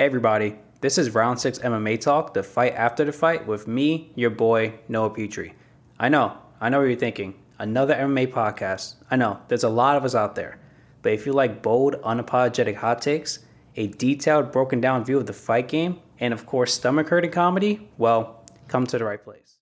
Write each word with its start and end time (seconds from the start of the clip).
Everybody, 0.00 0.56
this 0.80 0.96
is 0.96 1.14
Round 1.14 1.38
6 1.38 1.58
MMA 1.58 2.00
Talk, 2.00 2.32
the 2.32 2.42
fight 2.42 2.72
after 2.72 3.04
the 3.04 3.12
fight 3.12 3.46
with 3.46 3.68
me, 3.68 4.12
your 4.14 4.30
boy, 4.30 4.80
Noah 4.88 5.10
Petrie. 5.10 5.52
I 5.98 6.08
know, 6.08 6.38
I 6.58 6.70
know 6.70 6.78
what 6.78 6.88
you're 6.88 6.96
thinking. 6.96 7.34
Another 7.58 7.94
MMA 7.94 8.28
podcast. 8.28 8.94
I 9.10 9.16
know, 9.16 9.40
there's 9.48 9.62
a 9.62 9.68
lot 9.68 9.98
of 9.98 10.04
us 10.06 10.14
out 10.14 10.36
there. 10.36 10.58
But 11.02 11.12
if 11.12 11.26
you 11.26 11.34
like 11.34 11.62
bold, 11.62 12.00
unapologetic 12.00 12.76
hot 12.76 13.02
takes, 13.02 13.40
a 13.76 13.88
detailed, 13.88 14.52
broken 14.52 14.80
down 14.80 15.04
view 15.04 15.18
of 15.18 15.26
the 15.26 15.34
fight 15.34 15.68
game, 15.68 16.00
and 16.18 16.32
of 16.32 16.46
course, 16.46 16.72
stomach 16.72 17.10
hurting 17.10 17.32
comedy, 17.32 17.90
well, 17.98 18.46
come 18.68 18.86
to 18.86 18.96
the 18.96 19.04
right 19.04 19.22
place. 19.22 19.59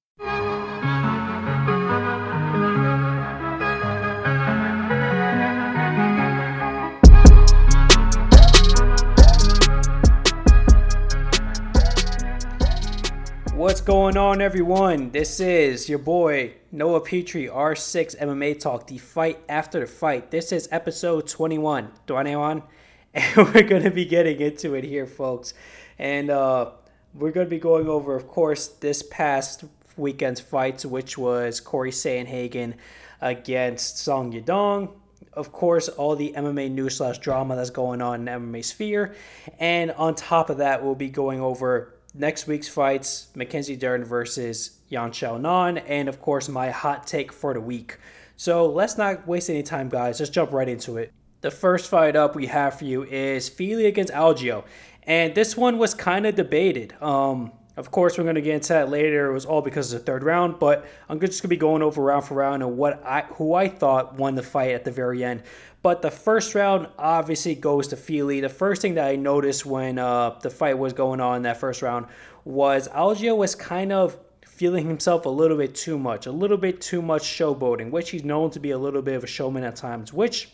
What's 13.58 13.80
going 13.80 14.16
on, 14.16 14.40
everyone? 14.40 15.10
This 15.10 15.40
is 15.40 15.88
your 15.88 15.98
boy 15.98 16.54
Noah 16.70 17.00
Petrie, 17.00 17.48
R6 17.48 18.16
MMA 18.16 18.60
Talk, 18.60 18.86
the 18.86 18.98
fight 18.98 19.40
after 19.48 19.80
the 19.80 19.86
fight. 19.88 20.30
This 20.30 20.52
is 20.52 20.68
episode 20.70 21.26
21, 21.26 21.90
21, 22.06 22.62
and 23.14 23.36
we're 23.36 23.64
going 23.64 23.82
to 23.82 23.90
be 23.90 24.04
getting 24.04 24.40
into 24.40 24.74
it 24.74 24.84
here, 24.84 25.06
folks. 25.06 25.54
And 25.98 26.30
uh, 26.30 26.70
we're 27.14 27.32
going 27.32 27.46
to 27.46 27.50
be 27.50 27.58
going 27.58 27.88
over, 27.88 28.14
of 28.14 28.28
course, 28.28 28.68
this 28.68 29.02
past 29.02 29.64
weekend's 29.96 30.40
fights, 30.40 30.86
which 30.86 31.18
was 31.18 31.58
Corey 31.58 31.90
Sandhagen 31.90 32.74
against 33.20 33.98
Song 33.98 34.32
Yadong. 34.32 34.92
Of 35.32 35.50
course, 35.50 35.88
all 35.88 36.14
the 36.14 36.32
MMA 36.36 36.70
news 36.70 36.98
slash 36.98 37.18
drama 37.18 37.56
that's 37.56 37.70
going 37.70 38.02
on 38.02 38.20
in 38.20 38.24
the 38.26 38.30
MMA 38.30 38.64
sphere. 38.64 39.16
And 39.58 39.90
on 39.90 40.14
top 40.14 40.48
of 40.48 40.58
that, 40.58 40.84
we'll 40.84 40.94
be 40.94 41.08
going 41.08 41.40
over 41.40 41.97
next 42.18 42.46
week's 42.46 42.68
fights 42.68 43.28
Mackenzie 43.34 43.76
Dern 43.76 44.04
versus 44.04 44.78
Yan 44.88 45.10
Xiaonan, 45.10 45.82
and 45.86 46.08
of 46.08 46.20
course, 46.20 46.48
my 46.48 46.70
hot 46.70 47.06
take 47.06 47.32
for 47.32 47.54
the 47.54 47.60
week. 47.60 47.98
So 48.36 48.66
let's 48.66 48.96
not 48.96 49.26
waste 49.26 49.50
any 49.50 49.62
time, 49.62 49.88
guys. 49.88 50.20
Let's 50.20 50.30
jump 50.30 50.52
right 50.52 50.68
into 50.68 50.96
it. 50.96 51.12
The 51.40 51.50
first 51.50 51.88
fight 51.88 52.16
up 52.16 52.34
we 52.34 52.46
have 52.46 52.78
for 52.78 52.84
you 52.84 53.04
is 53.04 53.48
Fili 53.48 53.86
against 53.86 54.12
Algeo. 54.12 54.64
And 55.04 55.34
this 55.34 55.56
one 55.56 55.78
was 55.78 55.94
kind 55.94 56.26
of 56.26 56.34
debated. 56.34 56.94
Um, 57.02 57.52
of 57.78 57.92
course, 57.92 58.18
we're 58.18 58.24
going 58.24 58.34
to 58.34 58.42
get 58.42 58.56
into 58.56 58.72
that 58.72 58.90
later. 58.90 59.30
It 59.30 59.32
was 59.32 59.46
all 59.46 59.62
because 59.62 59.92
of 59.92 60.00
the 60.00 60.04
third 60.04 60.24
round, 60.24 60.58
but 60.58 60.84
I'm 61.08 61.20
just 61.20 61.40
going 61.40 61.42
to 61.42 61.48
be 61.48 61.56
going 61.56 61.80
over 61.80 62.02
round 62.02 62.24
for 62.24 62.34
round 62.34 62.62
and 62.62 62.76
what 62.76 63.00
I 63.06 63.22
who 63.34 63.54
I 63.54 63.68
thought 63.68 64.16
won 64.16 64.34
the 64.34 64.42
fight 64.42 64.72
at 64.72 64.84
the 64.84 64.90
very 64.90 65.22
end. 65.22 65.44
But 65.82 66.02
the 66.02 66.10
first 66.10 66.54
round 66.54 66.88
obviously 66.98 67.54
goes 67.54 67.88
to 67.88 67.96
Fili. 67.96 68.40
The 68.40 68.48
first 68.48 68.82
thing 68.82 68.94
that 68.94 69.06
I 69.06 69.16
noticed 69.16 69.64
when 69.64 69.98
uh, 69.98 70.38
the 70.42 70.50
fight 70.50 70.78
was 70.78 70.92
going 70.92 71.20
on 71.20 71.36
in 71.36 71.42
that 71.42 71.58
first 71.58 71.82
round 71.82 72.06
was 72.44 72.88
Algeo 72.88 73.36
was 73.36 73.54
kind 73.54 73.92
of 73.92 74.18
feeling 74.44 74.88
himself 74.88 75.24
a 75.24 75.28
little 75.28 75.56
bit 75.56 75.74
too 75.74 75.96
much, 75.96 76.26
a 76.26 76.32
little 76.32 76.56
bit 76.56 76.80
too 76.80 77.00
much 77.00 77.22
showboating, 77.22 77.90
which 77.90 78.10
he's 78.10 78.24
known 78.24 78.50
to 78.50 78.58
be 78.58 78.72
a 78.72 78.78
little 78.78 79.02
bit 79.02 79.14
of 79.14 79.22
a 79.22 79.26
showman 79.26 79.62
at 79.62 79.76
times, 79.76 80.12
which 80.12 80.50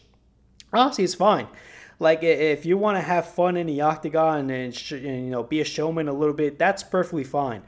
honestly 0.74 1.04
is 1.04 1.14
fine. 1.14 1.48
Like 1.98 2.22
if 2.22 2.66
you 2.66 2.76
want 2.76 2.98
to 2.98 3.02
have 3.02 3.26
fun 3.26 3.56
in 3.56 3.66
the 3.66 3.80
octagon 3.80 4.50
and, 4.50 4.74
sh- 4.74 4.92
and 4.92 5.24
you 5.24 5.30
know 5.30 5.42
be 5.42 5.60
a 5.60 5.64
showman 5.64 6.08
a 6.08 6.12
little 6.12 6.34
bit, 6.34 6.58
that's 6.58 6.82
perfectly 6.82 7.24
fine. 7.24 7.62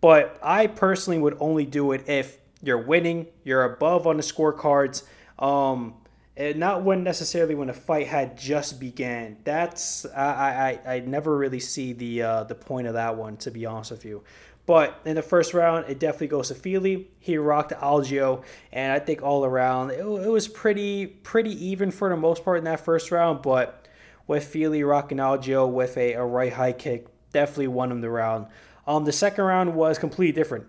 But 0.00 0.38
I 0.42 0.68
personally 0.68 1.18
would 1.18 1.36
only 1.40 1.66
do 1.66 1.90
it 1.92 2.08
if 2.08 2.38
you're 2.62 2.78
winning, 2.82 3.26
you're 3.42 3.64
above 3.64 4.06
on 4.06 4.16
the 4.16 4.22
scorecards. 4.22 5.02
Um, 5.38 5.94
and 6.40 6.58
not 6.58 6.82
when 6.82 7.04
necessarily 7.04 7.54
when 7.54 7.68
a 7.68 7.74
fight 7.74 8.06
had 8.06 8.38
just 8.38 8.80
began. 8.80 9.36
That's 9.44 10.06
I 10.06 10.80
I, 10.86 10.94
I 10.94 11.00
never 11.00 11.36
really 11.36 11.60
see 11.60 11.92
the 11.92 12.22
uh, 12.22 12.44
the 12.44 12.54
point 12.54 12.86
of 12.86 12.94
that 12.94 13.16
one 13.16 13.36
to 13.38 13.50
be 13.50 13.66
honest 13.66 13.90
with 13.90 14.06
you. 14.06 14.24
But 14.64 15.00
in 15.04 15.16
the 15.16 15.22
first 15.22 15.52
round, 15.52 15.86
it 15.88 15.98
definitely 15.98 16.28
goes 16.28 16.48
to 16.48 16.54
Fili. 16.54 17.08
He 17.18 17.36
rocked 17.36 17.72
Algeo, 17.72 18.42
and 18.72 18.92
I 18.92 19.00
think 19.00 19.22
all 19.22 19.44
around 19.44 19.90
it, 19.90 20.00
it 20.00 20.30
was 20.30 20.48
pretty 20.48 21.06
pretty 21.06 21.52
even 21.66 21.90
for 21.90 22.08
the 22.08 22.16
most 22.16 22.42
part 22.42 22.56
in 22.56 22.64
that 22.64 22.80
first 22.80 23.10
round. 23.10 23.42
But 23.42 23.86
with 24.26 24.44
Fili 24.44 24.82
rocking 24.82 25.18
Algeo 25.18 25.70
with 25.70 25.98
a, 25.98 26.14
a 26.14 26.24
right 26.24 26.54
high 26.54 26.72
kick, 26.72 27.06
definitely 27.32 27.68
won 27.68 27.92
him 27.92 28.00
the 28.00 28.08
round. 28.08 28.46
Um, 28.86 29.04
the 29.04 29.12
second 29.12 29.44
round 29.44 29.74
was 29.74 29.98
completely 29.98 30.32
different. 30.32 30.66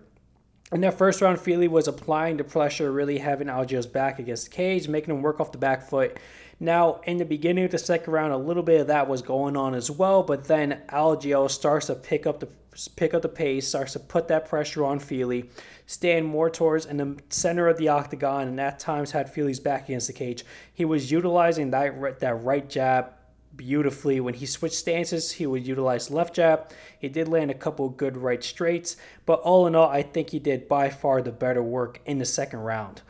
In 0.72 0.80
that 0.80 0.96
first 0.96 1.20
round, 1.20 1.38
Fili 1.38 1.68
was 1.68 1.86
applying 1.86 2.38
the 2.38 2.44
pressure, 2.44 2.90
really 2.90 3.18
having 3.18 3.48
Algeo's 3.48 3.86
back 3.86 4.18
against 4.18 4.46
the 4.46 4.56
cage, 4.56 4.88
making 4.88 5.14
him 5.14 5.20
work 5.20 5.38
off 5.38 5.52
the 5.52 5.58
back 5.58 5.82
foot. 5.82 6.18
Now, 6.58 7.00
in 7.04 7.18
the 7.18 7.26
beginning 7.26 7.64
of 7.64 7.72
the 7.72 7.78
second 7.78 8.10
round, 8.10 8.32
a 8.32 8.38
little 8.38 8.62
bit 8.62 8.80
of 8.80 8.86
that 8.86 9.06
was 9.06 9.20
going 9.20 9.54
on 9.54 9.74
as 9.74 9.90
well, 9.90 10.22
but 10.22 10.44
then 10.44 10.80
Algeo 10.88 11.50
starts 11.50 11.88
to 11.88 11.94
pick 11.94 12.26
up 12.26 12.40
the 12.40 12.48
pick 12.96 13.12
up 13.12 13.20
the 13.20 13.28
pace, 13.28 13.68
starts 13.68 13.92
to 13.92 13.98
put 13.98 14.28
that 14.28 14.48
pressure 14.48 14.82
on 14.82 14.98
Fili, 14.98 15.50
stand 15.84 16.24
more 16.24 16.48
towards 16.48 16.86
in 16.86 16.96
the 16.96 17.18
center 17.28 17.68
of 17.68 17.76
the 17.76 17.88
octagon, 17.88 18.48
and 18.48 18.58
at 18.58 18.78
times 18.78 19.10
had 19.10 19.28
Fili's 19.28 19.60
back 19.60 19.84
against 19.84 20.06
the 20.06 20.14
cage. 20.14 20.42
He 20.72 20.86
was 20.86 21.10
utilizing 21.10 21.70
that 21.72 22.20
that 22.20 22.42
right 22.42 22.66
jab 22.66 23.12
beautifully. 23.56 24.20
When 24.20 24.34
he 24.34 24.46
switched 24.46 24.76
stances, 24.76 25.32
he 25.32 25.46
would 25.46 25.66
utilize 25.66 26.10
left 26.10 26.34
jab. 26.34 26.70
He 26.98 27.08
did 27.08 27.28
land 27.28 27.50
a 27.50 27.54
couple 27.54 27.88
good 27.88 28.16
right 28.16 28.42
straights, 28.42 28.96
but 29.26 29.40
all 29.40 29.66
in 29.66 29.74
all, 29.74 29.88
I 29.88 30.02
think 30.02 30.30
he 30.30 30.38
did 30.38 30.68
by 30.68 30.90
far 30.90 31.22
the 31.22 31.32
better 31.32 31.62
work 31.62 32.00
in 32.06 32.18
the 32.18 32.24
second 32.24 32.60
round. 32.60 33.02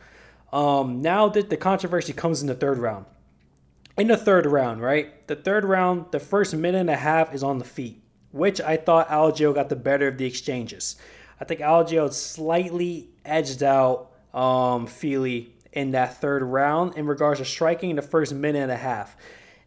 Um, 0.51 1.01
now 1.01 1.29
that 1.29 1.49
the 1.49 1.57
controversy 1.57 2.13
comes 2.13 2.41
in 2.41 2.47
the 2.47 2.55
third 2.55 2.77
round. 2.77 3.05
In 3.97 4.07
the 4.07 4.17
third 4.17 4.45
round, 4.45 4.81
right? 4.81 5.27
The 5.27 5.35
third 5.35 5.65
round, 5.65 6.05
the 6.11 6.19
first 6.19 6.55
minute 6.55 6.79
and 6.79 6.89
a 6.89 6.95
half 6.95 7.33
is 7.33 7.43
on 7.43 7.59
the 7.59 7.65
feet, 7.65 8.01
which 8.31 8.59
I 8.59 8.77
thought 8.77 9.09
Algeo 9.09 9.53
got 9.53 9.69
the 9.69 9.75
better 9.75 10.07
of 10.07 10.17
the 10.17 10.25
exchanges. 10.25 10.95
I 11.39 11.45
think 11.45 11.59
Algeo 11.59 12.11
slightly 12.11 13.09
edged 13.25 13.61
out 13.63 14.11
um, 14.33 14.87
Fili 14.87 15.53
in 15.71 15.91
that 15.91 16.21
third 16.21 16.43
round 16.43 16.95
in 16.95 17.05
regards 17.05 17.39
to 17.39 17.45
striking 17.45 17.89
in 17.89 17.95
the 17.95 18.01
first 18.01 18.33
minute 18.33 18.61
and 18.61 18.71
a 18.71 18.77
half. 18.77 19.15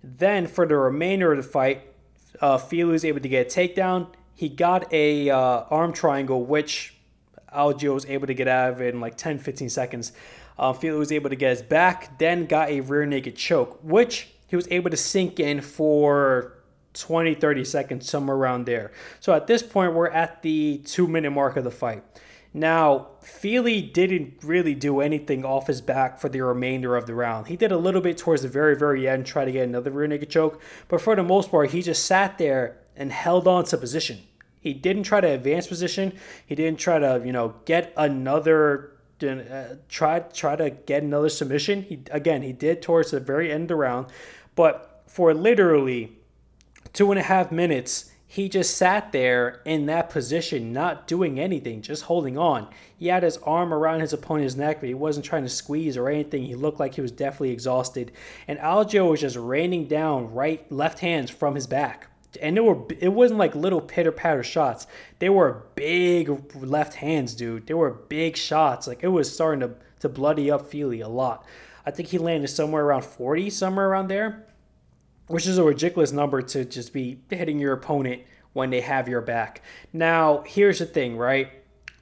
Then 0.03 0.47
for 0.47 0.67
the 0.67 0.77
remainder 0.77 1.33
of 1.33 1.39
the 1.39 1.43
fight, 1.43 1.83
uh, 2.41 2.59
Fili 2.59 2.93
was 2.93 3.05
able 3.05 3.21
to 3.21 3.29
get 3.29 3.47
a 3.47 3.61
takedown. 3.61 4.09
He 4.35 4.49
got 4.49 4.93
a 4.93 5.31
uh, 5.31 5.65
arm 5.71 5.93
triangle, 5.93 6.45
which 6.45 6.95
Algeo 7.55 7.95
was 7.95 8.05
able 8.07 8.27
to 8.27 8.35
get 8.35 8.49
out 8.49 8.73
of 8.73 8.81
it 8.83 8.95
in 8.95 9.01
like 9.01 9.17
10, 9.17 9.39
15 9.39 9.71
seconds. 9.71 10.13
Uh, 10.59 10.73
Fili 10.73 10.99
was 10.99 11.13
able 11.13 11.31
to 11.31 11.37
get 11.37 11.51
his 11.51 11.63
back, 11.63 12.19
then 12.19 12.47
got 12.47 12.69
a 12.69 12.81
rear 12.81 13.07
naked 13.07 13.37
choke, 13.37 13.79
which 13.83 14.29
he 14.47 14.57
was 14.57 14.69
able 14.71 14.91
to 14.91 14.97
sink 14.97 15.41
in 15.41 15.61
for 15.61 16.53
20, 16.95 17.35
30 17.35 17.65
seconds, 17.65 18.09
somewhere 18.09 18.37
around 18.37 18.67
there. 18.67 18.93
So 19.21 19.35
at 19.35 19.47
this 19.47 19.63
point, 19.63 19.95
we're 19.95 20.09
at 20.09 20.43
the 20.43 20.79
two 20.79 21.07
minute 21.07 21.31
mark 21.31 21.57
of 21.57 21.65
the 21.65 21.71
fight. 21.71 22.03
Now, 22.57 23.09
Fili 23.21 23.83
didn't 23.83 24.39
really 24.43 24.75
do 24.75 25.03
anything 25.03 25.45
off 25.45 25.67
his 25.67 25.83
back 25.83 26.19
for 26.19 26.31
the 26.31 26.41
remainder 26.41 26.97
of 26.97 27.05
the 27.05 27.15
round. 27.15 27.49
He 27.49 27.57
did 27.57 27.71
a 27.71 27.77
little 27.77 28.01
bit 28.01 28.17
towards 28.17 28.41
the 28.41 28.49
very, 28.49 28.75
very 28.75 29.07
end, 29.07 29.27
try 29.27 29.45
to 29.45 29.53
get 29.53 29.69
another 29.69 29.91
rear 29.91 30.07
naked 30.07 30.31
choke, 30.31 30.59
but 30.89 31.03
for 31.03 31.15
the 31.15 31.23
most 31.23 31.51
part, 31.51 31.73
he 31.73 31.83
just 31.83 32.07
sat 32.07 32.39
there 32.39 32.79
and 32.97 33.13
held 33.13 33.47
on 33.47 33.65
to 33.67 33.77
position. 33.77 34.21
He 34.59 34.73
didn't 34.73 35.03
try 35.03 35.21
to 35.21 35.29
advance 35.29 35.67
position. 35.67 36.15
He 36.47 36.55
didn't 36.55 36.79
try 36.79 36.99
to, 36.99 37.21
you 37.23 37.31
know, 37.31 37.57
get 37.67 37.93
another 37.95 38.93
uh, 39.23 39.75
try 39.91 40.21
try 40.21 40.57
to 40.57 40.71
get 40.71 41.03
another 41.03 41.29
submission. 41.29 41.83
He 41.83 42.01
again, 42.11 42.41
he 42.41 42.53
did 42.53 42.81
towards 42.81 43.11
the 43.11 43.21
very 43.21 43.53
end 43.53 43.65
of 43.65 43.69
the 43.69 43.77
round, 43.77 44.07
but 44.55 45.03
for 45.07 45.35
literally 45.35 46.17
two 46.95 47.11
and 47.11 47.21
a 47.21 47.23
half 47.23 47.53
minutes, 47.53 48.11
he 48.37 48.51
just 48.51 48.77
sat 48.77 49.13
there 49.13 49.63
in 49.65 49.87
that 49.87 50.11
position, 50.11 50.71
not 50.71 51.07
doing 51.07 51.41
anything, 51.41 51.81
just 51.81 52.03
holding 52.03 52.37
on. 52.37 52.69
He 52.95 53.07
had 53.07 53.23
his 53.23 53.39
arm 53.39 53.73
around 53.73 54.01
his 54.01 54.13
opponent's 54.13 54.57
neck, 54.57 54.79
but 54.79 54.91
he 54.91 54.95
wasn't 54.95 55.25
trying 55.25 55.45
to 55.45 55.49
squeeze 55.49 55.97
or 55.97 56.11
anything. 56.11 56.43
He 56.43 56.55
looked 56.55 56.79
like 56.79 56.97
he 56.97 57.01
was 57.01 57.13
definitely 57.13 57.53
exhausted. 57.53 58.13
And 58.47 58.59
Algeo 58.59 59.09
was 59.09 59.23
just 59.23 59.37
raining 59.37 59.87
down 59.87 60.35
right, 60.35 60.71
left 60.71 60.99
hands 60.99 61.31
from 61.31 61.55
his 61.55 61.67
back. 61.67 62.11
And 62.43 62.59
it 62.59 62.61
were 62.63 62.85
it 63.01 63.09
wasn't 63.09 63.39
like 63.39 63.55
little 63.55 63.81
pitter 63.81 64.13
patter 64.13 64.43
shots. 64.43 64.87
They 65.19 65.31
were 65.31 65.65
big 65.75 66.55
left 66.55 66.93
hands, 66.97 67.35
dude. 67.35 67.67
They 67.67 67.73
were 67.73 67.91
big 67.91 68.37
shots. 68.37 68.87
Like 68.87 69.03
it 69.03 69.09
was 69.09 69.33
starting 69.33 69.61
to, 69.61 69.77
to 70.01 70.11
bloody 70.11 70.51
up 70.51 70.67
Fili 70.67 71.01
a 71.01 71.09
lot. 71.09 71.47
I 71.87 71.91
think 71.91 72.11
he 72.11 72.19
landed 72.19 72.49
somewhere 72.49 72.85
around 72.85 73.07
40, 73.07 73.49
somewhere 73.49 73.89
around 73.89 74.09
there 74.09 74.45
which 75.27 75.47
is 75.47 75.59
a 75.59 75.65
ridiculous 75.65 76.13
number 76.13 76.43
to 76.43 76.65
just 76.65 76.93
be 76.93 77.21
hitting 77.31 77.59
your 77.59 77.73
opponent 77.73 78.23
when 78.53 78.71
they 78.71 78.81
have 78.81 79.09
your 79.09 79.21
back. 79.21 79.63
Now, 79.93 80.43
here's 80.47 80.79
the 80.79 80.87
thing, 80.87 81.17
right? 81.17 81.51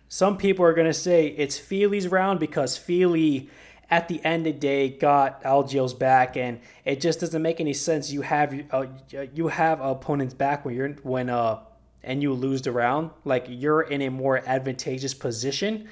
Some 0.08 0.36
people 0.36 0.64
are 0.64 0.74
going 0.74 0.86
to 0.86 0.94
say 0.94 1.26
it's 1.26 1.58
Fili's 1.58 2.06
round 2.06 2.38
because 2.38 2.76
Fili, 2.76 3.50
at 3.90 4.06
the 4.08 4.24
end 4.24 4.46
of 4.46 4.54
the 4.54 4.58
day, 4.60 4.88
got 4.88 5.44
Algeo's 5.44 5.94
back, 5.94 6.36
and 6.36 6.60
it 6.84 7.00
just 7.00 7.20
doesn't 7.20 7.42
make 7.42 7.60
any 7.60 7.72
sense. 7.72 8.12
You 8.12 8.22
have 8.22 8.54
uh, 8.70 8.86
you 9.34 9.48
have 9.48 9.80
opponent's 9.80 10.34
back 10.34 10.64
when 10.64 10.74
you're 10.74 10.90
when 11.02 11.28
uh 11.30 11.60
and 12.04 12.22
you 12.22 12.32
lose 12.32 12.62
the 12.62 12.70
round, 12.70 13.10
like 13.24 13.46
you're 13.48 13.80
in 13.82 14.02
a 14.02 14.10
more 14.10 14.42
advantageous 14.46 15.14
position. 15.14 15.88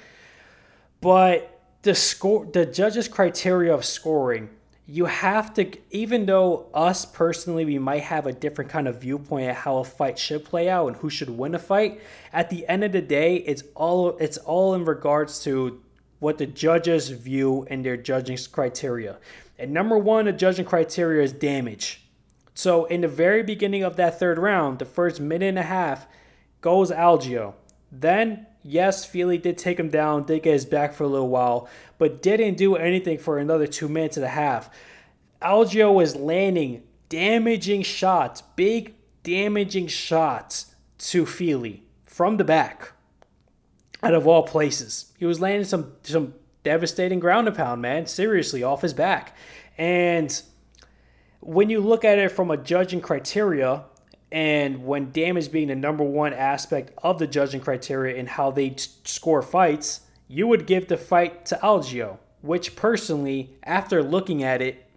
But 1.01 1.59
the 1.81 1.95
score, 1.95 2.45
the 2.45 2.65
judges' 2.65 3.07
criteria 3.07 3.73
of 3.73 3.83
scoring 3.83 4.49
you 4.85 5.05
have 5.05 5.53
to 5.53 5.71
even 5.91 6.25
though 6.25 6.67
us 6.73 7.05
personally 7.05 7.63
we 7.63 7.79
might 7.79 8.03
have 8.03 8.27
a 8.27 8.33
different 8.33 8.69
kind 8.69 8.87
of 8.87 8.99
viewpoint 8.99 9.47
at 9.47 9.55
how 9.55 9.77
a 9.77 9.83
fight 9.83 10.19
should 10.19 10.43
play 10.43 10.69
out 10.69 10.87
and 10.87 10.97
who 10.97 11.09
should 11.09 11.29
win 11.29 11.55
a 11.55 11.59
fight 11.59 12.01
at 12.33 12.49
the 12.49 12.67
end 12.67 12.83
of 12.83 12.91
the 12.91 13.01
day 13.01 13.37
it's 13.37 13.63
all 13.75 14.17
it's 14.17 14.37
all 14.39 14.73
in 14.73 14.83
regards 14.83 15.41
to 15.41 15.81
what 16.23 16.37
the 16.37 16.45
judges 16.45 17.09
view 17.09 17.67
and 17.69 17.85
their 17.85 17.97
judging 17.97 18.37
criteria. 18.49 19.17
And 19.59 19.73
number 19.73 19.97
one 19.97 20.25
the 20.25 20.31
judging 20.31 20.63
criteria 20.65 21.21
is 21.21 21.33
damage. 21.33 22.01
So 22.53 22.85
in 22.85 23.01
the 23.01 23.09
very 23.09 23.43
beginning 23.43 23.83
of 23.83 23.97
that 23.97 24.19
third 24.19 24.39
round 24.39 24.79
the 24.79 24.85
first 24.85 25.19
minute 25.19 25.49
and 25.49 25.59
a 25.59 25.63
half 25.63 26.07
goes 26.61 26.91
Algeo. 26.91 27.55
Then 27.91 28.47
yes, 28.63 29.05
Fili 29.05 29.37
did 29.37 29.57
take 29.57 29.79
him 29.79 29.89
down, 29.89 30.25
did 30.25 30.43
get 30.43 30.53
his 30.53 30.65
back 30.65 30.93
for 30.93 31.03
a 31.03 31.07
little 31.07 31.29
while, 31.29 31.67
but 31.97 32.21
didn't 32.21 32.55
do 32.55 32.75
anything 32.75 33.17
for 33.17 33.37
another 33.37 33.67
two 33.67 33.87
minutes 33.87 34.17
and 34.17 34.25
a 34.25 34.29
half. 34.29 34.69
Algeo 35.41 35.93
was 35.93 36.15
landing 36.15 36.83
damaging 37.09 37.83
shots, 37.83 38.41
big 38.55 38.95
damaging 39.21 39.87
shots 39.87 40.73
to 40.97 41.25
Fili 41.25 41.83
from 42.03 42.37
the 42.37 42.43
back. 42.43 42.93
Out 44.01 44.15
of 44.15 44.25
all 44.25 44.43
places, 44.43 45.13
he 45.17 45.25
was 45.25 45.39
landing 45.39 45.65
some 45.65 45.93
some 46.03 46.33
devastating 46.63 47.19
ground 47.19 47.47
and 47.47 47.55
pound, 47.55 47.81
man. 47.81 48.05
Seriously, 48.07 48.63
off 48.63 48.81
his 48.81 48.93
back, 48.93 49.37
and 49.77 50.41
when 51.39 51.69
you 51.69 51.79
look 51.79 52.03
at 52.03 52.17
it 52.17 52.31
from 52.31 52.49
a 52.49 52.57
judging 52.57 52.99
criteria, 52.99 53.83
and 54.33 54.83
when 54.83 55.11
damage 55.11 55.51
being 55.51 55.67
the 55.67 55.75
number 55.75 56.03
one 56.03 56.33
aspect 56.33 56.91
of 57.03 57.19
the 57.19 57.27
judging 57.27 57.61
criteria 57.61 58.15
in 58.15 58.25
how 58.25 58.49
they 58.49 58.71
t- 58.71 58.89
score 59.03 59.43
fights, 59.43 60.01
you 60.27 60.47
would 60.47 60.65
give 60.65 60.87
the 60.87 60.97
fight 60.97 61.45
to 61.45 61.59
Algeo, 61.61 62.17
which 62.41 62.75
personally, 62.75 63.55
after 63.63 64.01
looking 64.01 64.41
at 64.43 64.59
it, 64.59 64.89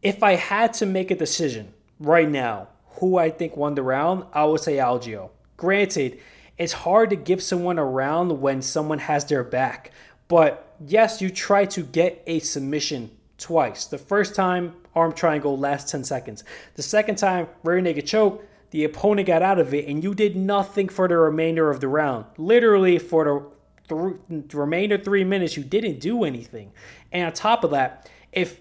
if 0.00 0.22
I 0.22 0.36
had 0.36 0.72
to 0.74 0.86
make 0.86 1.10
a 1.10 1.14
decision 1.14 1.74
right 2.00 2.28
now, 2.28 2.68
who 3.00 3.18
I 3.18 3.28
think 3.28 3.54
won 3.54 3.74
the 3.74 3.82
round, 3.82 4.24
I 4.32 4.46
would 4.46 4.60
say 4.60 4.76
Algeo. 4.76 5.28
Granted, 5.58 6.18
it's 6.56 6.72
hard 6.72 7.10
to 7.10 7.16
give 7.16 7.42
someone 7.42 7.78
a 7.78 7.84
round 7.84 8.40
when 8.40 8.62
someone 8.62 9.00
has 9.00 9.26
their 9.26 9.44
back, 9.44 9.92
but 10.26 10.74
yes, 10.80 11.20
you 11.20 11.28
try 11.28 11.66
to 11.66 11.82
get 11.82 12.22
a 12.26 12.38
submission 12.38 13.10
twice. 13.36 13.84
The 13.84 13.98
first 13.98 14.34
time, 14.34 14.74
arm 14.98 15.12
triangle 15.12 15.56
last 15.56 15.88
10 15.88 16.04
seconds. 16.04 16.44
The 16.74 16.82
second 16.82 17.16
time, 17.16 17.48
rear 17.62 17.80
naked 17.80 18.06
choke, 18.06 18.44
the 18.70 18.84
opponent 18.84 19.26
got 19.26 19.42
out 19.42 19.58
of 19.58 19.72
it 19.72 19.86
and 19.86 20.02
you 20.02 20.14
did 20.14 20.36
nothing 20.36 20.88
for 20.88 21.08
the 21.08 21.16
remainder 21.16 21.70
of 21.70 21.80
the 21.80 21.88
round. 21.88 22.26
Literally, 22.36 22.98
for 22.98 23.52
the, 23.88 23.94
th- 23.94 24.48
the 24.48 24.56
remainder 24.56 24.98
three 24.98 25.24
minutes, 25.24 25.56
you 25.56 25.64
didn't 25.64 26.00
do 26.00 26.24
anything. 26.24 26.72
And 27.12 27.26
on 27.26 27.32
top 27.32 27.64
of 27.64 27.70
that, 27.70 28.10
if 28.32 28.60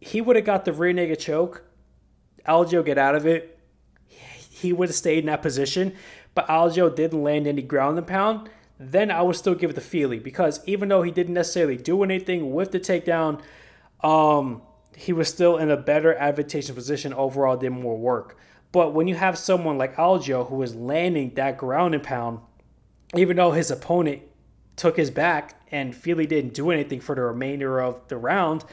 he 0.00 0.20
would 0.20 0.36
have 0.36 0.44
got 0.44 0.64
the 0.64 0.72
rear 0.72 0.92
naked 0.92 1.20
choke, 1.20 1.64
Algeo 2.46 2.84
get 2.84 2.98
out 2.98 3.14
of 3.14 3.26
it, 3.26 3.58
he 4.08 4.72
would 4.72 4.88
have 4.88 4.96
stayed 4.96 5.18
in 5.18 5.26
that 5.26 5.42
position. 5.42 5.94
But 6.34 6.48
Algeo 6.48 6.94
didn't 6.94 7.22
land 7.22 7.46
any 7.46 7.62
ground 7.62 7.98
and 7.98 8.06
pound. 8.06 8.50
Then 8.78 9.10
I 9.10 9.22
would 9.22 9.36
still 9.36 9.54
give 9.54 9.70
it 9.70 9.74
to 9.74 9.80
Fili 9.80 10.18
because 10.18 10.60
even 10.66 10.90
though 10.90 11.02
he 11.02 11.10
didn't 11.10 11.34
necessarily 11.34 11.78
do 11.78 12.02
anything 12.02 12.52
with 12.52 12.72
the 12.72 12.80
takedown, 12.80 13.40
um, 14.02 14.60
he 14.96 15.12
was 15.12 15.28
still 15.28 15.58
in 15.58 15.70
a 15.70 15.76
better 15.76 16.14
advantageous 16.14 16.74
position 16.74 17.12
overall, 17.12 17.56
did 17.56 17.70
more 17.70 17.98
work. 17.98 18.38
But 18.72 18.94
when 18.94 19.06
you 19.06 19.14
have 19.14 19.36
someone 19.36 19.76
like 19.76 19.96
Algeo 19.96 20.48
who 20.48 20.62
is 20.62 20.74
landing 20.74 21.34
that 21.34 21.58
ground 21.58 21.94
and 21.94 22.02
pound, 22.02 22.40
even 23.14 23.36
though 23.36 23.52
his 23.52 23.70
opponent 23.70 24.22
took 24.74 24.96
his 24.96 25.10
back 25.10 25.60
and 25.70 25.94
Fili 25.94 26.26
didn't 26.26 26.54
do 26.54 26.70
anything 26.70 27.00
for 27.00 27.14
the 27.14 27.20
remainder 27.20 27.78
of 27.78 28.08
the 28.08 28.16
round, 28.16 28.64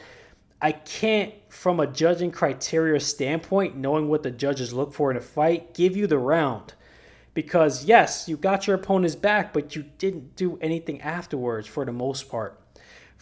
I 0.62 0.72
can't, 0.72 1.34
from 1.50 1.78
a 1.78 1.86
judging 1.86 2.30
criteria 2.30 3.00
standpoint, 3.00 3.76
knowing 3.76 4.08
what 4.08 4.22
the 4.22 4.30
judges 4.30 4.72
look 4.72 4.94
for 4.94 5.10
in 5.10 5.18
a 5.18 5.20
fight, 5.20 5.74
give 5.74 5.94
you 5.94 6.06
the 6.06 6.18
round. 6.18 6.72
Because 7.34 7.84
yes, 7.84 8.30
you 8.30 8.38
got 8.38 8.66
your 8.66 8.76
opponent's 8.76 9.14
back, 9.14 9.52
but 9.52 9.76
you 9.76 9.84
didn't 9.98 10.36
do 10.36 10.56
anything 10.62 11.02
afterwards 11.02 11.66
for 11.66 11.84
the 11.84 11.92
most 11.92 12.30
part 12.30 12.63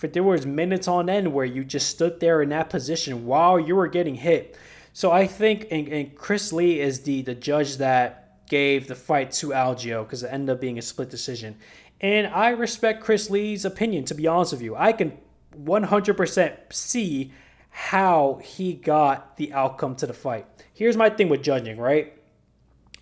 for 0.03 0.15
there 0.15 0.25
was 0.25 0.45
minutes 0.45 0.89
on 0.89 1.09
end 1.09 1.33
where 1.33 1.45
you 1.45 1.63
just 1.63 1.89
stood 1.89 2.19
there 2.19 2.43
in 2.43 2.49
that 2.49 2.69
position 2.69 3.25
while 3.25 3.61
you 3.61 3.77
were 3.77 3.87
getting 3.87 4.17
hit. 4.17 4.59
So 4.93 5.13
I 5.13 5.29
think, 5.29 5.69
and, 5.71 5.87
and 5.87 6.17
Chris 6.17 6.53
Lee 6.53 6.81
is 6.81 7.03
the 7.03 7.23
the 7.23 7.37
judge 7.37 7.77
that 7.77 8.45
gave 8.49 8.89
the 8.89 8.97
fight 8.97 9.31
to 9.31 9.51
Algeo 9.51 10.03
because 10.03 10.25
it 10.25 10.31
ended 10.33 10.57
up 10.57 10.61
being 10.61 10.77
a 10.77 10.83
split 10.83 11.09
decision. 11.09 11.55
And 12.01 12.27
I 12.27 12.49
respect 12.49 13.01
Chris 13.01 13.31
Lee's 13.31 13.65
opinion, 13.65 14.05
to 14.07 14.15
be 14.15 14.27
honest 14.27 14.51
with 14.51 14.61
you. 14.61 14.75
I 14.75 14.91
can 14.93 15.17
100% 15.57 16.73
see 16.73 17.33
how 17.71 18.41
he 18.43 18.73
got 18.73 19.37
the 19.37 19.53
outcome 19.53 19.95
to 19.95 20.09
the 20.09 20.13
fight. 20.13 20.47
Here's 20.75 20.97
my 20.97 21.11
thing 21.11 21.29
with 21.29 21.45
judging, 21.45 21.79
right? 21.79 22.19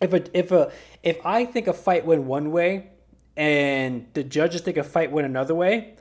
If 0.03 0.13
a 0.13 0.39
if 0.39 0.53
a 0.53 0.71
if 1.03 1.17
I 1.25 1.47
think 1.47 1.67
a 1.67 1.73
fight 1.73 2.05
went 2.05 2.25
one 2.25 2.51
way 2.51 2.91
and 3.39 4.07
the 4.13 4.23
judges 4.23 4.61
think 4.61 4.77
a 4.77 4.85
fight 4.85 5.11
went 5.11 5.27
another 5.27 5.55
way, 5.55 5.95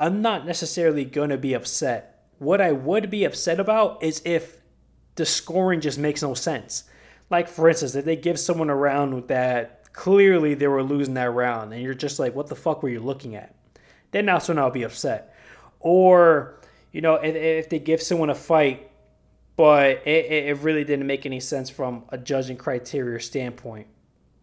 I'm 0.00 0.22
not 0.22 0.46
necessarily 0.46 1.04
going 1.04 1.28
to 1.28 1.38
be 1.38 1.52
upset. 1.52 2.24
What 2.38 2.60
I 2.60 2.72
would 2.72 3.10
be 3.10 3.24
upset 3.24 3.60
about 3.60 4.02
is 4.02 4.22
if 4.24 4.58
the 5.16 5.26
scoring 5.26 5.82
just 5.82 5.98
makes 5.98 6.22
no 6.22 6.32
sense. 6.32 6.84
Like, 7.28 7.48
for 7.48 7.68
instance, 7.68 7.94
if 7.94 8.06
they 8.06 8.16
give 8.16 8.40
someone 8.40 8.70
a 8.70 8.74
round 8.74 9.14
with 9.14 9.28
that 9.28 9.80
clearly 9.92 10.54
they 10.54 10.66
were 10.66 10.82
losing 10.82 11.14
that 11.14 11.30
round, 11.30 11.72
and 11.72 11.82
you're 11.82 11.94
just 11.94 12.18
like, 12.18 12.34
what 12.34 12.46
the 12.46 12.56
fuck 12.56 12.82
were 12.82 12.88
you 12.88 13.00
looking 13.00 13.36
at? 13.36 13.54
Then 14.12 14.26
that's 14.26 14.48
when 14.48 14.58
I'll 14.58 14.70
be 14.70 14.84
upset. 14.84 15.34
Or, 15.80 16.60
you 16.92 17.00
know, 17.00 17.16
if, 17.16 17.34
if 17.34 17.68
they 17.68 17.78
give 17.78 18.00
someone 18.00 18.30
a 18.30 18.34
fight, 18.34 18.90
but 19.56 20.06
it, 20.06 20.48
it 20.48 20.58
really 20.58 20.84
didn't 20.84 21.06
make 21.06 21.26
any 21.26 21.40
sense 21.40 21.68
from 21.68 22.04
a 22.08 22.16
judging 22.16 22.56
criteria 22.56 23.20
standpoint 23.20 23.86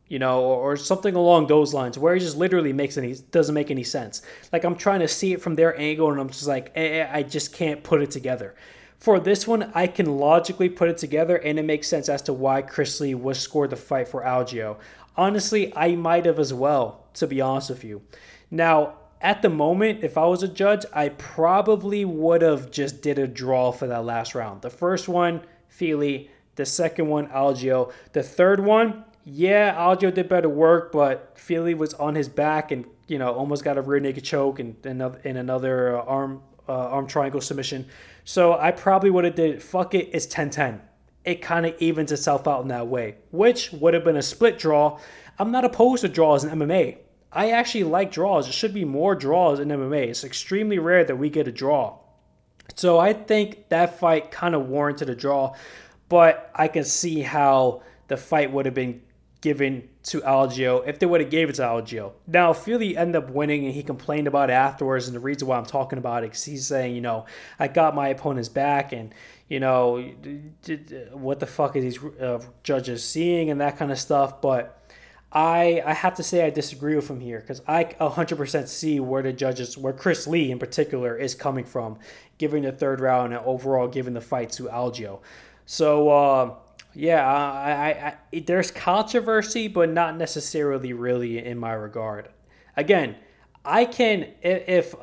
you 0.07 0.19
know, 0.19 0.41
or, 0.41 0.73
or, 0.73 0.77
something 0.77 1.15
along 1.15 1.47
those 1.47 1.73
lines, 1.73 1.97
where 1.97 2.15
it 2.15 2.19
just 2.19 2.37
literally 2.37 2.73
makes 2.73 2.97
any 2.97 3.15
doesn't 3.31 3.53
make 3.53 3.71
any 3.71 3.83
sense. 3.83 4.21
Like 4.53 4.63
I'm 4.63 4.75
trying 4.75 5.01
to 5.01 5.07
see 5.07 5.33
it 5.33 5.41
from 5.41 5.55
their 5.55 5.77
angle, 5.79 6.11
and 6.11 6.19
I'm 6.19 6.29
just 6.29 6.47
like, 6.47 6.71
eh, 6.75 7.01
eh, 7.01 7.09
I 7.11 7.23
just 7.23 7.53
can't 7.53 7.83
put 7.83 8.01
it 8.01 8.11
together. 8.11 8.55
For 8.99 9.19
this 9.19 9.47
one, 9.47 9.71
I 9.75 9.87
can 9.87 10.17
logically 10.17 10.69
put 10.69 10.89
it 10.89 10.97
together, 10.97 11.35
and 11.35 11.59
it 11.59 11.65
makes 11.65 11.87
sense 11.87 12.09
as 12.09 12.21
to 12.23 12.33
why 12.33 12.61
Chris 12.61 12.99
Lee 12.99 13.13
was 13.13 13.39
scored 13.39 13.69
the 13.69 13.75
fight 13.75 14.07
for 14.07 14.23
Algeo. 14.23 14.77
Honestly, 15.15 15.71
I 15.75 15.95
might 15.95 16.25
have 16.25 16.39
as 16.39 16.53
well, 16.53 17.05
to 17.15 17.27
be 17.27 17.41
honest 17.41 17.69
with 17.69 17.83
you. 17.83 18.01
Now, 18.49 18.95
at 19.21 19.41
the 19.41 19.49
moment, 19.49 20.03
if 20.03 20.17
I 20.17 20.25
was 20.25 20.43
a 20.43 20.47
judge, 20.47 20.85
I 20.93 21.09
probably 21.09 22.05
would 22.05 22.41
have 22.41 22.71
just 22.71 23.01
did 23.01 23.17
a 23.17 23.27
draw 23.27 23.71
for 23.71 23.87
that 23.87 24.05
last 24.05 24.35
round. 24.35 24.61
The 24.61 24.69
first 24.69 25.07
one, 25.07 25.41
Fili. 25.67 26.29
The 26.55 26.65
second 26.65 27.07
one, 27.07 27.27
Algeo. 27.27 27.91
The 28.13 28.23
third 28.23 28.59
one, 28.59 29.05
yeah, 29.29 29.75
Algeo 29.75 30.13
did 30.13 30.29
better 30.29 30.47
work, 30.47 30.93
but 30.93 31.33
Fili 31.37 31.73
was 31.73 31.93
on 31.95 32.15
his 32.15 32.29
back 32.29 32.71
and 32.71 32.85
you 33.07 33.19
know 33.19 33.33
almost 33.33 33.61
got 33.61 33.77
a 33.77 33.81
rear 33.81 33.99
naked 33.99 34.23
choke 34.23 34.57
and 34.57 34.77
another 34.85 35.19
in 35.25 35.35
another 35.35 35.97
uh, 35.97 36.03
arm 36.03 36.41
uh, 36.69 36.71
arm 36.71 37.07
triangle 37.07 37.41
submission. 37.41 37.87
So 38.23 38.57
I 38.57 38.71
probably 38.71 39.09
would 39.09 39.25
have 39.25 39.35
did 39.35 39.61
fuck 39.61 39.93
it. 39.93 40.09
It's 40.13 40.25
10-10. 40.27 40.79
It 41.25 41.41
kind 41.41 41.65
of 41.65 41.75
evens 41.79 42.13
itself 42.13 42.47
out 42.47 42.61
in 42.61 42.69
that 42.69 42.87
way, 42.87 43.15
which 43.31 43.71
would 43.73 43.93
have 43.93 44.05
been 44.05 44.15
a 44.15 44.21
split 44.21 44.57
draw. 44.57 44.97
I'm 45.37 45.51
not 45.51 45.65
opposed 45.65 46.01
to 46.01 46.07
draws 46.07 46.45
in 46.45 46.57
MMA. 46.57 46.97
I 47.31 47.51
actually 47.51 47.83
like 47.83 48.11
draws. 48.11 48.45
There 48.45 48.53
should 48.53 48.73
be 48.73 48.85
more 48.85 49.13
draws 49.13 49.59
in 49.59 49.67
MMA. 49.67 50.07
It's 50.07 50.23
extremely 50.23 50.79
rare 50.79 51.03
that 51.03 51.17
we 51.17 51.29
get 51.29 51.49
a 51.49 51.51
draw. 51.51 51.99
So 52.75 52.97
I 52.97 53.11
think 53.11 53.67
that 53.69 53.99
fight 53.99 54.31
kind 54.31 54.55
of 54.55 54.67
warranted 54.67 55.09
a 55.09 55.15
draw, 55.15 55.53
but 56.07 56.49
I 56.55 56.69
can 56.69 56.85
see 56.85 57.21
how 57.21 57.81
the 58.07 58.17
fight 58.17 58.51
would 58.51 58.65
have 58.65 58.75
been 58.75 59.01
given 59.41 59.87
to 60.03 60.21
Algeo 60.21 60.87
if 60.87 60.99
they 60.99 61.05
would 61.05 61.21
have 61.21 61.29
gave 61.29 61.49
it 61.49 61.55
to 61.55 61.61
Algeo. 61.61 62.13
Now, 62.25 62.53
Fili 62.53 62.97
ended 62.97 63.23
up 63.23 63.29
winning 63.29 63.65
and 63.65 63.73
he 63.73 63.83
complained 63.83 64.27
about 64.27 64.49
it 64.49 64.53
afterwards. 64.53 65.07
And 65.07 65.15
the 65.15 65.19
reason 65.19 65.47
why 65.47 65.57
I'm 65.57 65.65
talking 65.65 65.99
about 65.99 66.23
it 66.23 66.33
is 66.33 66.43
he's 66.43 66.65
saying, 66.65 66.95
you 66.95 67.01
know, 67.01 67.25
I 67.59 67.67
got 67.67 67.93
my 67.93 68.07
opponent's 68.09 68.49
back 68.49 68.93
and, 68.93 69.13
you 69.47 69.59
know, 69.59 70.01
what 71.13 71.39
the 71.39 71.45
fuck 71.45 71.75
is 71.75 71.83
these 71.83 72.03
uh, 72.19 72.41
judges 72.63 73.03
seeing 73.03 73.51
and 73.51 73.61
that 73.61 73.77
kind 73.77 73.91
of 73.91 73.99
stuff. 73.99 74.41
But 74.41 74.73
I, 75.31 75.83
I 75.85 75.93
have 75.93 76.15
to 76.15 76.23
say 76.23 76.45
I 76.45 76.49
disagree 76.49 76.95
with 76.95 77.09
him 77.09 77.19
here 77.19 77.39
because 77.39 77.61
I 77.67 77.83
100% 77.83 78.67
see 78.67 78.99
where 78.99 79.21
the 79.21 79.33
judges, 79.33 79.77
where 79.77 79.93
Chris 79.93 80.25
Lee 80.25 80.51
in 80.51 80.57
particular 80.57 81.15
is 81.15 81.35
coming 81.35 81.65
from, 81.65 81.99
giving 82.39 82.63
the 82.63 82.71
third 82.71 83.01
round 83.01 83.33
and 83.33 83.45
overall 83.45 83.87
giving 83.87 84.13
the 84.13 84.21
fight 84.21 84.51
to 84.53 84.63
Algeo. 84.63 85.19
So, 85.65 86.09
uh, 86.09 86.55
yeah, 86.97 87.31
uh, 87.31 87.51
I, 87.53 87.71
I, 87.71 88.17
I, 88.33 88.39
there's 88.39 88.71
controversy, 88.71 89.67
but 89.67 89.91
not 89.91 90.17
necessarily 90.17 90.93
really 90.93 91.37
in 91.37 91.59
my 91.59 91.73
regard. 91.73 92.29
Again, 92.75 93.17
I 93.63 93.85
can 93.85 94.33
if, 94.41 94.95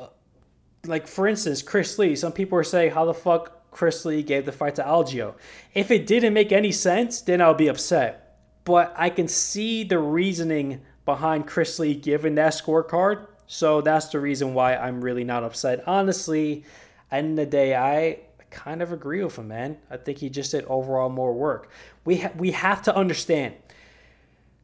like 0.85 1.07
for 1.07 1.25
instance, 1.25 1.61
Chris 1.61 1.97
Lee. 1.97 2.17
Some 2.17 2.33
people 2.33 2.59
are 2.59 2.65
saying, 2.65 2.91
"How 2.91 3.05
the 3.05 3.13
fuck 3.13 3.71
Chris 3.71 4.03
Lee 4.03 4.23
gave 4.23 4.45
the 4.45 4.51
fight 4.51 4.75
to 4.75 4.83
Algeo?" 4.83 5.35
If 5.73 5.89
it 5.89 6.05
didn't 6.05 6.33
make 6.33 6.51
any 6.51 6.73
sense, 6.73 7.21
then 7.21 7.39
I'll 7.39 7.53
be 7.53 7.69
upset. 7.69 8.41
But 8.65 8.93
I 8.97 9.09
can 9.09 9.29
see 9.29 9.85
the 9.85 9.99
reasoning 9.99 10.81
behind 11.05 11.47
Chris 11.47 11.79
Lee 11.79 11.95
giving 11.95 12.35
that 12.35 12.51
scorecard, 12.51 13.27
so 13.47 13.79
that's 13.79 14.07
the 14.07 14.19
reason 14.19 14.53
why 14.53 14.75
I'm 14.75 14.99
really 14.99 15.23
not 15.23 15.45
upset. 15.45 15.87
Honestly, 15.87 16.65
end 17.09 17.39
of 17.39 17.45
the 17.45 17.45
day, 17.45 17.73
I 17.73 18.19
kind 18.49 18.81
of 18.81 18.91
agree 18.91 19.23
with 19.23 19.37
him, 19.37 19.47
man. 19.49 19.77
I 19.89 19.97
think 19.97 20.19
he 20.19 20.29
just 20.29 20.51
did 20.51 20.65
overall 20.65 21.09
more 21.09 21.33
work. 21.33 21.69
We 22.03 22.17
ha- 22.17 22.31
we 22.35 22.51
have 22.51 22.81
to 22.83 22.95
understand 22.95 23.55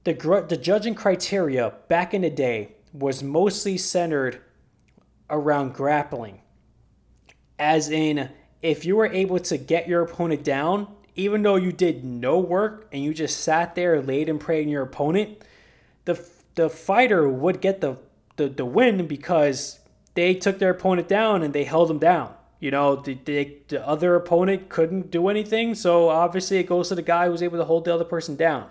the 0.03 0.13
gr- 0.13 0.41
the 0.41 0.57
judging 0.57 0.95
criteria 0.95 1.73
back 1.87 2.13
in 2.13 2.21
the 2.21 2.29
day 2.29 2.75
was 2.93 3.23
mostly 3.23 3.77
centered 3.77 4.41
around 5.29 5.73
grappling, 5.73 6.41
as 7.57 7.89
in 7.89 8.29
if 8.61 8.85
you 8.85 8.95
were 8.95 9.07
able 9.07 9.39
to 9.39 9.57
get 9.57 9.87
your 9.87 10.01
opponent 10.01 10.43
down, 10.43 10.87
even 11.15 11.41
though 11.41 11.55
you 11.55 11.71
did 11.71 12.03
no 12.03 12.39
work 12.39 12.87
and 12.91 13.03
you 13.03 13.13
just 13.13 13.39
sat 13.39 13.75
there, 13.75 14.01
laid 14.01 14.29
and 14.29 14.39
prayed 14.39 14.65
on 14.65 14.69
your 14.69 14.83
opponent, 14.83 15.43
the 16.05 16.23
the 16.55 16.69
fighter 16.69 17.29
would 17.29 17.61
get 17.61 17.81
the, 17.81 17.97
the, 18.35 18.49
the 18.49 18.65
win 18.65 19.07
because 19.07 19.79
they 20.15 20.33
took 20.33 20.59
their 20.59 20.71
opponent 20.71 21.07
down 21.07 21.43
and 21.43 21.53
they 21.53 21.63
held 21.63 21.89
them 21.89 21.99
down. 21.99 22.33
You 22.61 22.69
know, 22.69 22.95
the, 22.95 23.17
the, 23.25 23.57
the 23.69 23.85
other 23.85 24.15
opponent 24.15 24.69
couldn't 24.69 25.09
do 25.09 25.29
anything, 25.29 25.73
so 25.73 26.09
obviously 26.09 26.59
it 26.59 26.67
goes 26.67 26.89
to 26.89 26.95
the 26.95 27.01
guy 27.01 27.25
who 27.25 27.31
was 27.31 27.41
able 27.41 27.57
to 27.57 27.65
hold 27.65 27.85
the 27.85 27.93
other 27.93 28.05
person 28.05 28.35
down. 28.35 28.69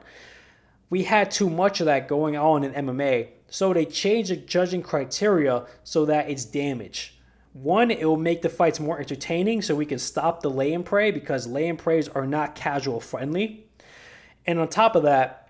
We 0.88 1.02
had 1.02 1.32
too 1.32 1.50
much 1.50 1.80
of 1.80 1.86
that 1.86 2.06
going 2.06 2.36
on 2.36 2.62
in 2.62 2.72
MMA, 2.86 3.30
so 3.48 3.74
they 3.74 3.84
changed 3.84 4.30
the 4.30 4.36
judging 4.36 4.82
criteria 4.82 5.66
so 5.82 6.04
that 6.04 6.30
it's 6.30 6.44
damage. 6.44 7.18
One, 7.52 7.90
it 7.90 8.06
will 8.06 8.16
make 8.16 8.42
the 8.42 8.48
fights 8.48 8.78
more 8.78 9.00
entertaining 9.00 9.60
so 9.60 9.74
we 9.74 9.86
can 9.86 9.98
stop 9.98 10.40
the 10.40 10.50
lay 10.50 10.72
and 10.72 10.84
pray 10.84 11.10
because 11.10 11.48
lay 11.48 11.66
and 11.66 11.76
prays 11.76 12.06
are 12.06 12.28
not 12.28 12.54
casual 12.54 13.00
friendly. 13.00 13.66
And 14.46 14.60
on 14.60 14.68
top 14.68 14.94
of 14.94 15.02
that, 15.02 15.48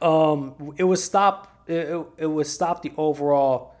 um, 0.00 0.74
it 0.78 0.84
would 0.84 0.98
stop 0.98 1.50
it, 1.66 2.06
it 2.16 2.26
would 2.26 2.46
stop 2.46 2.82
the 2.82 2.92
overall 2.96 3.74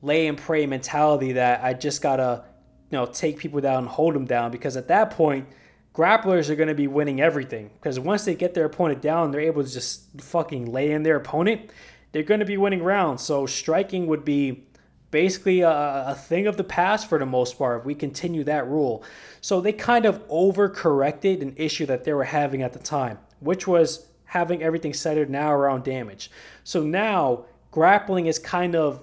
lay 0.00 0.28
and 0.28 0.38
pray 0.38 0.66
mentality 0.66 1.32
that 1.32 1.62
I 1.62 1.74
just 1.74 2.02
gotta 2.02 2.44
you 2.90 2.98
know 2.98 3.06
take 3.06 3.38
people 3.38 3.60
down 3.60 3.78
and 3.78 3.88
hold 3.88 4.14
them 4.14 4.24
down 4.24 4.50
because 4.50 4.76
at 4.76 4.88
that 4.88 5.10
point 5.10 5.48
grapplers 5.94 6.48
are 6.48 6.54
going 6.54 6.68
to 6.68 6.74
be 6.74 6.86
winning 6.86 7.20
everything. 7.20 7.70
Because 7.80 7.98
once 7.98 8.24
they 8.24 8.34
get 8.34 8.54
their 8.54 8.64
opponent 8.64 9.02
down 9.02 9.30
they're 9.30 9.40
able 9.40 9.64
to 9.64 9.72
just 9.72 10.20
fucking 10.20 10.70
lay 10.72 10.90
in 10.90 11.02
their 11.02 11.16
opponent 11.16 11.70
they're 12.12 12.22
going 12.22 12.40
to 12.40 12.46
be 12.46 12.56
winning 12.56 12.82
rounds. 12.82 13.22
So 13.22 13.46
striking 13.46 14.06
would 14.06 14.24
be 14.24 14.64
basically 15.10 15.60
a, 15.60 16.04
a, 16.08 16.14
thing 16.14 16.46
of 16.46 16.56
the 16.56 16.64
past 16.64 17.08
for 17.08 17.18
the 17.18 17.26
most 17.26 17.58
part 17.58 17.80
if 17.80 17.86
we 17.86 17.94
continue 17.94 18.44
that 18.44 18.66
rule. 18.66 19.02
So 19.40 19.60
they 19.60 19.72
kind 19.72 20.04
of 20.04 20.26
overcorrected 20.28 21.40
an 21.40 21.54
issue 21.56 21.86
that 21.86 22.04
they 22.04 22.12
were 22.12 22.24
having 22.24 22.62
at 22.62 22.72
the 22.74 22.78
time 22.78 23.18
which 23.40 23.66
was 23.66 24.06
having 24.24 24.62
everything 24.62 24.92
centered 24.92 25.30
now 25.30 25.52
around 25.52 25.84
damage. 25.84 26.30
So 26.64 26.82
now 26.82 27.44
grappling 27.70 28.26
is 28.26 28.38
kind 28.38 28.74
of 28.74 29.02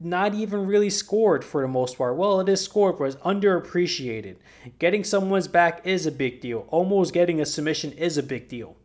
not 0.00 0.32
even 0.34 0.66
really 0.66 0.88
scored 0.88 1.44
for 1.44 1.60
the 1.60 1.68
most 1.68 1.98
part. 1.98 2.16
Well, 2.16 2.40
it 2.40 2.48
is 2.48 2.62
scored, 2.62 2.98
but 2.98 3.04
it's 3.04 3.16
underappreciated. 3.16 4.36
Getting 4.78 5.04
someone's 5.04 5.48
back 5.48 5.82
is 5.84 6.06
a 6.06 6.12
big 6.12 6.40
deal. 6.40 6.66
Almost 6.70 7.12
getting 7.12 7.40
a 7.40 7.46
submission 7.46 7.92
is 7.92 8.16
a 8.16 8.22
big 8.22 8.48
deal. 8.48 8.76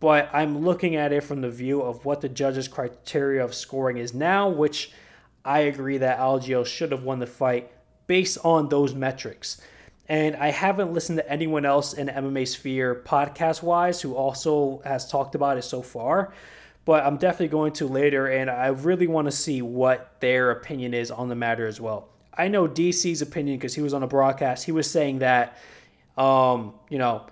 But 0.00 0.28
I'm 0.34 0.58
looking 0.58 0.96
at 0.96 1.12
it 1.12 1.24
from 1.24 1.40
the 1.40 1.50
view 1.50 1.80
of 1.80 2.04
what 2.04 2.20
the 2.20 2.28
judges' 2.28 2.68
criteria 2.68 3.42
of 3.42 3.54
scoring 3.54 3.96
is 3.96 4.12
now, 4.12 4.50
which 4.50 4.92
I 5.46 5.60
agree 5.60 5.96
that 5.98 6.18
Algeo 6.18 6.66
should 6.66 6.92
have 6.92 7.04
won 7.04 7.20
the 7.20 7.26
fight 7.26 7.72
based 8.06 8.36
on 8.44 8.68
those 8.68 8.94
metrics. 8.94 9.62
And 10.06 10.36
I 10.36 10.50
haven't 10.50 10.92
listened 10.92 11.18
to 11.18 11.30
anyone 11.30 11.64
else 11.64 11.94
in 11.94 12.08
MMA 12.08 12.46
sphere 12.46 13.02
podcast 13.06 13.62
wise 13.62 14.02
who 14.02 14.14
also 14.14 14.82
has 14.84 15.08
talked 15.10 15.34
about 15.34 15.56
it 15.56 15.62
so 15.62 15.80
far. 15.80 16.34
But 16.84 17.04
I'm 17.06 17.16
definitely 17.16 17.48
going 17.48 17.72
to 17.74 17.86
later, 17.86 18.26
and 18.26 18.50
I 18.50 18.66
really 18.66 19.06
want 19.06 19.26
to 19.26 19.32
see 19.32 19.62
what 19.62 20.20
their 20.20 20.50
opinion 20.50 20.92
is 20.92 21.10
on 21.10 21.28
the 21.28 21.34
matter 21.34 21.66
as 21.66 21.80
well. 21.80 22.10
I 22.36 22.48
know 22.48 22.68
DC's 22.68 23.22
opinion 23.22 23.56
because 23.56 23.74
he 23.74 23.80
was 23.80 23.94
on 23.94 24.02
a 24.02 24.06
broadcast. 24.06 24.64
He 24.64 24.72
was 24.72 24.90
saying 24.90 25.20
that, 25.20 25.56
um, 26.18 26.74
you 26.90 26.98
know, 26.98 27.26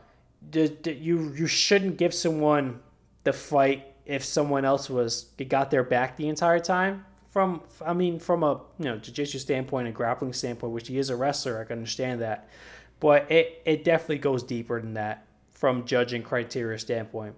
you 0.55 1.33
you 1.35 1.47
shouldn't 1.47 1.99
give 1.99 2.15
someone 2.15 2.81
the 3.25 3.33
fight 3.33 3.87
if 4.07 4.25
someone 4.25 4.65
else 4.65 4.89
was 4.89 5.25
got 5.49 5.71
their 5.71 5.85
back 5.85 6.17
the 6.17 6.29
entire 6.29 6.59
time 6.59 7.05
from 7.33 7.63
I 7.85 7.95
mean 7.95 8.21
from 8.21 8.43
a 8.45 8.61
you 8.79 8.85
know 8.85 8.99
jiu-jitsu 8.99 9.39
standpoint 9.39 9.87
and 9.87 9.97
grappling 9.97 10.35
standpoint, 10.35 10.73
which 10.73 10.89
he 10.89 10.99
is 10.99 11.11
a 11.11 11.17
wrestler, 11.17 11.61
I 11.61 11.65
can 11.65 11.79
understand 11.79 12.21
that. 12.21 12.49
But 13.01 13.31
it, 13.33 13.63
it 13.65 13.85
definitely 13.85 14.19
goes 14.19 14.45
deeper 14.45 14.81
than 14.81 14.95
that 14.95 15.27
from 15.51 15.85
judging 15.85 16.23
criteria 16.23 16.79
standpoint. 16.79 17.35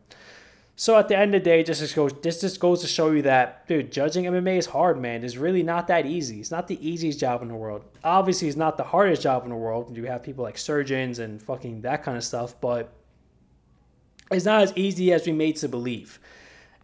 So 0.76 0.96
at 0.96 1.06
the 1.06 1.16
end 1.16 1.34
of 1.34 1.42
the 1.42 1.44
day, 1.44 1.62
just, 1.62 1.94
goes 1.94 2.12
this 2.20 2.40
just 2.40 2.58
goes 2.58 2.80
to 2.80 2.88
show 2.88 3.12
you 3.12 3.22
that, 3.22 3.68
dude, 3.68 3.92
judging 3.92 4.24
MMA 4.24 4.58
is 4.58 4.66
hard, 4.66 5.00
man. 5.00 5.22
It's 5.22 5.36
really 5.36 5.62
not 5.62 5.86
that 5.86 6.04
easy. 6.04 6.40
It's 6.40 6.50
not 6.50 6.66
the 6.66 6.84
easiest 6.86 7.20
job 7.20 7.42
in 7.42 7.48
the 7.48 7.54
world. 7.54 7.84
Obviously, 8.02 8.48
it's 8.48 8.56
not 8.56 8.76
the 8.76 8.82
hardest 8.82 9.22
job 9.22 9.44
in 9.44 9.50
the 9.50 9.56
world. 9.56 9.96
You 9.96 10.06
have 10.06 10.24
people 10.24 10.42
like 10.42 10.58
surgeons 10.58 11.20
and 11.20 11.40
fucking 11.40 11.82
that 11.82 12.02
kind 12.02 12.16
of 12.16 12.24
stuff, 12.24 12.60
but 12.60 12.92
it's 14.32 14.44
not 14.44 14.62
as 14.62 14.72
easy 14.74 15.12
as 15.12 15.26
we 15.26 15.32
made 15.32 15.56
to 15.56 15.68
believe. 15.68 16.18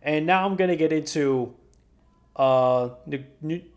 And 0.03 0.25
now 0.25 0.47
I'm 0.47 0.55
gonna 0.55 0.77
get 0.77 0.93
into 0.93 1.57
uh, 2.37 2.91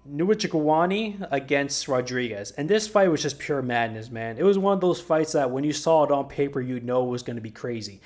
Njokuani 0.08 1.28
against 1.32 1.88
Rodrigues. 1.88 2.52
And 2.52 2.70
this 2.70 2.88
fight 2.88 3.10
was 3.10 3.24
just 3.24 3.40
pure 3.40 3.64
madness, 3.64 4.12
man. 4.12 4.38
It 4.38 4.44
was 4.44 4.60
one 4.60 4.76
of 4.76 4.82
those 4.82 5.02
fights 5.02 5.32
that 5.32 5.50
when 5.50 5.64
you 5.64 5.74
saw 5.74 6.04
it 6.04 6.12
on 6.12 6.28
paper, 6.28 6.62
you 6.62 6.80
know 6.80 7.04
it 7.04 7.10
was 7.10 7.24
to 7.24 7.34
be 7.34 7.50
crazy. 7.50 8.00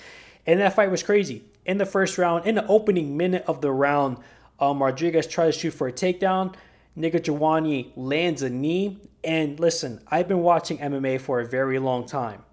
And 0.45 0.61
that 0.61 0.73
fight 0.73 0.89
was 0.89 1.03
crazy. 1.03 1.43
In 1.67 1.77
the 1.77 1.85
first 1.85 2.17
round, 2.17 2.47
in 2.47 2.55
the 2.55 2.65
opening 2.65 3.17
minute 3.17 3.43
of 3.45 3.61
the 3.61 3.71
round, 3.71 4.17
um, 4.59 4.81
Rodrigues 4.81 5.27
tries 5.27 5.55
to 5.55 5.59
shoot 5.59 5.71
for 5.71 5.87
a 5.87 5.93
takedown. 5.93 6.55
Njokuani 6.97 7.91
lands 7.95 8.41
a 8.41 8.49
knee. 8.49 8.97
And 9.23 9.59
listen, 9.59 10.01
I've 10.07 10.27
been 10.27 10.41
watching 10.41 10.77
MMA 10.77 11.21
for 11.21 11.41
a 11.41 11.45
very 11.45 11.77
long 11.77 12.05
time. 12.05 12.43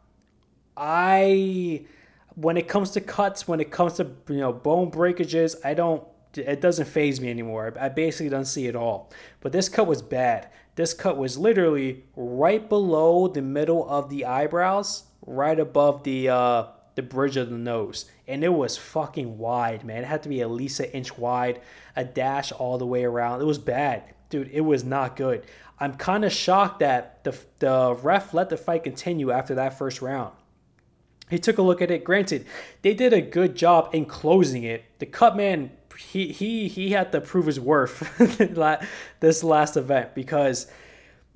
I, 0.77 1.85
when 2.35 2.57
it 2.57 2.67
comes 2.67 2.91
to 2.91 3.01
cuts, 3.01 3.47
when 3.47 3.61
it 3.61 3.71
comes 3.71 3.95
to 3.95 4.11
you 4.29 4.39
know 4.39 4.53
bone 4.53 4.91
breakages, 4.91 5.57
I 5.65 5.75
don't 5.75 6.03
it 6.37 6.61
doesn't 6.61 6.87
phase 6.87 7.21
me 7.21 7.31
anymore. 7.31 7.73
I 7.79 7.89
basically 7.89 8.29
don't 8.29 8.45
see 8.45 8.67
it 8.67 8.75
all. 8.75 9.11
But 9.41 9.53
this 9.53 9.69
cut 9.69 9.87
was 9.87 10.03
bad. 10.03 10.49
This 10.75 10.93
cut 10.93 11.17
was 11.17 11.39
literally 11.39 12.05
right 12.17 12.69
below 12.69 13.29
the 13.29 13.43
middle 13.43 13.89
of 13.89 14.11
the 14.11 14.25
eyebrows, 14.25 15.05
right 15.25 15.59
above 15.59 16.03
the 16.03 16.29
uh, 16.29 16.67
the 16.95 17.03
bridge 17.03 17.37
of 17.37 17.51
the 17.51 17.59
nose, 17.59 18.07
and 18.27 18.45
it 18.45 18.53
was 18.53 18.77
fucking 18.77 19.39
wide, 19.39 19.85
man. 19.85 20.03
It 20.03 20.07
had 20.07 20.23
to 20.25 20.29
be 20.29 20.41
at 20.41 20.51
least 20.51 20.81
an 20.81 20.87
inch 20.87 21.19
wide, 21.19 21.61
a 21.97 22.05
dash 22.05 22.53
all 22.53 22.79
the 22.79 22.87
way 22.87 23.05
around. 23.05 23.41
It 23.41 23.47
was 23.47 23.59
bad, 23.59 24.05
dude. 24.31 24.51
It 24.53 24.63
was 24.63 24.85
not 24.85 25.17
good. 25.17 25.45
I'm 25.79 25.95
kind 25.95 26.25
of 26.25 26.33
shocked 26.33 26.81
that 26.81 27.25
the 27.25 27.37
the 27.59 27.99
ref 28.03 28.33
let 28.33 28.49
the 28.49 28.57
fight 28.57 28.85
continue 28.85 29.31
after 29.31 29.57
that 29.57 29.77
first 29.77 30.01
round. 30.01 30.33
He 31.31 31.39
took 31.39 31.59
a 31.59 31.63
look 31.63 31.83
at 31.83 31.91
it. 31.91 32.05
Granted, 32.05 32.47
they 32.83 32.95
did 32.95 33.13
a 33.13 33.21
good 33.21 33.57
job 33.57 33.91
in 33.93 34.05
closing 34.05 34.63
it. 34.63 34.85
The 34.99 35.07
cut 35.07 35.37
man 35.37 35.71
he 35.97 36.33
he 36.33 36.69
he 36.69 36.91
had 36.91 37.13
to 37.13 37.21
prove 37.21 37.47
his 37.47 37.61
worth 37.61 38.17
this 39.21 39.45
last 39.45 39.77
event 39.77 40.15
because 40.15 40.67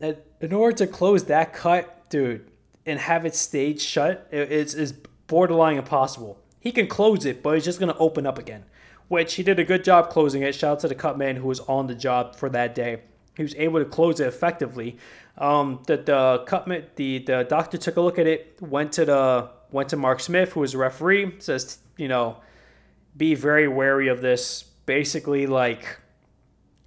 in 0.00 0.52
order 0.52 0.76
to 0.76 0.86
close 0.86 1.24
that 1.24 1.52
cut, 1.52 2.08
dude, 2.10 2.50
and 2.86 2.98
have 2.98 3.26
it 3.26 3.34
stayed 3.34 3.80
shut, 3.80 4.28
it's 4.30 4.74
is 4.74 4.94
borderline 5.28 5.76
impossible. 5.76 6.38
He 6.58 6.72
can 6.72 6.88
close 6.88 7.24
it, 7.24 7.42
but 7.42 7.50
it's 7.50 7.64
just 7.64 7.78
gonna 7.78 7.96
open 7.98 8.26
up 8.26 8.38
again, 8.38 8.64
which 9.06 9.34
he 9.34 9.44
did 9.44 9.60
a 9.60 9.64
good 9.64 9.84
job 9.84 10.10
closing 10.10 10.42
it. 10.42 10.54
Shout 10.54 10.72
out 10.72 10.80
to 10.80 10.88
the 10.88 10.96
cut 10.96 11.16
man 11.16 11.36
who 11.36 11.46
was 11.46 11.60
on 11.60 11.86
the 11.86 11.94
job 11.94 12.34
for 12.34 12.48
that 12.50 12.74
day. 12.74 13.02
He 13.36 13.44
was 13.44 13.54
able 13.54 13.78
to 13.78 13.84
close 13.84 14.18
it 14.18 14.26
effectively. 14.26 14.98
Um, 15.36 15.82
the 15.86 15.98
the 15.98 16.42
cutman, 16.46 16.86
the 16.96 17.20
the 17.20 17.46
doctor 17.48 17.78
took 17.78 17.96
a 17.96 18.00
look 18.00 18.18
at 18.18 18.26
it, 18.26 18.58
went 18.60 18.92
to 18.94 19.04
the 19.04 19.50
went 19.70 19.90
to 19.90 19.96
Mark 19.96 20.18
Smith, 20.18 20.52
who 20.52 20.60
was 20.60 20.74
a 20.74 20.78
referee, 20.78 21.36
says 21.38 21.78
you 21.96 22.08
know 22.08 22.38
be 23.16 23.34
very 23.34 23.68
wary 23.68 24.08
of 24.08 24.20
this. 24.20 24.64
Basically, 24.86 25.46
like 25.46 26.00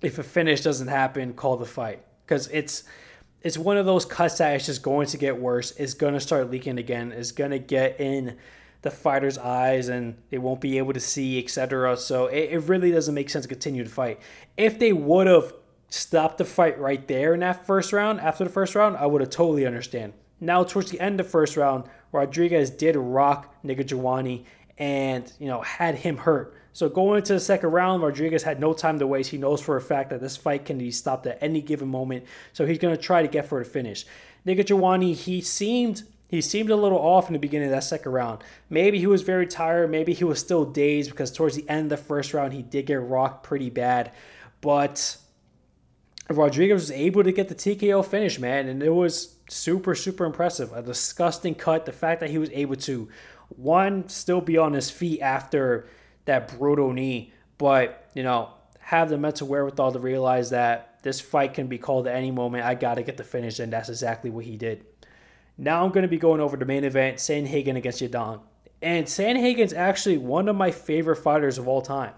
if 0.02 0.18
a 0.18 0.24
finish 0.24 0.62
doesn't 0.62 0.88
happen, 0.88 1.34
call 1.34 1.58
the 1.58 1.66
fight 1.66 2.04
because 2.26 2.48
it's 2.48 2.84
it's 3.42 3.58
one 3.58 3.78
of 3.78 3.86
those 3.86 4.06
cuts 4.06 4.38
that 4.38 4.56
is 4.56 4.66
just 4.66 4.82
going 4.82 5.08
to 5.08 5.18
get 5.18 5.40
worse. 5.40 5.72
It's 5.78 5.94
going 5.94 6.14
to 6.14 6.20
start 6.20 6.52
leaking 6.52 6.78
again. 6.78 7.12
It's 7.12 7.32
going 7.32 7.52
to 7.52 7.60
get 7.60 8.00
in 8.00 8.38
the 8.82 8.92
fighter's 8.92 9.38
eyes 9.38 9.90
and 9.90 10.18
they 10.30 10.38
won't 10.38 10.62
be 10.62 10.78
able 10.78 10.94
to 10.94 11.00
see, 11.00 11.44
etc. 11.44 11.98
So 11.98 12.28
it, 12.28 12.52
it 12.52 12.60
really 12.60 12.92
doesn't 12.92 13.14
make 13.14 13.30
sense 13.30 13.46
to 13.46 13.50
continue 13.50 13.84
to 13.84 13.90
fight. 13.90 14.20
If 14.58 14.80
they 14.80 14.94
would 14.94 15.28
have 15.28 15.54
stopped 15.90 16.38
the 16.38 16.46
fight 16.46 16.80
right 16.80 17.08
there 17.08 17.34
in 17.34 17.42
that 17.42 17.66
first 17.66 17.94
round, 17.94 18.20
after 18.22 18.44
the 18.44 18.50
first 18.50 18.76
round, 18.76 18.98
I 18.98 19.06
would 19.06 19.22
have 19.22 19.30
totally 19.30 19.66
understand. 19.66 20.14
Now, 20.40 20.64
towards 20.64 20.90
the 20.90 21.00
end 21.00 21.20
of 21.20 21.28
the 21.28 21.32
first 21.32 21.58
round, 21.58 21.86
Rodrigues 22.12 22.72
did 22.72 22.96
rock 22.96 23.56
Njokuani 23.64 24.46
and 24.78 25.32
you 25.40 25.48
know 25.48 25.62
had 25.62 25.96
him 25.96 26.18
hurt. 26.18 26.56
So 26.74 26.88
going 26.88 27.18
into 27.18 27.34
the 27.34 27.40
second 27.40 27.72
round, 27.72 28.02
Rodrigues 28.02 28.44
had 28.44 28.60
no 28.60 28.74
time 28.74 29.00
to 29.00 29.08
waste. 29.08 29.32
He 29.32 29.38
knows 29.38 29.62
for 29.62 29.76
a 29.76 29.82
fact 29.82 30.10
that 30.10 30.22
this 30.22 30.38
fight 30.38 30.66
can 30.66 30.78
be 30.78 30.92
stopped 30.92 31.28
at 31.28 31.38
any 31.42 31.62
given 31.62 31.90
moment. 31.90 32.26
So 32.54 32.66
he's 32.66 32.80
going 32.80 32.96
to 32.96 33.02
try 33.02 33.22
to 33.22 33.28
get 33.28 33.48
for 33.48 33.60
the 33.60 33.66
finish. 33.66 34.06
Njokuani, 34.46 35.14
he 35.14 35.42
seemed 35.42 36.04
he 36.30 36.40
seemed 36.40 36.70
a 36.70 36.78
little 36.78 36.98
off 36.98 37.28
in 37.28 37.34
the 37.34 37.40
beginning 37.40 37.68
of 37.68 37.74
that 37.74 37.84
second 37.84 38.14
round. 38.14 38.42
Maybe 38.70 39.00
he 39.00 39.06
was 39.06 39.22
very 39.22 39.46
tired. 39.46 39.92
Maybe 39.92 40.14
he 40.14 40.24
was 40.24 40.40
still 40.40 40.64
dazed 40.64 41.12
because 41.12 41.30
towards 41.30 41.58
the 41.58 41.68
end 41.68 41.92
of 41.92 42.00
the 42.00 42.06
first 42.06 42.34
round 42.34 42.54
he 42.54 42.62
did 42.62 42.86
get 42.86 43.02
rocked 43.02 43.44
pretty 43.44 43.70
bad. 43.70 44.14
But 44.62 45.18
Rodrigues 46.30 46.74
was 46.74 46.92
able 46.92 47.26
to 47.26 47.34
get 47.34 47.50
the 47.50 47.56
TKO 47.56 48.06
finish, 48.06 48.40
man, 48.40 48.70
and 48.70 48.82
it 48.82 48.92
was 48.92 49.36
super, 49.50 49.94
super 49.94 50.24
impressive. 50.24 50.72
A 50.72 50.82
disgusting 50.82 51.54
cut. 51.54 51.86
The 51.86 51.92
fact 51.92 52.22
that 52.22 52.30
he 52.30 52.38
was 52.38 52.50
able 52.52 52.78
to, 52.78 53.10
one, 53.50 54.08
still 54.08 54.40
be 54.40 54.58
on 54.58 54.72
his 54.72 54.90
feet 54.90 55.20
after 55.20 55.90
that 56.26 56.58
brutal 56.58 56.92
knee, 56.94 57.34
but, 57.58 58.10
you 58.14 58.24
know, 58.24 58.50
have 58.80 59.10
the 59.10 59.18
mental 59.18 59.48
wherewithal 59.48 59.94
to 59.94 60.00
realize 60.00 60.50
that 60.50 61.00
this 61.04 61.22
fight 61.22 61.54
can 61.54 61.68
be 61.68 61.78
called 61.78 62.08
at 62.08 62.16
any 62.16 62.32
moment. 62.32 62.66
I 62.66 62.76
got 62.76 62.96
to 62.96 63.04
get 63.04 63.18
the 63.18 63.24
finish, 63.24 63.60
and 63.60 63.72
that's 63.72 63.90
exactly 63.90 64.30
what 64.30 64.46
he 64.46 64.58
did. 64.58 64.86
Now 65.58 65.84
I'm 65.84 65.92
going 65.92 66.04
to 66.04 66.08
be 66.08 66.18
going 66.18 66.42
over 66.42 66.58
the 66.58 66.66
main 66.66 66.84
event 66.84 67.18
Sandhagen 67.18 67.76
against 67.76 68.02
Yadong. 68.02 68.42
And 68.82 69.06
Sandhagen's 69.06 69.74
actually 69.74 70.18
one 70.18 70.50
of 70.50 70.56
my 70.56 70.72
favorite 70.72 71.18
fighters 71.18 71.58
of 71.58 71.68
all 71.68 71.82
time. 71.82 72.14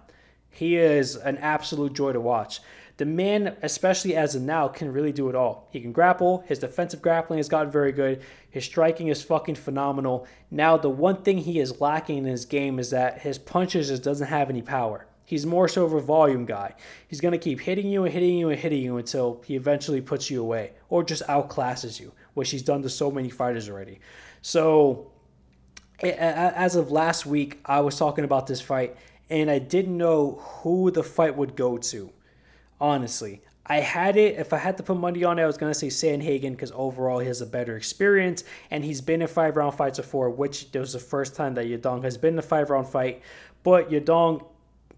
He 0.49 0.77
is 0.77 1.15
an 1.15 1.37
absolute 1.39 1.93
joy 1.93 2.13
to 2.13 2.21
watch. 2.21 2.61
The 2.97 3.05
man, 3.05 3.57
especially 3.63 4.15
as 4.15 4.35
of 4.35 4.43
now, 4.43 4.67
can 4.67 4.93
really 4.93 5.11
do 5.11 5.27
it 5.27 5.35
all. 5.35 5.67
He 5.71 5.81
can 5.81 5.91
grapple. 5.91 6.43
His 6.47 6.59
defensive 6.59 7.01
grappling 7.01 7.37
has 7.37 7.49
gotten 7.49 7.71
very 7.71 7.91
good. 7.91 8.21
His 8.51 8.65
striking 8.65 9.07
is 9.07 9.23
fucking 9.23 9.55
phenomenal. 9.55 10.27
Now, 10.51 10.77
the 10.77 10.89
one 10.89 11.23
thing 11.23 11.39
he 11.39 11.59
is 11.59 11.81
lacking 11.81 12.19
in 12.19 12.25
his 12.25 12.45
game 12.45 12.77
is 12.77 12.91
that 12.91 13.21
his 13.21 13.39
punches 13.39 13.87
just 13.87 14.03
doesn't 14.03 14.27
have 14.27 14.49
any 14.49 14.61
power. 14.61 15.07
He's 15.25 15.45
more 15.45 15.67
so 15.67 15.85
of 15.85 15.93
a 15.93 16.01
volume 16.01 16.45
guy. 16.45 16.75
He's 17.07 17.19
going 17.19 17.31
to 17.31 17.39
keep 17.39 17.61
hitting 17.61 17.87
you 17.87 18.03
and 18.03 18.13
hitting 18.13 18.37
you 18.37 18.49
and 18.49 18.59
hitting 18.59 18.83
you 18.83 18.97
until 18.97 19.41
he 19.45 19.55
eventually 19.55 20.01
puts 20.01 20.29
you 20.29 20.41
away 20.41 20.73
or 20.89 21.03
just 21.03 21.25
outclasses 21.27 21.99
you, 21.99 22.11
which 22.35 22.51
he's 22.51 22.61
done 22.61 22.83
to 22.83 22.89
so 22.89 23.09
many 23.09 23.29
fighters 23.29 23.69
already. 23.69 23.99
So, 24.43 25.11
as 26.03 26.75
of 26.75 26.91
last 26.91 27.25
week, 27.25 27.59
I 27.65 27.79
was 27.79 27.97
talking 27.97 28.25
about 28.25 28.45
this 28.45 28.61
fight 28.61 28.97
and 29.29 29.49
I 29.49 29.57
didn't 29.57 29.97
know 29.97 30.33
who 30.33 30.91
the 30.91 31.01
fight 31.01 31.35
would 31.35 31.55
go 31.55 31.77
to 31.77 32.11
honestly. 32.83 33.41
I 33.65 33.77
had 33.77 34.17
it. 34.17 34.37
If 34.37 34.51
I 34.51 34.57
had 34.57 34.75
to 34.75 34.83
put 34.83 34.97
money 34.97 35.23
on 35.23 35.39
it, 35.39 35.43
I 35.43 35.45
was 35.45 35.57
gonna 35.57 35.73
say 35.73 35.87
Sandhagen 35.87 36.51
because 36.51 36.73
overall 36.75 37.19
he 37.19 37.27
has 37.27 37.39
a 37.39 37.45
better 37.45 37.77
experience 37.77 38.43
and 38.69 38.83
he's 38.83 38.99
been 38.99 39.21
in 39.21 39.27
five 39.29 39.55
round 39.55 39.75
fights 39.75 39.97
before, 39.97 40.29
which 40.29 40.69
this 40.71 40.81
was 40.81 40.93
the 40.93 40.99
first 40.99 41.33
time 41.33 41.53
that 41.53 41.65
Yadong 41.65 42.03
has 42.03 42.17
been 42.17 42.33
in 42.33 42.39
a 42.39 42.43
five 42.43 42.69
round 42.69 42.89
fight. 42.89 43.21
But 43.63 43.89
Yadong 43.89 44.45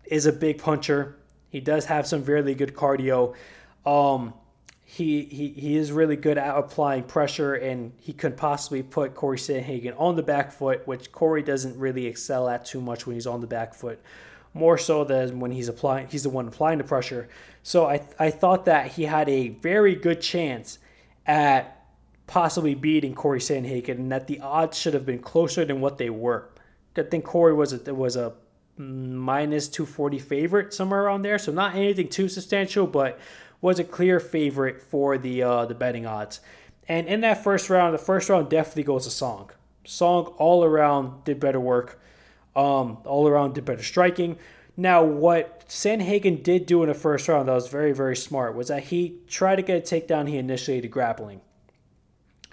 is 0.05 0.25
a 0.25 0.33
big 0.33 0.57
puncher. 0.57 1.15
He 1.49 1.59
does 1.59 1.85
have 1.85 2.07
some 2.07 2.25
really 2.25 2.55
good 2.55 2.73
cardio. 2.73 3.35
Um, 3.85 4.33
he, 4.83 5.25
he 5.25 5.49
he 5.49 5.75
is 5.75 5.91
really 5.91 6.15
good 6.15 6.39
at 6.39 6.57
applying 6.57 7.03
pressure, 7.03 7.53
and 7.53 7.91
he 7.99 8.13
could 8.13 8.35
possibly 8.35 8.81
put 8.81 9.13
Corey 9.13 9.37
Sandhagen 9.37 9.93
on 9.99 10.15
the 10.15 10.23
back 10.23 10.51
foot, 10.51 10.87
which 10.87 11.11
Corey 11.11 11.43
doesn't 11.43 11.77
really 11.77 12.07
excel 12.07 12.49
at 12.49 12.65
too 12.65 12.81
much 12.81 13.05
when 13.05 13.15
he's 13.15 13.27
on 13.27 13.41
the 13.41 13.47
back 13.47 13.75
foot 13.75 13.99
more 14.55 14.77
so 14.77 15.03
than 15.03 15.39
when 15.39 15.51
he's 15.51 15.67
applying 15.67 16.07
he's 16.07 16.23
the 16.23 16.29
one 16.29 16.47
applying 16.47 16.79
the 16.79 16.83
pressure. 16.83 17.27
So 17.65 17.87
I 17.87 18.01
I 18.19 18.29
thought 18.29 18.65
that 18.65 18.91
he 18.91 19.05
had 19.05 19.27
a 19.27 19.49
very 19.49 19.95
good 19.95 20.21
chance 20.21 20.77
at 21.25 21.83
possibly 22.27 22.75
beating 22.75 23.15
Corey 23.15 23.39
Sandhagen 23.39 23.97
and 23.97 24.11
that 24.11 24.27
the 24.27 24.39
odds 24.39 24.77
should 24.77 24.93
have 24.93 25.03
been 25.03 25.17
closer 25.17 25.65
than 25.65 25.81
what 25.81 25.97
they 25.97 26.11
were. 26.11 26.47
I 26.95 27.01
think 27.01 27.25
Corey 27.25 27.55
was 27.55 27.73
a 27.73 27.95
was 27.95 28.15
a 28.15 28.33
minus 28.77 29.67
240 29.67 30.19
favorite 30.19 30.73
somewhere 30.75 31.05
around 31.05 31.23
there, 31.23 31.39
so 31.39 31.51
not 31.51 31.73
anything 31.73 32.07
too 32.07 32.29
substantial, 32.29 32.85
but 32.85 33.17
was 33.61 33.79
a 33.79 33.83
clear 33.83 34.19
favorite 34.19 34.79
for 34.79 35.17
the 35.17 35.41
uh, 35.41 35.65
the 35.65 35.73
betting 35.73 36.05
odds. 36.05 36.41
And 36.87 37.07
in 37.07 37.21
that 37.21 37.43
first 37.43 37.71
round, 37.71 37.95
the 37.95 37.97
first 37.97 38.29
round 38.29 38.47
definitely 38.47 38.83
goes 38.83 39.05
to 39.05 39.09
Song. 39.09 39.49
Song 39.85 40.25
all 40.37 40.63
around 40.63 41.23
did 41.23 41.39
better 41.39 41.59
work. 41.59 41.99
Um, 42.55 42.99
all 43.05 43.27
around 43.27 43.55
did 43.55 43.65
better 43.65 43.81
striking. 43.81 44.37
Now, 44.77 45.03
what 45.03 45.67
Sandhagen 45.69 46.43
did 46.43 46.65
do 46.65 46.83
in 46.83 46.89
the 46.89 46.95
first 46.95 47.27
round 47.27 47.47
that 47.47 47.53
was 47.53 47.69
very, 47.69 47.93
very 47.93 48.15
smart 48.15 48.55
was 48.55 48.67
that 48.67 48.85
he 48.85 49.19
tried 49.27 49.55
to 49.55 49.61
get 49.61 49.77
a 49.77 49.95
takedown. 49.95 50.27
He 50.27 50.37
initiated 50.37 50.91
grappling. 50.91 51.41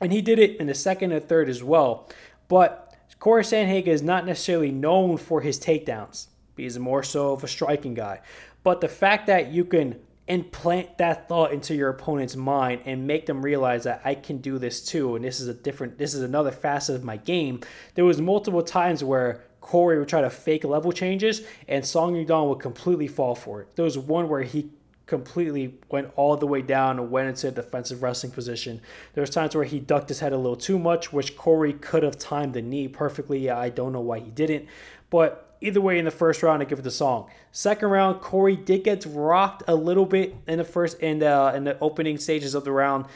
And 0.00 0.12
he 0.12 0.22
did 0.22 0.38
it 0.38 0.58
in 0.58 0.68
the 0.68 0.74
second 0.74 1.12
and 1.12 1.24
third 1.24 1.48
as 1.48 1.62
well. 1.62 2.08
But 2.48 2.94
Corey 3.18 3.42
Sandhagen 3.42 3.88
is 3.88 4.02
not 4.02 4.26
necessarily 4.26 4.70
known 4.70 5.16
for 5.16 5.40
his 5.40 5.58
takedowns. 5.58 6.26
He's 6.56 6.78
more 6.78 7.02
so 7.02 7.32
of 7.32 7.44
a 7.44 7.48
striking 7.48 7.94
guy. 7.94 8.20
But 8.62 8.80
the 8.80 8.88
fact 8.88 9.26
that 9.26 9.52
you 9.52 9.64
can 9.64 10.00
implant 10.28 10.98
that 10.98 11.28
thought 11.28 11.52
into 11.52 11.74
your 11.74 11.88
opponent's 11.88 12.36
mind 12.36 12.80
and 12.84 13.06
make 13.06 13.26
them 13.26 13.42
realize 13.42 13.84
that 13.84 14.00
I 14.04 14.14
can 14.14 14.38
do 14.38 14.56
this 14.58 14.80
too 14.84 15.16
and 15.16 15.24
this 15.24 15.40
is 15.40 15.48
a 15.48 15.54
different 15.54 15.98
this 15.98 16.14
is 16.14 16.22
another 16.22 16.52
facet 16.52 16.94
of 16.94 17.02
my 17.02 17.16
game. 17.16 17.60
There 17.94 18.04
was 18.04 18.20
multiple 18.20 18.62
times 18.62 19.02
where 19.02 19.42
Corey 19.62 19.98
would 19.98 20.08
try 20.08 20.20
to 20.20 20.28
fake 20.28 20.64
level 20.64 20.92
changes, 20.92 21.40
and 21.66 21.86
Song 21.86 22.14
Yadong 22.14 22.50
would 22.50 22.58
completely 22.58 23.08
fall 23.08 23.34
for 23.34 23.62
it. 23.62 23.74
There 23.76 23.86
was 23.86 23.96
one 23.96 24.28
where 24.28 24.42
he 24.42 24.68
completely 25.06 25.78
went 25.90 26.10
all 26.16 26.36
the 26.36 26.46
way 26.46 26.60
down 26.60 26.98
and 26.98 27.10
went 27.10 27.28
into 27.28 27.48
a 27.48 27.50
defensive 27.50 28.02
wrestling 28.02 28.32
position. 28.32 28.80
There 29.14 29.22
was 29.22 29.30
times 29.30 29.54
where 29.54 29.64
he 29.64 29.78
ducked 29.80 30.08
his 30.08 30.20
head 30.20 30.32
a 30.32 30.36
little 30.36 30.56
too 30.56 30.78
much, 30.78 31.12
which 31.12 31.36
Corey 31.36 31.72
could 31.72 32.02
have 32.02 32.18
timed 32.18 32.54
the 32.54 32.60
knee 32.60 32.88
perfectly. 32.88 33.48
I 33.48 33.68
don't 33.68 33.92
know 33.92 34.00
why 34.00 34.18
he 34.18 34.30
didn't, 34.30 34.66
but 35.10 35.56
either 35.60 35.80
way, 35.80 35.98
in 35.98 36.04
the 36.04 36.10
first 36.10 36.42
round, 36.42 36.60
I 36.60 36.64
give 36.64 36.80
it 36.80 36.82
the 36.82 36.90
Song. 36.90 37.30
Second 37.52 37.88
round, 37.88 38.20
Corey 38.20 38.56
did 38.56 38.84
get 38.84 39.06
rocked 39.06 39.62
a 39.68 39.74
little 39.74 40.06
bit 40.06 40.34
in 40.46 40.58
the 40.58 40.64
first 40.64 40.98
in 41.00 41.20
the 41.20 41.52
in 41.54 41.64
the 41.64 41.78
opening 41.78 42.18
stages 42.18 42.54
of 42.54 42.64
the 42.64 42.72
round. 42.72 43.06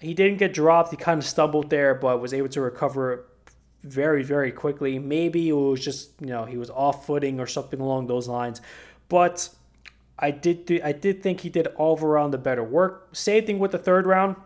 He 0.00 0.14
didn't 0.14 0.38
get 0.38 0.54
dropped. 0.54 0.90
He 0.90 0.96
kind 0.96 1.18
of 1.18 1.26
stumbled 1.26 1.70
there, 1.70 1.94
but 1.94 2.20
was 2.20 2.32
able 2.32 2.48
to 2.50 2.60
recover 2.60 3.24
very, 3.86 4.22
very 4.22 4.52
quickly. 4.52 4.98
Maybe 4.98 5.48
it 5.48 5.52
was 5.52 5.84
just, 5.84 6.10
you 6.20 6.28
know, 6.28 6.44
he 6.44 6.56
was 6.56 6.70
off 6.70 7.06
footing 7.06 7.40
or 7.40 7.46
something 7.46 7.80
along 7.80 8.06
those 8.06 8.28
lines. 8.28 8.60
But 9.08 9.48
I 10.18 10.30
did 10.30 10.66
th- 10.66 10.82
I 10.82 10.92
did 10.92 11.22
think 11.22 11.40
he 11.40 11.48
did 11.48 11.66
all 11.76 11.98
around 12.02 12.30
the 12.30 12.38
better 12.38 12.64
work. 12.64 13.08
Same 13.12 13.44
thing 13.44 13.58
with 13.58 13.72
the 13.72 13.78
third 13.78 14.06
round. 14.06 14.36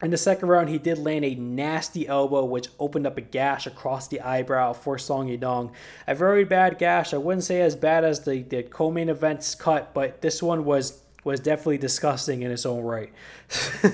In 0.00 0.12
the 0.12 0.16
second 0.16 0.48
round, 0.48 0.68
he 0.68 0.78
did 0.78 0.96
land 0.96 1.24
a 1.24 1.34
nasty 1.34 2.06
elbow, 2.06 2.44
which 2.44 2.68
opened 2.78 3.04
up 3.04 3.18
a 3.18 3.20
gash 3.20 3.66
across 3.66 4.06
the 4.06 4.20
eyebrow 4.20 4.72
for 4.72 4.96
Song 4.96 5.26
Yadong. 5.26 5.72
A 6.06 6.14
very 6.14 6.44
bad 6.44 6.78
gash. 6.78 7.12
I 7.12 7.16
wouldn't 7.16 7.42
say 7.42 7.60
as 7.62 7.74
bad 7.74 8.04
as 8.04 8.20
the, 8.20 8.42
the 8.42 8.62
co-main 8.62 9.08
event's 9.08 9.56
cut, 9.56 9.92
but 9.94 10.20
this 10.20 10.42
one 10.42 10.64
was 10.64 11.02
was 11.24 11.40
definitely 11.40 11.78
disgusting 11.78 12.42
in 12.42 12.50
its 12.50 12.64
own 12.64 12.84
right. 12.84 13.12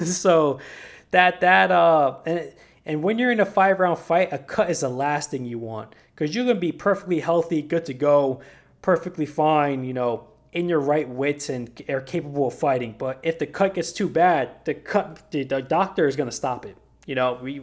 so 0.04 0.60
that 1.10 1.40
that 1.40 1.70
uh 1.70 2.16
and 2.26 2.52
and 2.86 3.02
when 3.02 3.18
you're 3.18 3.32
in 3.32 3.40
a 3.40 3.46
five 3.46 3.80
round 3.80 3.98
fight, 3.98 4.32
a 4.32 4.38
cut 4.38 4.70
is 4.70 4.80
the 4.80 4.88
last 4.88 5.30
thing 5.30 5.44
you 5.44 5.58
want 5.58 5.94
because 6.14 6.34
you're 6.34 6.44
going 6.44 6.56
to 6.56 6.60
be 6.60 6.72
perfectly 6.72 7.20
healthy, 7.20 7.62
good 7.62 7.84
to 7.86 7.94
go, 7.94 8.40
perfectly 8.82 9.26
fine, 9.26 9.84
you 9.84 9.94
know, 9.94 10.28
in 10.52 10.68
your 10.68 10.80
right 10.80 11.08
wits 11.08 11.48
and 11.48 11.82
are 11.88 12.00
capable 12.00 12.48
of 12.48 12.54
fighting. 12.54 12.94
But 12.96 13.18
if 13.22 13.38
the 13.38 13.46
cut 13.46 13.74
gets 13.74 13.90
too 13.92 14.08
bad, 14.08 14.50
the 14.64 14.74
cut, 14.74 15.30
the, 15.30 15.44
the 15.44 15.62
doctor 15.62 16.06
is 16.06 16.14
going 16.14 16.28
to 16.28 16.34
stop 16.34 16.64
it, 16.66 16.76
you 17.06 17.14
know, 17.14 17.38
we, 17.42 17.62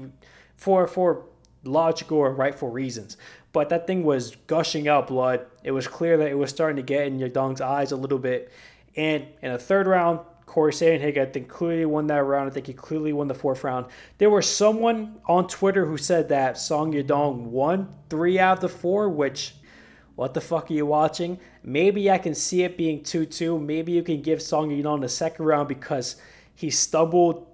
for, 0.58 0.88
for 0.88 1.26
logical 1.64 2.18
or 2.18 2.34
rightful 2.34 2.70
reasons. 2.70 3.16
But 3.54 3.70
that 3.70 3.86
thing 3.86 4.04
was 4.04 4.36
gushing 4.48 4.88
out 4.88 5.08
blood. 5.08 5.46
It 5.64 5.72
was 5.72 5.88
clear 5.88 6.18
that 6.18 6.30
it 6.30 6.38
was 6.38 6.50
starting 6.50 6.78
to 6.78 6.82
get 6.82 7.08
in 7.08 7.20
Yadong's 7.20 7.62
eyes 7.62 7.92
a 7.92 7.98
little 7.98 8.20
bit. 8.20 8.52
And 8.96 9.28
in 9.42 9.54
the 9.54 9.60
third 9.60 9.88
round, 9.88 10.20
Corey 10.52 10.74
Sandhagen, 10.74 11.22
I 11.22 11.26
think, 11.28 11.48
clearly 11.48 11.86
won 11.86 12.08
that 12.08 12.26
round. 12.26 12.52
I 12.52 12.54
think 12.54 12.68
he 12.68 12.74
clearly 12.74 13.14
won 13.14 13.30
the 13.30 13.34
fourth 13.34 13.64
round. 13.64 13.86
There 14.18 14.30
was 14.30 14.54
someone 14.54 15.16
on 15.26 15.48
Twitter 15.48 15.86
who 15.86 15.96
said 15.96 16.28
that 16.28 16.58
Song 16.58 16.92
Yadong 16.92 17.44
won 17.44 17.96
three 18.10 18.38
out 18.38 18.58
of 18.58 18.60
the 18.60 18.68
four, 18.68 19.08
which, 19.08 19.56
what 20.16 20.34
the 20.34 20.42
fuck 20.42 20.70
are 20.70 20.74
you 20.74 20.86
watching? 20.86 21.40
Maybe 21.64 22.12
I 22.12 22.18
can 22.18 22.36
see 22.36 22.64
it 22.64 22.76
being 22.76 23.02
2 23.02 23.28
2. 23.28 23.60
Maybe 23.60 23.94
you 23.94 24.04
can 24.04 24.22
give 24.22 24.42
Song 24.42 24.72
Yadong 24.72 25.00
the 25.00 25.08
second 25.08 25.46
round 25.46 25.70
because 25.70 26.18
he 26.54 26.70
stumbled 26.70 27.48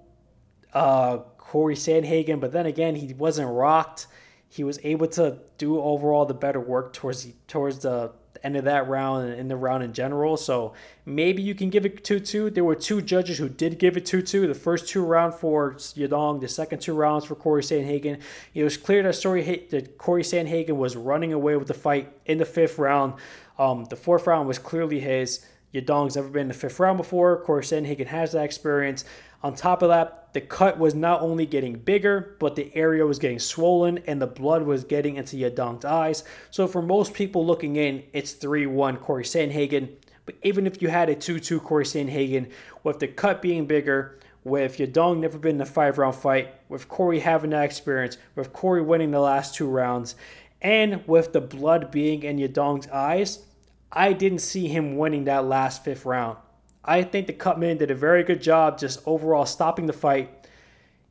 uh, 0.72 1.18
Corey 1.36 1.76
Sandhagen, 1.76 2.40
but 2.40 2.50
then 2.50 2.66
again, 2.66 2.96
he 2.96 3.14
wasn't 3.14 3.48
rocked. 3.48 4.08
He 4.48 4.64
was 4.64 4.80
able 4.82 5.06
to 5.10 5.38
do 5.56 5.80
overall 5.80 6.26
the 6.26 6.34
better 6.34 6.58
work 6.58 6.94
towards 6.94 7.22
the, 7.22 7.34
towards 7.46 7.78
the 7.78 8.10
end 8.42 8.56
of 8.56 8.64
that 8.64 8.88
round 8.88 9.30
and 9.30 9.40
in 9.40 9.48
the 9.48 9.56
round 9.56 9.82
in 9.82 9.92
general. 9.92 10.36
So 10.36 10.74
maybe 11.04 11.42
you 11.42 11.54
can 11.54 11.70
give 11.70 11.84
it 11.84 12.04
2 12.04 12.20
2. 12.20 12.50
There 12.50 12.64
were 12.64 12.74
two 12.74 13.02
judges 13.02 13.38
who 13.38 13.48
did 13.48 13.78
give 13.78 13.96
it 13.96 14.06
2 14.06 14.22
2. 14.22 14.46
The 14.46 14.54
first 14.54 14.88
two 14.88 15.04
round 15.04 15.34
for 15.34 15.74
Yadong, 15.74 16.40
the 16.40 16.48
second 16.48 16.80
two 16.80 16.94
rounds 16.94 17.24
for 17.24 17.34
Corey 17.34 17.62
Sandhagen. 17.62 18.20
It 18.54 18.64
was 18.64 18.76
clear 18.76 19.02
that, 19.02 19.14
story, 19.14 19.66
that 19.70 19.98
Corey 19.98 20.22
Sandhagen 20.22 20.76
was 20.76 20.96
running 20.96 21.32
away 21.32 21.56
with 21.56 21.68
the 21.68 21.74
fight 21.74 22.12
in 22.26 22.38
the 22.38 22.44
fifth 22.44 22.78
round. 22.78 23.14
Um, 23.58 23.84
the 23.86 23.96
fourth 23.96 24.26
round 24.26 24.46
was 24.46 24.58
clearly 24.58 25.00
his. 25.00 25.44
Yadong's 25.74 26.16
never 26.16 26.28
been 26.28 26.42
in 26.42 26.48
the 26.48 26.54
fifth 26.54 26.80
round 26.80 26.96
before. 26.96 27.42
Corey 27.42 27.62
Sandhagen 27.62 28.06
has 28.06 28.32
that 28.32 28.44
experience. 28.44 29.04
On 29.42 29.54
top 29.54 29.82
of 29.82 29.88
that, 29.88 30.32
the 30.32 30.40
cut 30.40 30.78
was 30.78 30.94
not 30.94 31.22
only 31.22 31.46
getting 31.46 31.74
bigger, 31.74 32.36
but 32.40 32.56
the 32.56 32.74
area 32.74 33.06
was 33.06 33.18
getting 33.18 33.38
swollen 33.38 33.98
and 33.98 34.20
the 34.20 34.26
blood 34.26 34.62
was 34.62 34.84
getting 34.84 35.16
into 35.16 35.36
Yadong's 35.36 35.84
eyes. 35.84 36.24
So 36.50 36.66
for 36.66 36.82
most 36.82 37.14
people 37.14 37.46
looking 37.46 37.76
in, 37.76 38.02
it's 38.12 38.34
3-1 38.34 39.00
Corey 39.00 39.24
Sandhagen. 39.24 39.90
But 40.26 40.36
even 40.42 40.66
if 40.66 40.82
you 40.82 40.88
had 40.88 41.08
a 41.08 41.14
2-2 41.14 41.62
Corey 41.62 41.84
Sandhagen, 41.84 42.50
with 42.82 42.98
the 42.98 43.08
cut 43.08 43.40
being 43.40 43.66
bigger, 43.66 44.18
with 44.44 44.78
Yadong 44.78 45.20
never 45.20 45.38
been 45.38 45.56
in 45.56 45.60
a 45.60 45.66
five-round 45.66 46.16
fight, 46.16 46.54
with 46.68 46.88
Corey 46.88 47.20
having 47.20 47.50
that 47.50 47.64
experience, 47.64 48.18
with 48.34 48.52
Corey 48.52 48.82
winning 48.82 49.12
the 49.12 49.20
last 49.20 49.54
two 49.54 49.68
rounds, 49.68 50.16
and 50.60 51.06
with 51.06 51.32
the 51.32 51.40
blood 51.40 51.90
being 51.90 52.24
in 52.24 52.38
Yadong's 52.38 52.88
eyes, 52.88 53.46
I 53.92 54.12
didn't 54.12 54.40
see 54.40 54.68
him 54.68 54.96
winning 54.96 55.24
that 55.24 55.44
last 55.44 55.84
fifth 55.84 56.04
round. 56.04 56.38
I 56.88 57.02
think 57.02 57.26
the 57.26 57.34
Cutman 57.34 57.76
did 57.76 57.90
a 57.90 57.94
very 57.94 58.24
good 58.24 58.40
job 58.40 58.78
just 58.78 59.02
overall 59.04 59.44
stopping 59.44 59.86
the 59.86 59.92
fight. 59.92 60.30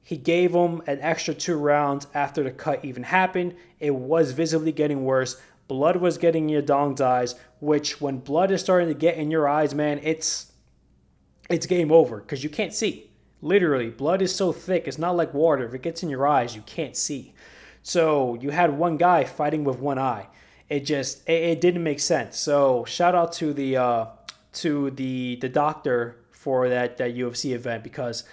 He 0.01 0.17
gave 0.17 0.55
him 0.55 0.81
an 0.87 0.97
extra 1.01 1.35
two 1.35 1.55
rounds 1.55 2.07
after 2.15 2.41
the 2.41 2.49
cut 2.49 2.83
even 2.83 3.03
happened. 3.03 3.55
It 3.79 3.93
was 3.93 4.31
visibly 4.31 4.71
getting 4.71 5.05
worse. 5.05 5.39
Blood 5.67 5.97
was 5.97 6.17
getting 6.17 6.49
in 6.49 6.65
Yadong's 6.65 6.99
eyes, 6.99 7.35
which 7.59 8.01
when 8.01 8.17
blood 8.17 8.49
is 8.49 8.61
starting 8.61 8.87
to 8.87 8.95
get 8.95 9.17
in 9.17 9.29
your 9.29 9.47
eyes, 9.47 9.75
man, 9.75 9.99
it's 10.01 10.51
it's 11.47 11.67
game 11.67 11.91
over 11.91 12.21
because 12.21 12.43
you 12.43 12.49
can't 12.49 12.73
see. 12.73 13.11
Literally, 13.43 13.91
blood 13.91 14.23
is 14.23 14.33
so 14.33 14.51
thick, 14.51 14.87
it's 14.87 14.97
not 14.97 15.15
like 15.15 15.31
water. 15.31 15.63
If 15.63 15.75
it 15.75 15.83
gets 15.83 16.01
in 16.01 16.09
your 16.09 16.25
eyes, 16.25 16.55
you 16.55 16.63
can't 16.63 16.95
see. 16.95 17.35
So 17.83 18.33
you 18.41 18.49
had 18.49 18.79
one 18.79 18.97
guy 18.97 19.25
fighting 19.25 19.63
with 19.63 19.77
one 19.77 19.99
eye. 19.99 20.27
It 20.69 20.85
just 20.85 21.29
it, 21.29 21.43
it 21.43 21.61
didn't 21.61 21.83
make 21.83 21.99
sense. 21.99 22.39
So 22.39 22.83
shout 22.85 23.13
out 23.13 23.31
to 23.33 23.53
the 23.53 23.77
uh, 23.77 24.05
to 24.57 24.91
the 24.91 25.37
the 25.41 25.49
doctor 25.49 26.17
for 26.31 26.69
that 26.69 26.97
that 26.97 27.15
UFC 27.15 27.53
event 27.53 27.83
because 27.83 28.23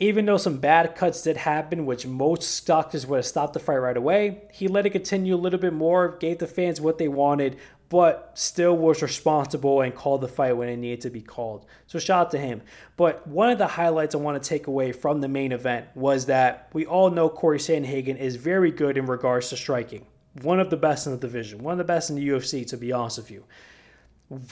even 0.00 0.24
though 0.24 0.38
some 0.38 0.56
bad 0.56 0.94
cuts 0.96 1.22
did 1.22 1.36
happen, 1.36 1.84
which 1.84 2.06
most 2.06 2.66
doctors 2.66 3.06
would 3.06 3.18
have 3.18 3.26
stopped 3.26 3.52
the 3.52 3.60
fight 3.60 3.76
right 3.76 3.96
away, 3.98 4.42
he 4.50 4.66
let 4.66 4.86
it 4.86 4.90
continue 4.90 5.34
a 5.34 5.36
little 5.36 5.60
bit 5.60 5.74
more, 5.74 6.16
gave 6.16 6.38
the 6.38 6.46
fans 6.46 6.80
what 6.80 6.96
they 6.96 7.06
wanted, 7.06 7.58
but 7.90 8.30
still 8.34 8.74
was 8.74 9.02
responsible 9.02 9.82
and 9.82 9.94
called 9.94 10.22
the 10.22 10.28
fight 10.28 10.56
when 10.56 10.70
it 10.70 10.78
needed 10.78 11.02
to 11.02 11.10
be 11.10 11.20
called. 11.20 11.66
So 11.86 11.98
shout 11.98 12.26
out 12.26 12.30
to 12.30 12.38
him. 12.38 12.62
But 12.96 13.26
one 13.26 13.50
of 13.50 13.58
the 13.58 13.66
highlights 13.66 14.14
I 14.14 14.18
want 14.18 14.42
to 14.42 14.48
take 14.48 14.68
away 14.68 14.92
from 14.92 15.20
the 15.20 15.28
main 15.28 15.52
event 15.52 15.88
was 15.94 16.26
that 16.26 16.70
we 16.72 16.86
all 16.86 17.10
know 17.10 17.28
Corey 17.28 17.58
Sandhagen 17.58 18.16
is 18.16 18.36
very 18.36 18.70
good 18.70 18.96
in 18.96 19.04
regards 19.04 19.50
to 19.50 19.56
striking. 19.56 20.06
One 20.40 20.60
of 20.60 20.70
the 20.70 20.76
best 20.76 21.06
in 21.06 21.12
the 21.12 21.18
division, 21.18 21.62
one 21.62 21.72
of 21.72 21.78
the 21.78 21.84
best 21.84 22.08
in 22.08 22.16
the 22.16 22.26
UFC, 22.26 22.66
to 22.68 22.76
be 22.76 22.92
honest 22.92 23.18
with 23.18 23.30
you. 23.32 23.44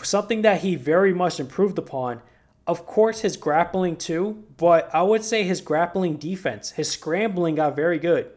Something 0.02 0.42
that 0.42 0.60
he 0.62 0.74
very 0.74 1.14
much 1.14 1.38
improved 1.38 1.78
upon 1.78 2.22
of 2.68 2.84
course, 2.84 3.20
his 3.20 3.38
grappling 3.38 3.96
too, 3.96 4.44
but 4.58 4.94
I 4.94 5.02
would 5.02 5.24
say 5.24 5.42
his 5.42 5.62
grappling 5.62 6.18
defense, 6.18 6.72
his 6.72 6.90
scrambling 6.90 7.54
got 7.54 7.74
very 7.74 7.98
good. 7.98 8.30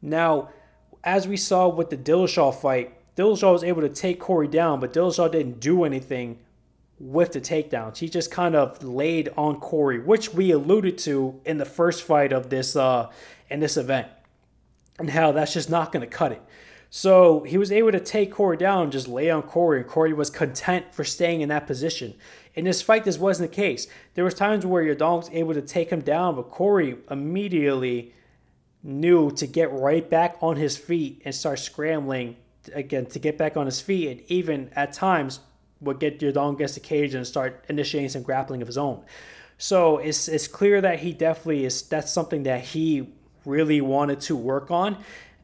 Now, 0.00 0.50
as 1.02 1.26
we 1.26 1.36
saw 1.36 1.66
with 1.68 1.90
the 1.90 1.96
Dillashaw 1.96 2.54
fight, 2.54 2.94
Dillashaw 3.16 3.52
was 3.52 3.64
able 3.64 3.82
to 3.82 3.88
take 3.88 4.20
Corey 4.20 4.46
down, 4.46 4.78
but 4.78 4.92
Dillashaw 4.92 5.32
didn't 5.32 5.58
do 5.58 5.82
anything 5.82 6.38
with 7.00 7.32
the 7.32 7.40
takedowns. 7.40 7.98
He 7.98 8.08
just 8.08 8.30
kind 8.30 8.54
of 8.54 8.84
laid 8.84 9.30
on 9.36 9.58
Corey, 9.58 9.98
which 9.98 10.32
we 10.32 10.52
alluded 10.52 10.96
to 10.98 11.40
in 11.44 11.58
the 11.58 11.64
first 11.64 12.04
fight 12.04 12.32
of 12.32 12.50
this 12.50 12.76
uh 12.76 13.10
in 13.50 13.58
this 13.58 13.76
event. 13.76 14.06
And 15.00 15.10
how 15.10 15.32
that's 15.32 15.54
just 15.54 15.68
not 15.68 15.92
to 15.92 16.06
cut 16.06 16.30
it. 16.30 16.42
So 16.90 17.40
he 17.40 17.58
was 17.58 17.70
able 17.70 17.92
to 17.92 18.00
take 18.00 18.32
Corey 18.32 18.56
down 18.56 18.90
just 18.90 19.08
lay 19.08 19.30
on 19.30 19.42
Corey, 19.42 19.80
and 19.80 19.88
Corey 19.88 20.12
was 20.12 20.30
content 20.30 20.86
for 20.94 21.04
staying 21.04 21.42
in 21.42 21.48
that 21.50 21.66
position. 21.66 22.14
In 22.54 22.64
this 22.64 22.80
fight, 22.82 23.04
this 23.04 23.18
wasn't 23.18 23.50
the 23.50 23.56
case. 23.56 23.86
There 24.14 24.24
was 24.24 24.34
times 24.34 24.64
where 24.64 24.82
Yadong 24.82 25.18
was 25.18 25.30
able 25.30 25.54
to 25.54 25.62
take 25.62 25.90
him 25.90 26.00
down, 26.00 26.36
but 26.36 26.50
Corey 26.50 26.96
immediately 27.10 28.14
knew 28.82 29.30
to 29.32 29.46
get 29.46 29.72
right 29.72 30.08
back 30.08 30.36
on 30.40 30.56
his 30.56 30.76
feet 30.76 31.20
and 31.24 31.34
start 31.34 31.58
scrambling 31.58 32.36
again 32.74 33.06
to 33.06 33.18
get 33.18 33.36
back 33.36 33.56
on 33.56 33.66
his 33.66 33.80
feet, 33.80 34.08
and 34.08 34.20
even 34.30 34.70
at 34.74 34.92
times 34.92 35.40
would 35.80 36.00
get 36.00 36.18
Yadong 36.20 36.54
against 36.54 36.74
the 36.74 36.80
cage 36.80 37.14
and 37.14 37.26
start 37.26 37.64
initiating 37.68 38.08
some 38.08 38.22
grappling 38.22 38.62
of 38.62 38.66
his 38.66 38.78
own. 38.78 39.04
So 39.58 39.98
it's 39.98 40.28
it's 40.28 40.48
clear 40.48 40.80
that 40.80 41.00
he 41.00 41.12
definitely 41.12 41.64
is. 41.64 41.82
That's 41.82 42.12
something 42.12 42.44
that 42.44 42.62
he 42.62 43.08
really 43.44 43.80
wanted 43.80 44.20
to 44.22 44.36
work 44.36 44.70
on. 44.70 44.98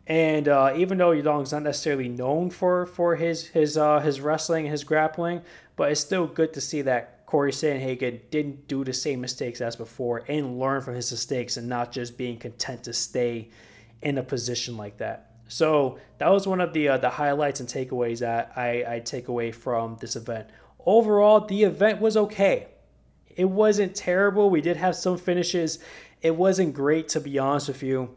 And 0.07 0.49
uh, 0.49 0.75
even 0.77 0.99
though 0.99 1.11
Yadong's 1.11 1.53
not 1.53 1.63
necessarily 1.63 2.09
known 2.09 2.51
for 2.51 2.87
for 2.87 3.17
his 3.17 3.47
his 3.49 3.77
uh, 3.77 4.01
his 4.01 4.21
wrestling, 4.21 4.67
his 4.67 4.85
grappling, 4.85 5.43
but 5.77 5.91
it's 5.91 6.01
still 6.01 6.27
good 6.27 6.53
to 6.55 6.61
see 6.61 6.83
that 6.83 7.25
Corey 7.27 7.53
Sandhagen 7.53 8.21
didn't 8.31 8.69
do 8.69 8.85
the 8.85 8.93
same 8.93 9.21
mistakes 9.21 9.61
as 9.61 9.77
before 9.77 10.23
and 10.29 10.59
learn 10.59 10.83
from 10.83 10.95
his 10.95 11.11
mistakes 11.11 11.57
and 11.57 11.69
not 11.69 11.91
just 11.91 12.19
being 12.19 12.39
content 12.39 12.85
to 12.85 12.93
stay 12.93 13.49
in 14.03 14.19
a 14.19 14.23
position 14.23 14.77
like 14.77 14.99
that. 14.99 15.31
So 15.49 15.99
that 16.19 16.29
was 16.29 16.47
one 16.47 16.61
of 16.61 16.73
the 16.75 16.89
uh, 16.89 16.99
the 16.99 17.11
highlights 17.11 17.61
and 17.61 17.69
takeaways 17.69 18.21
that 18.21 18.53
I, 18.57 18.85
I 18.87 19.01
take 19.01 19.29
away 19.29 19.53
from 19.53 19.97
this 20.01 20.17
event. 20.17 20.49
Overall, 20.85 21.41
the 21.41 21.65
event 21.65 22.01
was 22.01 22.17
okay. 22.17 22.69
It 23.35 23.47
wasn't 23.47 23.95
terrible. 23.95 24.51
We 24.51 24.61
did 24.61 24.77
have 24.77 24.95
some 24.95 25.17
finishes. 25.17 25.79
It 26.21 26.37
wasn't 26.37 26.75
great 26.75 27.09
to 27.09 27.21
be 27.21 27.39
honest 27.39 27.69
with 27.69 27.83
you. 27.83 28.17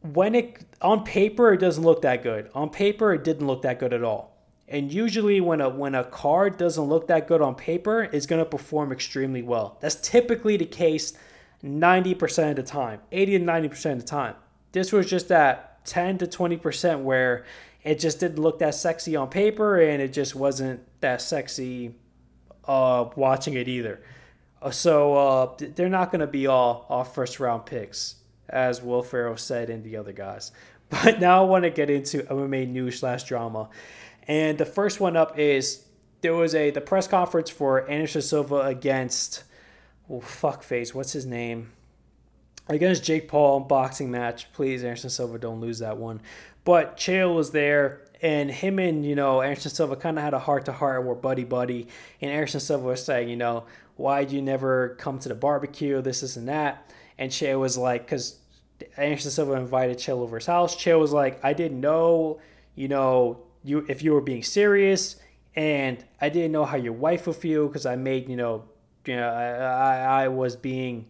When 0.00 0.34
it 0.34 0.69
on 0.80 1.04
paper, 1.04 1.52
it 1.52 1.58
doesn't 1.58 1.84
look 1.84 2.02
that 2.02 2.22
good. 2.22 2.50
On 2.54 2.70
paper, 2.70 3.12
it 3.12 3.24
didn't 3.24 3.46
look 3.46 3.62
that 3.62 3.78
good 3.78 3.92
at 3.92 4.02
all. 4.02 4.36
And 4.68 4.92
usually 4.92 5.40
when 5.40 5.60
a 5.60 5.68
when 5.68 5.94
a 5.96 6.04
card 6.04 6.56
doesn't 6.56 6.84
look 6.84 7.08
that 7.08 7.26
good 7.26 7.42
on 7.42 7.56
paper, 7.56 8.04
it's 8.04 8.26
going 8.26 8.42
to 8.42 8.48
perform 8.48 8.92
extremely 8.92 9.42
well. 9.42 9.78
That's 9.80 9.96
typically 9.96 10.56
the 10.56 10.64
case 10.64 11.12
90% 11.64 12.50
of 12.50 12.56
the 12.56 12.62
time, 12.62 13.00
80 13.10 13.40
to 13.40 13.44
90% 13.44 13.92
of 13.92 13.98
the 13.98 14.06
time. 14.06 14.34
This 14.72 14.92
was 14.92 15.10
just 15.10 15.28
that 15.28 15.84
10 15.86 16.18
to 16.18 16.26
20% 16.26 17.02
where 17.02 17.44
it 17.82 17.98
just 17.98 18.20
didn't 18.20 18.38
look 18.38 18.60
that 18.60 18.74
sexy 18.74 19.16
on 19.16 19.28
paper 19.28 19.80
and 19.80 20.00
it 20.00 20.12
just 20.12 20.34
wasn't 20.34 20.80
that 21.00 21.20
sexy 21.20 21.94
uh, 22.66 23.06
watching 23.16 23.54
it 23.54 23.68
either. 23.68 24.00
Uh, 24.62 24.70
so 24.70 25.14
uh, 25.14 25.54
they're 25.58 25.88
not 25.88 26.12
going 26.12 26.20
to 26.20 26.26
be 26.26 26.46
all, 26.46 26.86
all 26.88 27.04
first 27.04 27.40
round 27.40 27.66
picks, 27.66 28.16
as 28.50 28.82
Will 28.82 29.02
Ferrell 29.02 29.36
said 29.36 29.70
and 29.70 29.84
the 29.84 29.96
other 29.96 30.12
guys. 30.12 30.52
But 30.90 31.20
now 31.20 31.40
I 31.40 31.46
want 31.46 31.62
to 31.62 31.70
get 31.70 31.88
into 31.88 32.24
MMA 32.24 32.68
news 32.68 32.98
slash 32.98 33.22
drama. 33.22 33.68
And 34.26 34.58
the 34.58 34.66
first 34.66 34.98
one 34.98 35.16
up 35.16 35.38
is 35.38 35.84
there 36.20 36.34
was 36.34 36.52
a 36.54 36.70
the 36.70 36.80
press 36.80 37.06
conference 37.06 37.48
for 37.48 37.88
Anderson 37.88 38.22
Silva 38.22 38.62
against 38.62 39.44
oh 40.10 40.20
fuck 40.20 40.62
face, 40.62 40.94
what's 40.94 41.12
his 41.12 41.26
name? 41.26 41.70
Against 42.68 43.04
Jake 43.04 43.28
Paul 43.28 43.60
boxing 43.60 44.10
match. 44.10 44.52
Please, 44.52 44.84
Anderson 44.84 45.10
Silva, 45.10 45.38
don't 45.38 45.60
lose 45.60 45.78
that 45.78 45.96
one. 45.96 46.20
But 46.64 46.96
Chael 46.96 47.34
was 47.34 47.50
there, 47.52 48.02
and 48.20 48.50
him 48.50 48.78
and 48.78 49.04
you 49.04 49.14
know 49.14 49.40
Anderson 49.42 49.70
Silva 49.70 49.96
kind 49.96 50.18
of 50.18 50.24
had 50.24 50.34
a 50.34 50.38
heart 50.38 50.66
to 50.66 50.72
heart 50.72 50.98
and 51.00 51.08
were 51.08 51.14
buddy 51.14 51.44
buddy. 51.44 51.88
And 52.20 52.30
Anderson 52.30 52.60
Silva 52.60 52.86
was 52.86 53.04
saying, 53.04 53.28
you 53.28 53.36
know, 53.36 53.64
why'd 53.96 54.30
you 54.30 54.42
never 54.42 54.96
come 54.98 55.18
to 55.20 55.28
the 55.28 55.34
barbecue? 55.34 56.02
This, 56.02 56.20
this, 56.20 56.36
and 56.36 56.48
that. 56.48 56.90
And 57.18 57.30
Chael 57.30 57.60
was 57.60 57.76
like, 57.76 58.06
because 58.06 58.39
Anderson 58.96 59.30
Silva 59.30 59.52
invited 59.54 59.98
Chael 59.98 60.18
over 60.18 60.36
his 60.36 60.46
house. 60.46 60.76
Chael 60.76 61.00
was 61.00 61.12
like, 61.12 61.42
I 61.44 61.52
didn't 61.52 61.80
know, 61.80 62.40
you 62.74 62.88
know, 62.88 63.42
you 63.62 63.84
if 63.88 64.02
you 64.02 64.12
were 64.12 64.20
being 64.20 64.42
serious, 64.42 65.16
and 65.54 66.04
I 66.20 66.28
didn't 66.28 66.52
know 66.52 66.64
how 66.64 66.76
your 66.76 66.92
wife 66.92 67.26
would 67.26 67.36
feel 67.36 67.66
because 67.66 67.86
I 67.86 67.96
made 67.96 68.28
you 68.28 68.36
know, 68.36 68.64
you 69.06 69.16
know, 69.16 69.28
I, 69.28 70.22
I, 70.22 70.24
I 70.24 70.28
was 70.28 70.56
being 70.56 71.06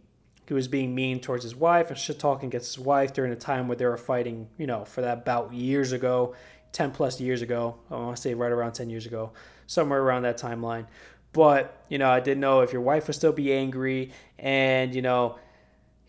he 0.50 0.54
was 0.54 0.66
being 0.66 0.96
mean 0.96 1.20
towards 1.20 1.44
his 1.44 1.54
wife 1.54 1.90
and 1.90 1.96
shit 1.96 2.18
talking 2.18 2.48
against 2.48 2.74
his 2.74 2.84
wife 2.84 3.12
during 3.12 3.30
a 3.30 3.36
time 3.36 3.68
where 3.68 3.76
they 3.76 3.86
were 3.86 3.96
fighting, 3.96 4.48
you 4.58 4.66
know, 4.66 4.84
for 4.84 5.00
that 5.00 5.24
bout 5.24 5.52
years 5.52 5.92
ago, 5.92 6.34
10 6.72 6.90
plus 6.90 7.20
years 7.20 7.40
ago. 7.40 7.76
I 7.88 7.94
want 7.94 8.16
to 8.16 8.20
say 8.20 8.34
right 8.34 8.50
around 8.50 8.72
10 8.72 8.90
years 8.90 9.06
ago, 9.06 9.30
somewhere 9.68 10.02
around 10.02 10.22
that 10.22 10.40
timeline. 10.40 10.86
But, 11.32 11.84
you 11.88 11.98
know, 11.98 12.10
I 12.10 12.18
didn't 12.18 12.40
know 12.40 12.62
if 12.62 12.72
your 12.72 12.82
wife 12.82 13.06
would 13.06 13.14
still 13.14 13.30
be 13.30 13.52
angry. 13.52 14.10
And, 14.40 14.92
you 14.92 15.02
know, 15.02 15.38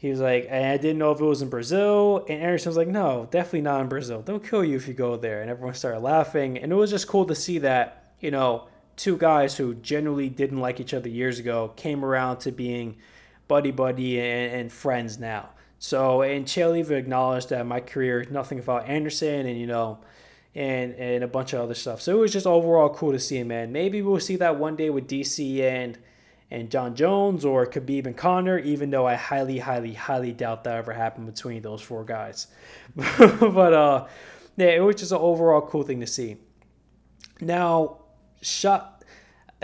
he 0.02 0.10
was 0.10 0.20
like, 0.20 0.50
I 0.52 0.78
didn't 0.78 0.98
know 0.98 1.12
if 1.12 1.22
it 1.22 1.26
was 1.26 1.44
in 1.44 1.50
Brazil. 1.50 2.26
And 2.28 2.42
Anderson 2.42 2.72
was 2.72 2.76
like, 2.76 2.88
no, 2.88 3.28
definitely 3.30 3.62
not 3.62 3.82
in 3.82 3.88
Brazil. 3.88 4.24
They'll 4.24 4.40
kill 4.40 4.64
you 4.64 4.76
if 4.76 4.88
you 4.88 4.96
go 4.96 5.16
there. 5.16 5.44
And 5.44 5.52
everyone 5.52 5.76
started 5.76 6.00
laughing. 6.00 6.58
And 6.58 6.72
it 6.72 6.76
was 6.76 6.90
just 6.90 7.08
cool 7.08 7.26
to 7.26 7.36
see 7.36 7.60
that, 7.60 8.12
you 8.20 8.32
know, 8.32 8.68
two 8.96 9.16
guys 9.16 9.58
who 9.58 9.76
genuinely 9.76 10.28
didn't 10.28 10.60
like 10.60 10.80
each 10.80 10.96
other 10.96 11.08
years 11.08 11.38
ago 11.38 11.74
came 11.76 12.04
around 12.04 12.40
to 12.40 12.52
being 12.52 12.98
buddy 13.48 13.70
buddy 13.70 14.20
and, 14.20 14.52
and 14.52 14.72
friends 14.72 15.20
now. 15.20 15.50
So, 15.78 16.24
and 16.24 16.48
Chael 16.48 16.76
even 16.76 16.98
acknowledged 16.98 17.50
that 17.50 17.68
my 17.68 17.80
career, 17.80 18.26
nothing 18.32 18.58
about 18.58 18.90
Anderson 18.90 19.46
and, 19.46 19.60
you 19.60 19.68
know, 19.68 20.00
and, 20.56 20.96
and 20.96 21.24
a 21.24 21.28
bunch 21.28 21.54
of 21.54 21.62
other 21.62 21.76
stuff. 21.76 22.02
So 22.02 22.18
it 22.18 22.20
was 22.20 22.34
just 22.34 22.48
overall 22.48 22.90
cool 22.90 23.12
to 23.12 23.20
see, 23.20 23.38
him, 23.38 23.50
man. 23.50 23.72
Maybe 23.72 24.02
we'll 24.02 24.20
see 24.20 24.38
that 24.38 24.58
one 24.58 24.76
day 24.76 24.90
with 24.90 25.08
DC 25.08 25.62
and 25.62 26.00
and 26.52 26.70
John 26.70 26.96
Jones 26.96 27.46
or 27.46 27.66
Khabib 27.66 28.06
and 28.06 28.16
Conor, 28.16 28.60
even 28.60 28.92
though 28.92 29.08
I 29.08 29.16
highly, 29.16 29.60
highly, 29.60 29.94
highly 29.94 30.34
doubt 30.34 30.66
that 30.66 30.76
ever 30.76 30.92
happened 30.92 31.26
between 31.26 31.62
those 31.62 31.82
four 31.82 32.04
guys. 32.04 32.48
but 32.96 33.74
uh, 33.74 34.08
yeah, 34.58 34.68
it 34.68 34.84
was 34.84 34.98
just 34.98 35.14
an 35.14 35.20
overall 35.20 35.62
cool 35.62 35.84
thing 35.84 36.02
to 36.02 36.08
see. 36.08 36.38
Now, 37.40 38.02
shut 38.42 39.04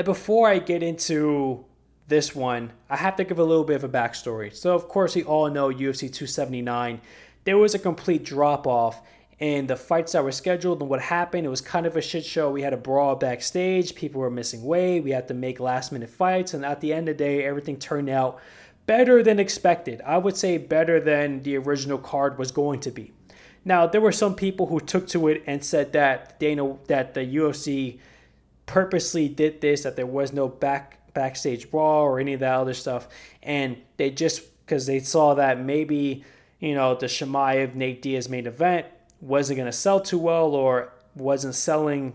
before 0.04 0.48
I 0.48 0.60
get 0.60 0.82
into 0.82 1.66
this 2.08 2.34
one, 2.34 2.72
I 2.90 2.96
have 2.98 3.18
to 3.18 3.26
give 3.26 3.38
a 3.38 3.44
little 3.44 3.66
bit 3.66 3.76
of 3.76 3.84
a 3.84 3.90
backstory. 3.90 4.56
So, 4.56 4.74
of 4.74 4.88
course, 4.88 5.16
we 5.16 5.24
all 5.24 5.50
know 5.50 5.70
UFC 5.70 6.02
279. 6.02 7.02
There 7.44 7.58
was 7.58 7.76
a 7.76 7.80
complete 7.80 8.24
drop 8.24 8.66
off 8.66 9.02
and 9.40 9.68
the 9.68 9.76
fights 9.76 10.14
that 10.14 10.24
were 10.24 10.32
scheduled 10.32 10.82
and 10.82 10.90
what 10.90 11.02
happened. 11.02 11.46
It 11.46 11.50
was 11.50 11.62
kind 11.62 11.86
of 11.86 11.96
a 11.96 12.02
shit 12.02 12.26
show. 12.26 12.50
We 12.50 12.64
had 12.64 12.74
a 12.74 12.78
brawl 12.78 13.16
backstage. 13.16 13.94
People 13.94 14.22
were 14.22 14.32
missing 14.32 14.64
weight. 14.64 15.02
We 15.02 15.12
had 15.12 15.28
to 15.28 15.34
make 15.34 15.60
last 15.60 15.92
minute 15.92 16.10
fights. 16.10 16.54
And 16.54 16.66
at 16.66 16.82
the 16.82 16.92
end 16.92 17.08
of 17.08 17.18
the 17.18 17.24
day, 17.24 17.44
everything 17.44 17.78
turned 17.78 18.10
out 18.10 18.40
better 18.88 19.22
than 19.22 19.40
expected. 19.40 20.02
I 20.06 20.18
would 20.18 20.36
say 20.38 20.58
better 20.58 21.00
than 21.00 21.44
the 21.44 21.58
original 21.58 22.00
card 22.00 22.40
was 22.40 22.52
going 22.52 22.80
to 22.82 22.92
be. 22.92 23.12
Now, 23.64 23.86
there 23.86 24.02
were 24.02 24.14
some 24.14 24.34
people 24.34 24.68
who 24.68 24.80
took 24.80 25.08
to 25.10 25.28
it 25.28 25.44
and 25.46 25.64
said 25.64 25.92
that 25.92 26.40
Dana, 26.40 26.78
that 26.88 27.14
the 27.14 27.20
UFC 27.20 28.00
purposely 28.66 29.28
did 29.28 29.62
this, 29.62 29.84
that 29.84 29.98
there 29.98 30.06
was 30.08 30.34
no 30.34 30.48
back 30.48 31.14
backstage 31.14 31.70
brawl 31.70 32.04
or 32.04 32.20
any 32.20 32.34
of 32.34 32.40
that 32.40 32.54
other 32.54 32.74
stuff, 32.74 33.08
and 33.42 33.78
they 33.98 34.12
just 34.12 34.44
because 34.66 34.86
they 34.86 35.00
saw 35.00 35.34
that 35.34 35.60
maybe 35.60 36.24
you 36.60 36.76
know 36.76 36.96
the 36.96 37.08
Chimaev 37.08 37.76
Nate 37.76 38.02
Diaz 38.02 38.30
main 38.30 38.46
event 38.46 38.86
wasn't 39.22 39.58
going 39.58 39.68
to 39.68 39.78
sell 39.78 40.00
too 40.00 40.20
well 40.20 40.54
or 40.56 40.94
wasn't 41.16 41.56
selling 41.56 42.14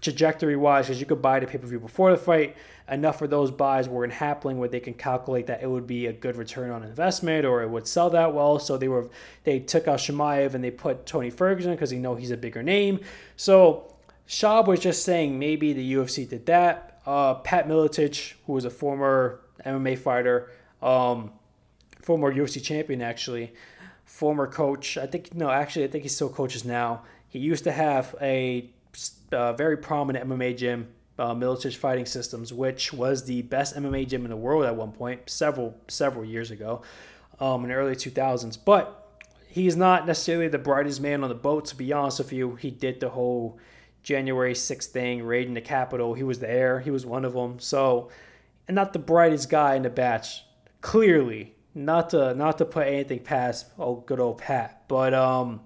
trajectory 0.00 0.56
wise 0.56 0.86
because 0.86 1.00
you 1.00 1.06
could 1.06 1.20
buy 1.20 1.40
the 1.40 1.46
pay 1.46 1.58
per 1.58 1.66
view 1.66 1.80
before 1.80 2.10
the 2.10 2.16
fight. 2.16 2.56
Enough 2.88 3.22
of 3.22 3.30
those 3.30 3.50
buys 3.50 3.88
were 3.88 4.04
in 4.04 4.10
happening 4.10 4.58
where 4.58 4.68
they 4.68 4.80
can 4.80 4.94
calculate 4.94 5.46
that 5.46 5.62
it 5.62 5.70
would 5.70 5.86
be 5.86 6.06
a 6.06 6.12
good 6.12 6.36
return 6.36 6.70
on 6.70 6.82
investment 6.82 7.44
or 7.44 7.62
it 7.62 7.68
would 7.68 7.86
sell 7.86 8.10
that 8.10 8.34
well. 8.34 8.58
So 8.58 8.76
they 8.76 8.88
were 8.88 9.08
they 9.44 9.60
took 9.60 9.86
out 9.86 10.00
Chimaev 10.00 10.54
and 10.54 10.64
they 10.64 10.70
put 10.70 11.06
Tony 11.06 11.30
Ferguson 11.30 11.72
because 11.72 11.90
they 11.90 11.98
know 11.98 12.14
he's 12.16 12.30
a 12.30 12.36
bigger 12.36 12.62
name. 12.62 13.00
So 13.36 13.94
Schaub 14.26 14.66
was 14.66 14.80
just 14.80 15.04
saying 15.04 15.38
maybe 15.38 15.72
the 15.72 15.94
UFC 15.94 16.28
did 16.28 16.46
that. 16.46 17.00
Uh, 17.06 17.34
Pat 17.34 17.68
Miletich, 17.68 18.34
who 18.46 18.52
was 18.52 18.64
a 18.64 18.70
former 18.70 19.40
MMA 19.64 19.98
fighter, 19.98 20.50
um, 20.82 21.32
former 22.00 22.32
UFC 22.32 22.62
champion 22.62 23.02
actually, 23.02 23.52
former 24.10 24.46
coach. 24.48 24.98
I 24.98 25.06
think 25.06 25.34
no, 25.34 25.48
actually, 25.48 25.84
I 25.84 25.88
think 25.88 26.02
he 26.02 26.08
still 26.08 26.28
coaches 26.28 26.64
now. 26.64 27.02
He 27.28 27.38
used 27.38 27.64
to 27.64 27.72
have 27.72 28.14
a 28.20 28.68
uh, 29.30 29.52
very 29.52 29.76
prominent 29.76 30.28
MMA 30.28 30.56
gym, 30.56 30.88
uh, 31.16 31.32
Miletich 31.32 31.76
Fighting 31.76 32.06
Systems, 32.06 32.52
which 32.52 32.92
was 32.92 33.24
the 33.24 33.42
best 33.42 33.76
MMA 33.76 34.08
gym 34.08 34.24
in 34.24 34.30
the 34.30 34.36
world 34.36 34.64
at 34.64 34.74
one 34.74 34.90
point, 34.90 35.30
several 35.30 35.76
several 35.86 36.24
years 36.24 36.50
ago, 36.50 36.82
um, 37.38 37.62
in 37.62 37.70
the 37.70 37.76
early 37.76 37.94
2000s. 37.94 38.58
But 38.62 39.08
he's 39.46 39.76
not 39.76 40.08
necessarily 40.08 40.48
the 40.48 40.58
brightest 40.58 41.00
man 41.00 41.22
on 41.22 41.28
the 41.28 41.36
boat. 41.36 41.66
To 41.66 41.76
be 41.76 41.92
honest 41.92 42.18
with 42.18 42.32
you, 42.32 42.56
he 42.56 42.70
did 42.70 42.98
the 42.98 43.10
whole 43.10 43.58
January 44.02 44.54
6th 44.54 44.86
thing, 44.86 45.22
raiding 45.22 45.54
the 45.54 45.60
Capitol. 45.60 46.14
He 46.14 46.24
was 46.24 46.40
there. 46.40 46.80
He 46.80 46.90
was 46.90 47.06
one 47.06 47.24
of 47.24 47.34
them. 47.34 47.60
So, 47.60 48.10
and 48.66 48.74
not 48.74 48.92
the 48.92 48.98
brightest 48.98 49.48
guy 49.48 49.76
in 49.76 49.82
the 49.84 49.88
batch. 49.88 50.44
Clearly, 50.80 51.54
not 51.74 52.10
to 52.10 52.34
not 52.34 52.58
to 52.58 52.64
put 52.64 52.86
anything 52.86 53.20
past 53.20 53.66
oh 53.78 53.96
good 54.06 54.20
old 54.20 54.38
Pat, 54.38 54.84
but 54.88 55.14
um, 55.14 55.60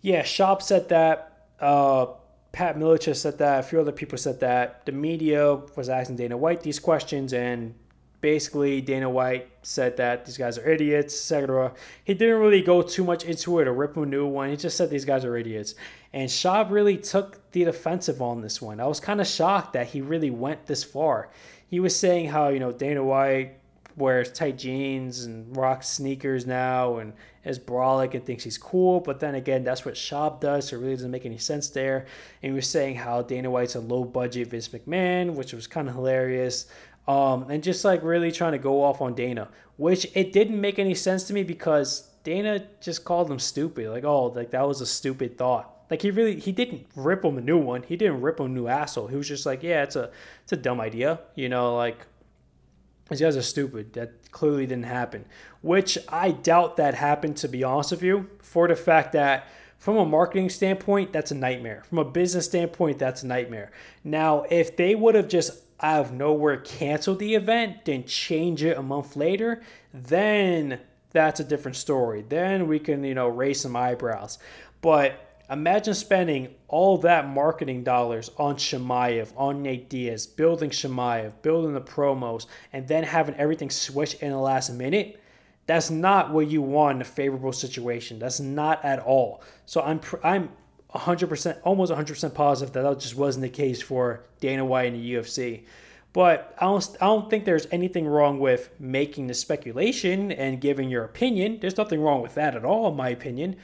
yeah, 0.00 0.22
Schaub 0.22 0.62
said 0.62 0.88
that. 0.90 1.48
Uh, 1.60 2.06
Pat 2.52 2.78
Miletich 2.78 3.16
said 3.16 3.38
that. 3.38 3.60
A 3.60 3.62
few 3.62 3.80
other 3.80 3.92
people 3.92 4.16
said 4.16 4.40
that. 4.40 4.86
The 4.86 4.92
media 4.92 5.56
was 5.76 5.88
asking 5.88 6.16
Dana 6.16 6.36
White 6.36 6.62
these 6.62 6.78
questions, 6.78 7.32
and 7.32 7.74
basically 8.20 8.80
Dana 8.80 9.10
White 9.10 9.48
said 9.62 9.96
that 9.98 10.24
these 10.24 10.38
guys 10.38 10.58
are 10.58 10.68
idiots, 10.68 11.14
etc. 11.14 11.74
He 12.04 12.14
didn't 12.14 12.40
really 12.40 12.62
go 12.62 12.82
too 12.82 13.04
much 13.04 13.24
into 13.24 13.58
it 13.60 13.68
or 13.68 13.74
rip 13.74 13.96
a 13.96 14.06
new 14.06 14.26
one. 14.26 14.50
He 14.50 14.56
just 14.56 14.76
said 14.76 14.90
these 14.90 15.04
guys 15.04 15.24
are 15.24 15.36
idiots. 15.36 15.74
And 16.12 16.30
Schaub 16.30 16.70
really 16.70 16.96
took 16.96 17.50
the 17.52 17.64
defensive 17.64 18.22
on 18.22 18.40
this 18.40 18.62
one. 18.62 18.80
I 18.80 18.86
was 18.86 19.00
kind 19.00 19.20
of 19.20 19.26
shocked 19.26 19.74
that 19.74 19.88
he 19.88 20.00
really 20.00 20.30
went 20.30 20.66
this 20.66 20.82
far. 20.82 21.30
He 21.68 21.78
was 21.78 21.94
saying 21.94 22.30
how, 22.30 22.48
you 22.48 22.60
know, 22.60 22.72
Dana 22.72 23.04
White 23.04 23.58
wears 23.96 24.30
tight 24.30 24.58
jeans 24.58 25.24
and 25.24 25.56
rocks 25.56 25.88
sneakers 25.88 26.46
now 26.46 26.98
and 26.98 27.14
is 27.44 27.58
brolic 27.58 28.14
and 28.14 28.24
thinks 28.24 28.44
he's 28.44 28.58
cool. 28.58 29.00
But 29.00 29.20
then 29.20 29.34
again, 29.34 29.64
that's 29.64 29.84
what 29.84 29.94
Schaub 29.94 30.40
does, 30.40 30.68
so 30.68 30.76
it 30.76 30.80
really 30.80 30.94
doesn't 30.94 31.10
make 31.10 31.24
any 31.24 31.38
sense 31.38 31.70
there. 31.70 32.06
And 32.42 32.52
he 32.52 32.56
was 32.56 32.68
saying 32.68 32.96
how 32.96 33.22
Dana 33.22 33.50
White's 33.50 33.74
a 33.74 33.80
low 33.80 34.04
budget 34.04 34.48
Vince 34.48 34.68
McMahon, 34.68 35.34
which 35.34 35.52
was 35.52 35.66
kind 35.66 35.88
of 35.88 35.94
hilarious. 35.94 36.66
Um, 37.08 37.48
and 37.50 37.62
just 37.62 37.84
like 37.84 38.02
really 38.02 38.32
trying 38.32 38.52
to 38.52 38.58
go 38.58 38.82
off 38.82 39.00
on 39.00 39.14
Dana, 39.14 39.48
which 39.76 40.06
it 40.14 40.32
didn't 40.32 40.60
make 40.60 40.78
any 40.78 40.94
sense 40.94 41.24
to 41.24 41.32
me 41.32 41.44
because 41.44 42.08
Dana 42.24 42.66
just 42.80 43.04
called 43.04 43.30
him 43.30 43.38
stupid. 43.38 43.88
Like, 43.88 44.04
oh, 44.04 44.26
like 44.26 44.50
that 44.50 44.66
was 44.66 44.80
a 44.80 44.86
stupid 44.86 45.38
thought. 45.38 45.72
Like 45.88 46.02
he 46.02 46.10
really 46.10 46.40
he 46.40 46.50
didn't 46.50 46.86
rip 46.96 47.24
him 47.24 47.38
a 47.38 47.40
new 47.40 47.58
one. 47.58 47.84
He 47.84 47.96
didn't 47.96 48.20
rip 48.20 48.40
him 48.40 48.46
a 48.46 48.48
new 48.48 48.66
asshole. 48.66 49.06
He 49.06 49.16
was 49.16 49.28
just 49.28 49.46
like, 49.46 49.62
yeah, 49.62 49.84
it's 49.84 49.94
a 49.94 50.10
it's 50.42 50.52
a 50.52 50.56
dumb 50.56 50.80
idea. 50.80 51.20
You 51.36 51.48
know, 51.48 51.76
like 51.76 51.98
these 53.08 53.20
guys 53.20 53.36
are 53.36 53.42
stupid. 53.42 53.92
That 53.92 54.30
clearly 54.32 54.66
didn't 54.66 54.84
happen. 54.84 55.24
Which 55.62 55.98
I 56.08 56.32
doubt 56.32 56.76
that 56.76 56.94
happened, 56.94 57.36
to 57.38 57.48
be 57.48 57.62
honest 57.64 57.92
with 57.92 58.02
you, 58.02 58.28
for 58.42 58.68
the 58.68 58.76
fact 58.76 59.12
that 59.12 59.48
from 59.78 59.96
a 59.96 60.04
marketing 60.04 60.50
standpoint, 60.50 61.12
that's 61.12 61.30
a 61.30 61.34
nightmare. 61.34 61.84
From 61.88 61.98
a 61.98 62.04
business 62.04 62.46
standpoint, 62.46 62.98
that's 62.98 63.22
a 63.22 63.26
nightmare. 63.26 63.70
Now, 64.02 64.44
if 64.50 64.76
they 64.76 64.94
would 64.94 65.14
have 65.14 65.28
just 65.28 65.62
out 65.80 66.06
of 66.06 66.12
nowhere 66.12 66.56
canceled 66.56 67.18
the 67.18 67.34
event, 67.34 67.84
then 67.84 68.04
change 68.04 68.64
it 68.64 68.78
a 68.78 68.82
month 68.82 69.14
later, 69.14 69.62
then 69.92 70.80
that's 71.10 71.40
a 71.40 71.44
different 71.44 71.76
story. 71.76 72.24
Then 72.26 72.66
we 72.66 72.78
can, 72.78 73.04
you 73.04 73.14
know, 73.14 73.28
raise 73.28 73.60
some 73.60 73.76
eyebrows. 73.76 74.38
But 74.80 75.25
Imagine 75.48 75.94
spending 75.94 76.54
all 76.66 76.98
that 76.98 77.28
marketing 77.28 77.84
dollars 77.84 78.30
on 78.36 78.56
Chimaev, 78.56 79.32
on 79.36 79.62
Nate 79.62 79.88
Diaz, 79.88 80.26
building 80.26 80.70
Chimaev, 80.70 81.40
building 81.42 81.72
the 81.72 81.80
promos, 81.80 82.46
and 82.72 82.88
then 82.88 83.04
having 83.04 83.36
everything 83.36 83.70
switch 83.70 84.14
in 84.14 84.30
the 84.30 84.38
last 84.38 84.70
minute. 84.70 85.22
That's 85.66 85.90
not 85.90 86.32
what 86.32 86.48
you 86.48 86.62
want 86.62 86.96
in 86.96 87.02
a 87.02 87.04
favorable 87.04 87.52
situation. 87.52 88.18
That's 88.18 88.40
not 88.40 88.84
at 88.84 88.98
all. 89.00 89.42
So 89.66 89.82
I'm 89.82 90.00
I'm 90.24 90.50
100%, 90.94 91.58
almost 91.62 91.92
100% 91.92 92.34
positive 92.34 92.72
that 92.74 92.82
that 92.82 93.00
just 93.00 93.16
wasn't 93.16 93.42
the 93.42 93.48
case 93.48 93.82
for 93.82 94.24
Dana 94.40 94.64
White 94.64 94.92
and 94.92 95.02
the 95.02 95.14
UFC. 95.14 95.64
But 96.12 96.54
I 96.58 96.64
don't, 96.64 96.96
I 97.00 97.06
don't 97.06 97.28
think 97.28 97.44
there's 97.44 97.66
anything 97.70 98.06
wrong 98.06 98.38
with 98.38 98.70
making 98.78 99.26
the 99.26 99.34
speculation 99.34 100.32
and 100.32 100.60
giving 100.60 100.88
your 100.88 101.04
opinion. 101.04 101.58
There's 101.60 101.76
nothing 101.76 102.00
wrong 102.00 102.22
with 102.22 102.34
that 102.36 102.56
at 102.56 102.64
all, 102.64 102.88
in 102.88 102.96
my 102.96 103.10
opinion. 103.10 103.56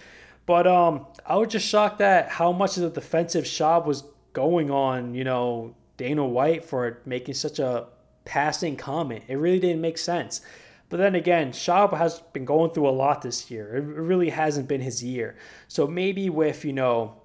But 0.46 0.66
um, 0.66 1.06
I 1.24 1.36
was 1.36 1.48
just 1.48 1.66
shocked 1.66 2.00
at 2.00 2.28
how 2.28 2.52
much 2.52 2.76
of 2.76 2.82
the 2.82 2.90
defensive 2.90 3.44
Schaub 3.44 3.86
was 3.86 4.04
going 4.32 4.70
on, 4.70 5.14
you 5.14 5.24
know, 5.24 5.74
Dana 5.96 6.26
White 6.26 6.64
for 6.64 7.00
making 7.06 7.34
such 7.34 7.58
a 7.58 7.86
passing 8.24 8.76
comment. 8.76 9.24
It 9.28 9.36
really 9.36 9.60
didn't 9.60 9.80
make 9.80 9.98
sense. 9.98 10.40
But 10.88 10.98
then 10.98 11.14
again, 11.14 11.52
Schaub 11.52 11.96
has 11.96 12.20
been 12.32 12.44
going 12.44 12.70
through 12.72 12.88
a 12.88 12.90
lot 12.90 13.22
this 13.22 13.50
year. 13.50 13.76
It 13.76 13.80
really 13.80 14.30
hasn't 14.30 14.68
been 14.68 14.80
his 14.80 15.02
year. 15.02 15.36
So 15.68 15.86
maybe 15.86 16.28
with, 16.28 16.64
you 16.64 16.72
know, 16.72 17.22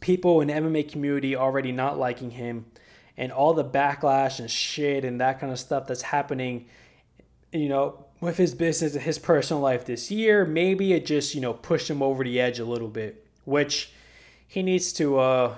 people 0.00 0.40
in 0.40 0.48
the 0.48 0.54
MMA 0.54 0.90
community 0.90 1.36
already 1.36 1.72
not 1.72 1.98
liking 1.98 2.30
him 2.30 2.66
and 3.16 3.30
all 3.30 3.52
the 3.52 3.64
backlash 3.64 4.40
and 4.40 4.50
shit 4.50 5.04
and 5.04 5.20
that 5.20 5.38
kind 5.38 5.52
of 5.52 5.58
stuff 5.58 5.86
that's 5.86 6.02
happening, 6.02 6.66
you 7.52 7.68
know, 7.68 8.06
with 8.22 8.36
his 8.36 8.54
business 8.54 8.94
and 8.94 9.02
his 9.02 9.18
personal 9.18 9.60
life 9.60 9.84
this 9.84 10.08
year. 10.08 10.44
Maybe 10.44 10.92
it 10.92 11.04
just, 11.04 11.34
you 11.34 11.40
know, 11.40 11.52
pushed 11.52 11.90
him 11.90 12.00
over 12.00 12.22
the 12.22 12.40
edge 12.40 12.60
a 12.60 12.64
little 12.64 12.88
bit, 12.88 13.26
which 13.44 13.92
he 14.46 14.62
needs 14.62 14.92
to 14.94 15.18
uh, 15.18 15.56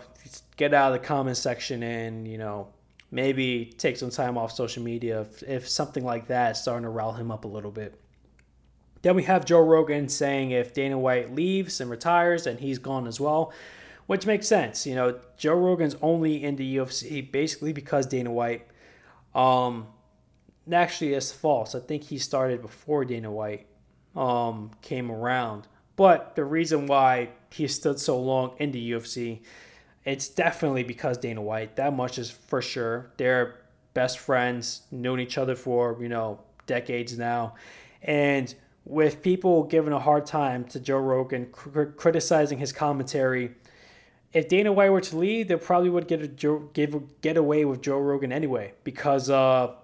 get 0.56 0.72
out 0.72 0.92
of 0.92 1.00
the 1.00 1.06
comment 1.06 1.36
section 1.36 1.82
and, 1.82 2.26
you 2.26 2.38
know, 2.38 2.68
maybe 3.10 3.70
take 3.76 3.98
some 3.98 4.08
time 4.08 4.38
off 4.38 4.50
social 4.50 4.82
media 4.82 5.20
if, 5.20 5.42
if 5.42 5.68
something 5.68 6.04
like 6.04 6.26
that 6.28 6.52
is 6.52 6.58
starting 6.58 6.84
to 6.84 6.88
rile 6.88 7.12
him 7.12 7.30
up 7.30 7.44
a 7.44 7.48
little 7.48 7.70
bit. 7.70 8.00
Then 9.02 9.14
we 9.14 9.24
have 9.24 9.44
Joe 9.44 9.60
Rogan 9.60 10.08
saying 10.08 10.52
if 10.52 10.72
Dana 10.72 10.98
White 10.98 11.34
leaves 11.34 11.82
and 11.82 11.90
retires, 11.90 12.44
then 12.44 12.56
he's 12.56 12.78
gone 12.78 13.06
as 13.06 13.20
well, 13.20 13.52
which 14.06 14.24
makes 14.24 14.48
sense. 14.48 14.86
You 14.86 14.94
know, 14.94 15.20
Joe 15.36 15.52
Rogan's 15.54 15.96
only 16.00 16.42
in 16.42 16.56
the 16.56 16.78
UFC 16.78 17.30
basically 17.30 17.74
because 17.74 18.06
Dana 18.06 18.32
White. 18.32 18.66
Um, 19.34 19.88
actually 20.72 21.14
it's 21.14 21.32
false. 21.32 21.74
I 21.74 21.80
think 21.80 22.04
he 22.04 22.18
started 22.18 22.62
before 22.62 23.04
Dana 23.04 23.30
White 23.30 23.66
um, 24.16 24.70
came 24.82 25.10
around. 25.10 25.68
But 25.96 26.34
the 26.34 26.44
reason 26.44 26.86
why 26.86 27.30
he 27.52 27.68
stood 27.68 28.00
so 28.00 28.18
long 28.18 28.54
in 28.58 28.72
the 28.72 28.92
UFC, 28.92 29.40
it's 30.04 30.28
definitely 30.28 30.82
because 30.82 31.18
Dana 31.18 31.40
White. 31.40 31.76
That 31.76 31.94
much 31.94 32.18
is 32.18 32.30
for 32.30 32.60
sure. 32.60 33.12
They're 33.16 33.60
best 33.94 34.18
friends, 34.18 34.82
known 34.90 35.20
each 35.20 35.38
other 35.38 35.54
for, 35.54 35.96
you 36.00 36.08
know, 36.08 36.40
decades 36.66 37.16
now. 37.16 37.54
And 38.02 38.52
with 38.84 39.22
people 39.22 39.62
giving 39.64 39.92
a 39.92 40.00
hard 40.00 40.26
time 40.26 40.64
to 40.64 40.80
Joe 40.80 40.98
Rogan, 40.98 41.46
cr- 41.52 41.84
criticizing 41.84 42.58
his 42.58 42.72
commentary, 42.72 43.52
if 44.32 44.48
Dana 44.48 44.72
White 44.72 44.90
were 44.90 45.00
to 45.00 45.16
leave, 45.16 45.46
they 45.46 45.56
probably 45.56 45.90
would 45.90 46.08
get 46.08 46.20
a 46.20 46.26
give, 46.26 47.20
get 47.20 47.36
away 47.36 47.64
with 47.64 47.80
Joe 47.82 48.00
Rogan 48.00 48.32
anyway 48.32 48.74
because 48.82 49.30
uh, 49.30 49.74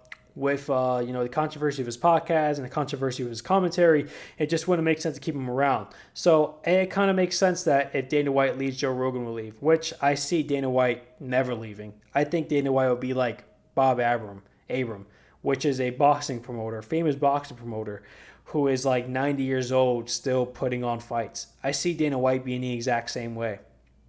with 0.41 0.71
uh, 0.71 1.03
you 1.05 1.13
know 1.13 1.23
the 1.23 1.29
controversy 1.29 1.83
of 1.83 1.87
his 1.87 1.99
podcast 1.99 2.57
and 2.57 2.65
the 2.65 2.71
controversy 2.71 3.23
of 3.23 3.29
his 3.29 3.43
commentary, 3.43 4.09
it 4.39 4.49
just 4.49 4.67
wouldn't 4.67 4.85
make 4.85 5.01
sense 5.01 5.15
to 5.15 5.21
keep 5.21 5.35
him 5.35 5.51
around. 5.51 5.87
So 6.15 6.59
it 6.65 6.91
kind 6.91 7.11
of 7.11 7.17
makes 7.17 7.37
sense 7.37 7.63
that 7.65 7.95
if 7.95 8.09
Dana 8.09 8.33
White 8.33 8.59
leaves, 8.59 8.79
Joe 8.79 8.93
Rogan 8.93 9.25
will 9.25 9.35
leave, 9.35 9.61
which 9.61 9.93
I 10.01 10.15
see 10.15 10.43
Dana 10.43 10.71
White 10.71 11.21
never 11.21 11.55
leaving. 11.55 11.93
I 12.15 12.25
think 12.25 12.49
Dana 12.49 12.73
White 12.73 12.89
will 12.89 12.97
be 12.97 13.15
like 13.15 13.45
Bob 13.75 14.01
Abram, 14.01 14.43
Abram, 14.69 15.07
which 15.43 15.65
is 15.65 15.81
a 15.81 15.91
boxing 15.91 16.41
promoter, 16.41 16.81
famous 16.83 17.15
boxing 17.15 17.59
promoter, 17.59 18.03
who 18.47 18.67
is 18.67 18.85
like 18.85 19.09
90 19.09 19.43
years 19.43 19.71
old, 19.71 20.09
still 20.11 20.47
putting 20.47 20.83
on 20.83 20.99
fights. 20.99 21.49
I 21.63 21.71
see 21.71 21.93
Dana 21.93 22.19
White 22.19 22.45
being 22.45 22.63
the 22.63 22.73
exact 22.73 23.11
same 23.11 23.35
way. 23.35 23.61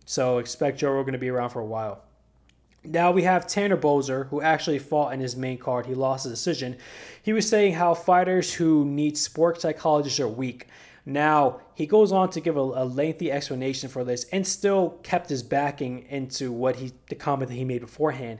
So 0.05 0.39
expect 0.39 0.79
Joe 0.79 0.93
Rogan 0.93 1.11
to 1.11 1.19
be 1.19 1.29
around 1.29 1.49
for 1.49 1.59
a 1.59 1.65
while. 1.65 2.03
Now 2.83 3.11
we 3.11 3.23
have 3.23 3.45
Tanner 3.45 3.77
Boser, 3.77 4.27
who 4.29 4.41
actually 4.41 4.79
fought 4.79 5.13
in 5.13 5.19
his 5.19 5.35
main 5.35 5.59
card. 5.59 5.85
He 5.85 5.93
lost 5.93 6.23
the 6.23 6.31
decision. 6.31 6.77
He 7.21 7.31
was 7.31 7.47
saying 7.47 7.73
how 7.73 7.93
fighters 7.93 8.53
who 8.53 8.85
need 8.85 9.17
sports 9.17 9.61
psychologists 9.61 10.19
are 10.19 10.27
weak. 10.27 10.67
Now, 11.05 11.61
he 11.73 11.85
goes 11.85 12.11
on 12.11 12.29
to 12.31 12.41
give 12.41 12.57
a, 12.57 12.59
a, 12.59 12.85
lengthy 12.85 13.31
explanation 13.31 13.89
for 13.89 14.03
this 14.03 14.25
and 14.31 14.45
still 14.45 14.99
kept 15.03 15.29
his 15.29 15.41
backing 15.41 16.05
into 16.09 16.51
what 16.51 16.75
he 16.75 16.91
the 17.09 17.15
comment 17.15 17.49
that 17.49 17.55
he 17.55 17.63
made 17.63 17.81
beforehand. 17.81 18.39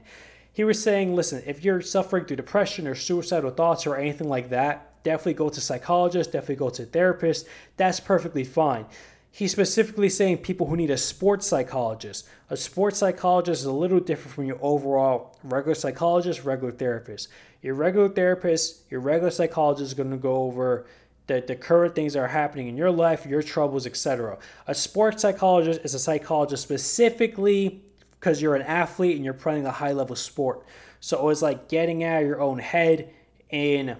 he 0.52 0.64
was 0.64 0.80
saying, 0.82 1.14
listen, 1.14 1.42
if 1.46 1.64
you're 1.64 1.80
suffering 1.80 2.24
through 2.24 2.36
depression 2.36 2.86
or 2.86 2.94
suicidal 2.94 3.50
thoughts 3.50 3.86
or 3.86 3.96
anything 3.96 4.28
like 4.28 4.50
that, 4.50 5.02
definitely 5.02 5.34
go 5.34 5.48
to 5.48 5.60
psychologist, 5.60 6.32
definitely 6.32 6.56
go 6.56 6.70
to 6.70 6.84
therapist. 6.84 7.46
That's 7.76 8.00
perfectly 8.00 8.44
fine. 8.44 8.86
He's 9.34 9.50
specifically 9.50 10.10
saying 10.10 10.38
people 10.38 10.66
who 10.66 10.76
need 10.76 10.90
a 10.90 10.98
sports 10.98 11.46
psychologist. 11.46 12.28
A 12.50 12.56
sports 12.56 12.98
psychologist 12.98 13.62
is 13.62 13.66
a 13.66 13.72
little 13.72 13.98
different 13.98 14.34
from 14.34 14.44
your 14.44 14.58
overall 14.60 15.38
regular 15.42 15.74
psychologist, 15.74 16.44
regular 16.44 16.70
therapist. 16.70 17.28
Your 17.62 17.74
regular 17.74 18.10
therapist, 18.10 18.82
your 18.90 19.00
regular 19.00 19.30
psychologist 19.30 19.86
is 19.86 19.94
going 19.94 20.10
to 20.10 20.18
go 20.18 20.34
over 20.34 20.84
the, 21.28 21.42
the 21.46 21.56
current 21.56 21.94
things 21.94 22.12
that 22.12 22.18
are 22.18 22.28
happening 22.28 22.68
in 22.68 22.76
your 22.76 22.90
life, 22.90 23.24
your 23.24 23.42
troubles, 23.42 23.86
etc. 23.86 24.36
A 24.66 24.74
sports 24.74 25.22
psychologist 25.22 25.80
is 25.82 25.94
a 25.94 25.98
psychologist 25.98 26.62
specifically 26.62 27.80
because 28.20 28.42
you're 28.42 28.54
an 28.54 28.62
athlete 28.62 29.16
and 29.16 29.24
you're 29.24 29.32
playing 29.32 29.64
a 29.64 29.70
high 29.70 29.92
level 29.92 30.14
sport. 30.14 30.66
So 31.00 31.30
it's 31.30 31.40
like 31.40 31.68
getting 31.68 32.04
out 32.04 32.20
of 32.20 32.28
your 32.28 32.42
own 32.42 32.58
head 32.58 33.14
and 33.50 33.96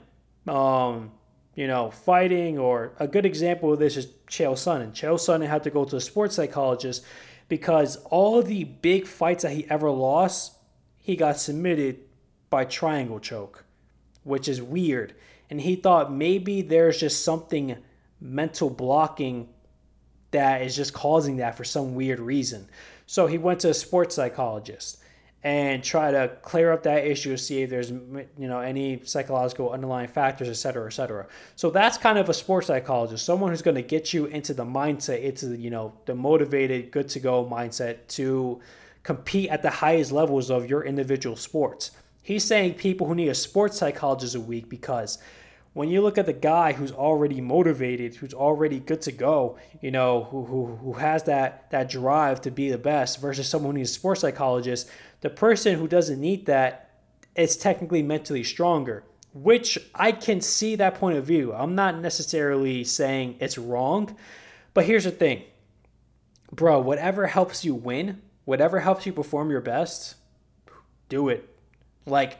um, 0.47 1.13
you 1.55 1.67
know, 1.67 1.91
fighting. 1.91 2.59
Or 2.59 2.93
a 2.99 3.09
good 3.09 3.27
example 3.27 3.73
of 3.73 3.79
this 3.79 3.97
is 3.97 4.07
Chael 4.29 4.55
Sonnen. 4.55 4.93
Chael 4.93 5.15
Sonnen 5.15 5.49
had 5.49 5.63
to 5.65 5.71
go 5.71 5.85
to 5.85 5.97
a 5.97 6.01
sports 6.01 6.37
psychologist 6.37 7.05
because 7.49 7.97
all 8.07 8.43
the 8.43 8.65
big 8.65 9.07
fights 9.07 9.43
that 9.43 9.53
he 9.53 9.69
ever 9.69 9.91
lost, 9.91 10.57
he 10.99 11.17
got 11.17 11.39
submitted 11.39 12.01
by 12.49 12.65
triangle 12.65 13.21
choke, 13.21 13.65
which 14.25 14.49
is 14.49 14.63
weird. 14.63 15.15
And 15.51 15.61
he 15.61 15.77
thought 15.77 16.13
maybe 16.13 16.63
there's 16.63 17.01
just 17.01 17.25
something 17.25 17.77
mental 18.21 18.71
blocking 18.71 19.49
that 20.31 20.63
is 20.63 20.75
just 20.75 20.95
causing 20.95 21.37
that 21.37 21.57
for 21.57 21.65
some 21.65 21.95
weird 21.95 22.21
reason. 22.21 22.69
So 23.07 23.27
he 23.27 23.37
went 23.37 23.61
to 23.61 23.71
a 23.71 23.75
sports 23.75 24.15
psychologist 24.15 25.02
and 25.45 25.83
try 25.83 26.13
to 26.13 26.31
clear 26.43 26.71
up 26.73 26.85
that 26.85 27.05
issue, 27.05 27.37
see 27.37 27.63
if 27.63 27.71
there's 27.71 27.91
you 27.91 28.29
know 28.39 28.61
any 28.61 29.01
psychological 29.05 29.71
underlying 29.71 30.09
factors, 30.09 30.49
et 30.49 30.55
cetera, 30.55 30.87
et 30.87 30.91
cetera. 30.91 31.27
So 31.57 31.71
that's 31.71 31.99
kind 31.99 32.19
of 32.19 32.29
a 32.29 32.35
sports 32.35 32.69
psychologist, 32.69 33.25
someone 33.25 33.51
who's 33.51 33.63
going 33.63 33.75
to 33.75 33.83
get 33.83 34.15
you 34.15 34.27
into 34.27 34.55
the 34.55 34.65
mindset, 34.65 35.23
into 35.23 35.47
the, 35.47 35.57
you 35.57 35.71
know 35.71 35.93
the 36.07 36.15
motivated, 36.15 36.91
good 36.91 37.09
to 37.11 37.21
go 37.21 37.45
mindset 37.45 38.07
to 38.09 38.61
compete 39.03 39.51
at 39.51 39.63
the 39.63 39.71
highest 39.71 40.13
levels 40.13 40.51
of 40.51 40.71
your 40.71 40.85
individual 40.85 41.35
sports. 41.35 41.91
He's 42.23 42.45
saying 42.45 42.75
people 42.75 43.09
who 43.09 43.17
need 43.17 43.29
a 43.29 43.35
sports 43.35 43.79
psychologist 43.79 44.37
a 44.37 44.41
week 44.41 44.69
because 44.69 45.19
when 45.73 45.89
you 45.89 46.03
look 46.03 46.19
at 46.19 46.27
the 46.27 46.33
guy 46.33 46.73
who's 46.73 46.93
already 46.93 47.41
motivated, 47.41 48.15
who's 48.15 48.35
already 48.35 48.79
good 48.79 49.01
to 49.03 49.13
go, 49.13 49.59
you 49.81 49.91
know, 49.91 50.25
who, 50.25 50.45
who, 50.45 50.67
who 50.77 50.93
has 50.93 51.25
that, 51.25 51.71
that 51.71 51.89
drive 51.89 52.43
to 52.43 52.51
be 52.51 52.71
the 52.71 52.79
best 52.79 53.21
versus 53.21 53.49
someone 53.49 53.75
who 53.75 53.79
needs 53.79 53.91
a 53.91 53.95
sports 53.95 54.21
psychologist, 54.21 54.89
the 55.23 55.31
person 55.31 55.79
who 55.79 55.89
doesn't 55.89 56.21
need 56.21 56.47
that 56.47 56.91
is 57.35 57.57
technically 57.57 58.03
mentally 58.03 58.45
stronger, 58.45 59.05
which 59.33 59.79
I 59.95 60.13
can 60.13 60.41
see 60.41 60.77
that 60.77 60.97
point 60.97 61.17
of 61.17 61.25
view. 61.25 61.55
I'm 61.55 61.75
not 61.75 61.99
necessarily 61.99 62.85
saying 62.85 63.37
it's 63.41 63.57
wrong, 63.57 64.15
but 64.75 64.85
here's 64.85 65.05
the 65.05 65.11
thing. 65.11 65.45
Bro, 66.51 66.81
whatever 66.81 67.29
helps 67.29 67.65
you 67.65 67.75
win, 67.75 68.21
whatever 68.45 68.81
helps 68.81 69.07
you 69.07 69.13
perform 69.13 69.51
your 69.51 69.63
best, 69.63 70.17
do 71.09 71.29
it. 71.29 71.49
Like, 72.05 72.39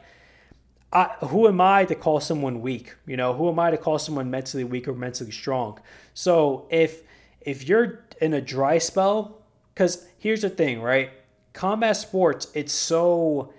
I, 0.91 1.05
who 1.21 1.47
am 1.47 1.59
I 1.59 1.85
to 1.85 1.95
call 1.95 2.19
someone 2.19 2.61
weak? 2.61 2.93
You 3.07 3.17
know, 3.17 3.33
who 3.33 3.49
am 3.49 3.57
I 3.57 3.71
to 3.71 3.77
call 3.77 3.97
someone 3.97 4.29
mentally 4.29 4.63
weak 4.63 4.87
or 4.87 4.93
mentally 4.93 5.31
strong? 5.31 5.79
So 6.13 6.67
if 6.69 7.01
if 7.41 7.67
you're 7.67 8.05
in 8.21 8.33
a 8.33 8.41
dry 8.41 8.77
spell, 8.77 9.41
because 9.73 10.05
here's 10.17 10.41
the 10.41 10.49
thing, 10.49 10.81
right? 10.81 11.11
Combat 11.53 11.95
sports, 11.95 12.47
it's 12.53 12.73
so 12.73 13.53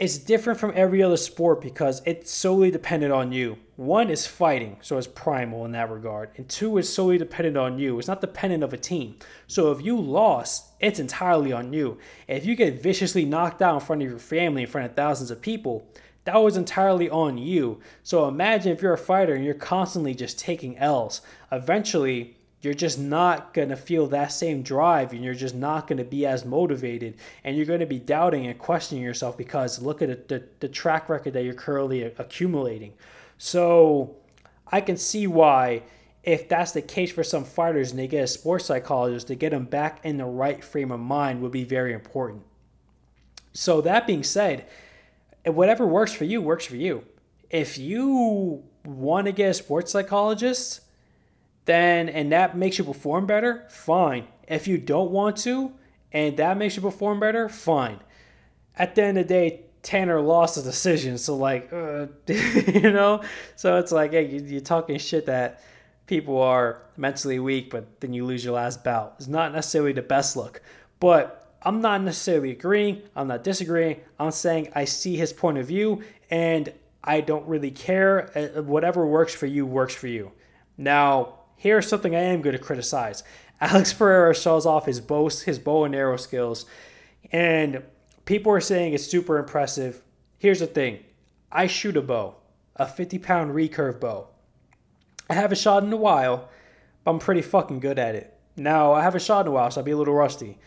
it's 0.00 0.16
different 0.16 0.58
from 0.58 0.72
every 0.74 1.02
other 1.02 1.18
sport 1.18 1.60
because 1.60 2.00
it's 2.06 2.30
solely 2.30 2.70
dependent 2.70 3.12
on 3.12 3.32
you. 3.32 3.58
One 3.76 4.08
is 4.08 4.26
fighting, 4.26 4.78
so 4.80 4.96
it's 4.96 5.06
primal 5.06 5.66
in 5.66 5.72
that 5.72 5.90
regard. 5.90 6.30
And 6.36 6.48
two 6.48 6.78
is 6.78 6.90
solely 6.90 7.18
dependent 7.18 7.58
on 7.58 7.78
you. 7.78 7.98
It's 7.98 8.08
not 8.08 8.22
dependent 8.22 8.64
of 8.64 8.72
a 8.72 8.78
team. 8.78 9.16
So 9.46 9.70
if 9.72 9.82
you 9.82 10.00
lost, 10.00 10.68
it's 10.80 10.98
entirely 10.98 11.52
on 11.52 11.74
you. 11.74 11.98
If 12.26 12.46
you 12.46 12.56
get 12.56 12.82
viciously 12.82 13.26
knocked 13.26 13.60
out 13.60 13.74
in 13.74 13.80
front 13.80 14.02
of 14.02 14.08
your 14.08 14.18
family, 14.18 14.62
in 14.62 14.68
front 14.68 14.88
of 14.88 14.96
thousands 14.96 15.30
of 15.30 15.42
people, 15.42 15.86
that 16.24 16.36
was 16.36 16.56
entirely 16.56 17.10
on 17.10 17.36
you. 17.36 17.80
So 18.02 18.26
imagine 18.26 18.72
if 18.72 18.80
you're 18.80 18.94
a 18.94 18.98
fighter 18.98 19.34
and 19.34 19.44
you're 19.44 19.52
constantly 19.52 20.14
just 20.14 20.38
taking 20.38 20.78
L's. 20.78 21.20
Eventually, 21.52 22.38
you're 22.62 22.74
just 22.74 22.98
not 22.98 23.54
going 23.54 23.70
to 23.70 23.76
feel 23.76 24.06
that 24.08 24.32
same 24.32 24.62
drive 24.62 25.12
and 25.12 25.24
you're 25.24 25.34
just 25.34 25.54
not 25.54 25.86
going 25.86 25.96
to 25.96 26.04
be 26.04 26.26
as 26.26 26.44
motivated 26.44 27.16
and 27.42 27.56
you're 27.56 27.66
going 27.66 27.80
to 27.80 27.86
be 27.86 27.98
doubting 27.98 28.46
and 28.46 28.58
questioning 28.58 29.02
yourself 29.02 29.36
because 29.38 29.80
look 29.80 30.02
at 30.02 30.28
the, 30.28 30.44
the 30.60 30.68
track 30.68 31.08
record 31.08 31.32
that 31.32 31.42
you're 31.42 31.54
currently 31.54 32.02
accumulating. 32.02 32.92
So 33.38 34.16
I 34.66 34.82
can 34.82 34.96
see 34.98 35.26
why 35.26 35.82
if 36.22 36.50
that's 36.50 36.72
the 36.72 36.82
case 36.82 37.10
for 37.10 37.24
some 37.24 37.44
fighters 37.44 37.90
and 37.90 37.98
they 37.98 38.06
get 38.06 38.24
a 38.24 38.26
sports 38.26 38.66
psychologist 38.66 39.28
to 39.28 39.34
get 39.34 39.50
them 39.50 39.64
back 39.64 40.00
in 40.04 40.18
the 40.18 40.26
right 40.26 40.62
frame 40.62 40.90
of 40.90 41.00
mind 41.00 41.40
would 41.40 41.52
be 41.52 41.64
very 41.64 41.94
important. 41.94 42.42
So 43.54 43.80
that 43.80 44.06
being 44.06 44.22
said, 44.22 44.66
whatever 45.44 45.86
works 45.86 46.12
for 46.12 46.24
you 46.24 46.42
works 46.42 46.66
for 46.66 46.76
you. 46.76 47.04
If 47.48 47.78
you 47.78 48.62
want 48.84 49.26
to 49.26 49.32
get 49.32 49.50
a 49.50 49.54
sports 49.54 49.90
psychologist, 49.92 50.82
then 51.64 52.08
and 52.08 52.32
that 52.32 52.56
makes 52.56 52.78
you 52.78 52.84
perform 52.84 53.26
better, 53.26 53.66
fine. 53.68 54.26
If 54.48 54.66
you 54.66 54.78
don't 54.78 55.10
want 55.10 55.36
to 55.38 55.72
and 56.12 56.36
that 56.36 56.56
makes 56.56 56.76
you 56.76 56.82
perform 56.82 57.20
better, 57.20 57.48
fine. 57.48 58.00
At 58.76 58.94
the 58.94 59.02
end 59.04 59.18
of 59.18 59.28
the 59.28 59.34
day, 59.34 59.60
Tanner 59.82 60.20
lost 60.20 60.56
the 60.56 60.62
decision, 60.62 61.16
so 61.16 61.36
like, 61.36 61.72
uh, 61.72 62.06
you 62.26 62.90
know, 62.90 63.22
so 63.56 63.78
it's 63.78 63.92
like, 63.92 64.12
hey, 64.12 64.26
you're 64.26 64.60
talking 64.60 64.98
shit 64.98 65.26
that 65.26 65.62
people 66.06 66.40
are 66.42 66.82
mentally 66.96 67.38
weak, 67.38 67.70
but 67.70 68.00
then 68.00 68.12
you 68.12 68.26
lose 68.26 68.44
your 68.44 68.54
last 68.54 68.84
bout. 68.84 69.14
It's 69.18 69.28
not 69.28 69.52
necessarily 69.52 69.92
the 69.92 70.02
best 70.02 70.36
look, 70.36 70.60
but 70.98 71.54
I'm 71.62 71.80
not 71.80 72.02
necessarily 72.02 72.50
agreeing, 72.50 73.02
I'm 73.14 73.28
not 73.28 73.44
disagreeing. 73.44 74.00
I'm 74.18 74.30
saying 74.30 74.70
I 74.74 74.84
see 74.86 75.16
his 75.16 75.32
point 75.32 75.58
of 75.58 75.66
view 75.66 76.02
and 76.30 76.72
I 77.02 77.20
don't 77.20 77.46
really 77.46 77.70
care. 77.70 78.30
Uh, 78.36 78.62
whatever 78.62 79.06
works 79.06 79.34
for 79.34 79.46
you 79.46 79.66
works 79.66 79.94
for 79.94 80.06
you. 80.06 80.32
Now, 80.76 81.39
here's 81.60 81.86
something 81.86 82.16
I 82.16 82.20
am 82.20 82.40
going 82.40 82.56
to 82.56 82.62
criticize. 82.62 83.22
Alex 83.60 83.92
Pereira 83.92 84.34
shows 84.34 84.64
off 84.64 84.86
his 84.86 84.98
bow, 84.98 85.28
his 85.28 85.58
bow 85.58 85.84
and 85.84 85.94
arrow 85.94 86.16
skills, 86.16 86.64
and 87.30 87.82
people 88.24 88.50
are 88.50 88.62
saying 88.62 88.94
it's 88.94 89.06
super 89.06 89.36
impressive. 89.36 90.02
Here's 90.38 90.60
the 90.60 90.66
thing 90.66 91.00
I 91.52 91.66
shoot 91.66 91.98
a 91.98 92.02
bow, 92.02 92.36
a 92.76 92.86
50 92.86 93.18
pound 93.18 93.54
recurve 93.54 94.00
bow. 94.00 94.28
I 95.28 95.34
haven't 95.34 95.58
shot 95.58 95.84
in 95.84 95.92
a 95.92 95.98
while, 95.98 96.48
but 97.04 97.10
I'm 97.10 97.18
pretty 97.18 97.42
fucking 97.42 97.80
good 97.80 97.98
at 97.98 98.14
it. 98.14 98.34
Now, 98.56 98.94
I 98.94 99.02
haven't 99.02 99.22
shot 99.22 99.42
in 99.42 99.48
a 99.48 99.50
while, 99.50 99.70
so 99.70 99.82
I'll 99.82 99.84
be 99.84 99.90
a 99.90 99.98
little 99.98 100.14
rusty. 100.14 100.58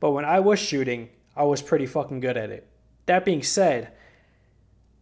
But 0.00 0.10
when 0.10 0.26
I 0.26 0.38
was 0.40 0.58
shooting, 0.58 1.08
I 1.34 1.44
was 1.44 1.62
pretty 1.62 1.86
fucking 1.86 2.20
good 2.20 2.36
at 2.36 2.50
it. 2.50 2.68
That 3.06 3.24
being 3.24 3.42
said, 3.42 3.92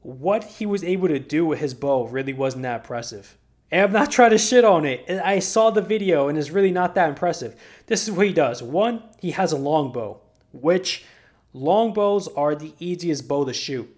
what 0.02 0.44
he 0.44 0.64
was 0.64 0.84
able 0.84 1.08
to 1.08 1.18
do 1.18 1.44
with 1.44 1.58
his 1.58 1.74
bow 1.74 2.06
really 2.06 2.32
wasn't 2.32 2.62
that 2.62 2.82
impressive. 2.82 3.36
And 3.70 3.82
I'm 3.82 3.92
not 3.92 4.10
trying 4.16 4.30
to 4.30 4.38
shit 4.38 4.64
on 4.64 4.84
it. 4.84 5.08
I 5.08 5.38
saw 5.38 5.70
the 5.70 5.82
video 5.82 6.28
and 6.28 6.38
it's 6.38 6.50
really 6.50 6.70
not 6.70 6.94
that 6.94 7.08
impressive. 7.08 7.60
This 7.86 8.06
is 8.06 8.12
what 8.12 8.26
he 8.26 8.32
does. 8.32 8.62
One, 8.62 9.02
he 9.18 9.32
has 9.32 9.52
a 9.52 9.56
longbow, 9.56 10.20
which 10.52 11.04
longbows 11.52 12.28
are 12.28 12.54
the 12.54 12.72
easiest 12.78 13.28
bow 13.28 13.44
to 13.44 13.52
shoot. 13.52 13.94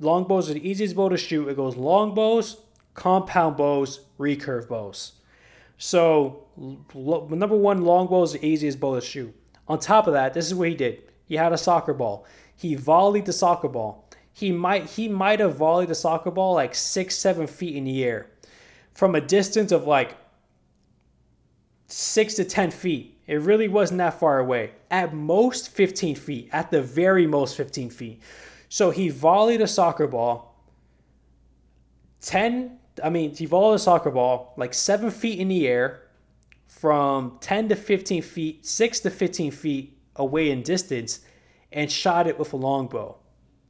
Longbows 0.00 0.50
are 0.50 0.54
the 0.54 0.68
easiest 0.68 0.96
bow 0.96 1.08
to 1.08 1.16
shoot. 1.16 1.48
It 1.48 1.56
goes 1.56 1.76
longbows, 1.76 2.58
compound 2.94 3.56
bows, 3.56 4.00
recurve 4.18 4.68
bows. 4.68 5.12
So, 5.78 6.44
number 6.94 7.56
one, 7.56 7.82
longbow 7.84 8.24
is 8.24 8.32
the 8.32 8.44
easiest 8.44 8.80
bow 8.80 8.96
to 8.96 9.00
shoot. 9.00 9.34
On 9.68 9.78
top 9.78 10.06
of 10.06 10.14
that, 10.14 10.34
this 10.34 10.46
is 10.46 10.54
what 10.54 10.68
he 10.68 10.74
did. 10.74 11.02
He 11.24 11.36
had 11.36 11.52
a 11.52 11.58
soccer 11.58 11.94
ball. 11.94 12.26
He 12.56 12.74
volleyed 12.74 13.26
the 13.26 13.32
soccer 13.32 13.68
ball. 13.68 14.08
He 14.32 14.50
might 14.50 14.86
he 14.86 15.08
might 15.08 15.40
have 15.40 15.56
volleyed 15.56 15.88
the 15.88 15.94
soccer 15.94 16.30
ball 16.30 16.54
like 16.54 16.74
six, 16.74 17.16
seven 17.16 17.46
feet 17.46 17.76
in 17.76 17.84
the 17.84 18.04
air. 18.04 18.26
From 18.98 19.14
a 19.14 19.20
distance 19.20 19.70
of 19.70 19.86
like 19.86 20.16
six 21.86 22.34
to 22.34 22.44
ten 22.44 22.72
feet. 22.72 23.16
It 23.28 23.40
really 23.42 23.68
wasn't 23.68 23.98
that 23.98 24.18
far 24.18 24.40
away. 24.40 24.72
At 24.90 25.14
most 25.14 25.68
15 25.68 26.16
feet. 26.16 26.48
At 26.50 26.72
the 26.72 26.82
very 26.82 27.24
most 27.24 27.56
15 27.56 27.90
feet. 27.90 28.20
So 28.68 28.90
he 28.90 29.08
volleyed 29.08 29.60
a 29.60 29.68
soccer 29.68 30.08
ball 30.08 30.56
10, 32.22 32.76
I 33.04 33.08
mean, 33.08 33.36
he 33.36 33.46
volleyed 33.46 33.76
a 33.76 33.78
soccer 33.78 34.10
ball 34.10 34.52
like 34.56 34.74
seven 34.74 35.12
feet 35.12 35.38
in 35.38 35.46
the 35.46 35.68
air 35.68 36.02
from 36.66 37.38
10 37.40 37.68
to 37.68 37.76
15 37.76 38.20
feet, 38.22 38.66
6 38.66 39.00
to 39.00 39.10
15 39.10 39.52
feet 39.52 39.96
away 40.16 40.50
in 40.50 40.64
distance 40.64 41.20
and 41.70 41.88
shot 41.88 42.26
it 42.26 42.36
with 42.36 42.52
a 42.52 42.56
longbow. 42.56 43.16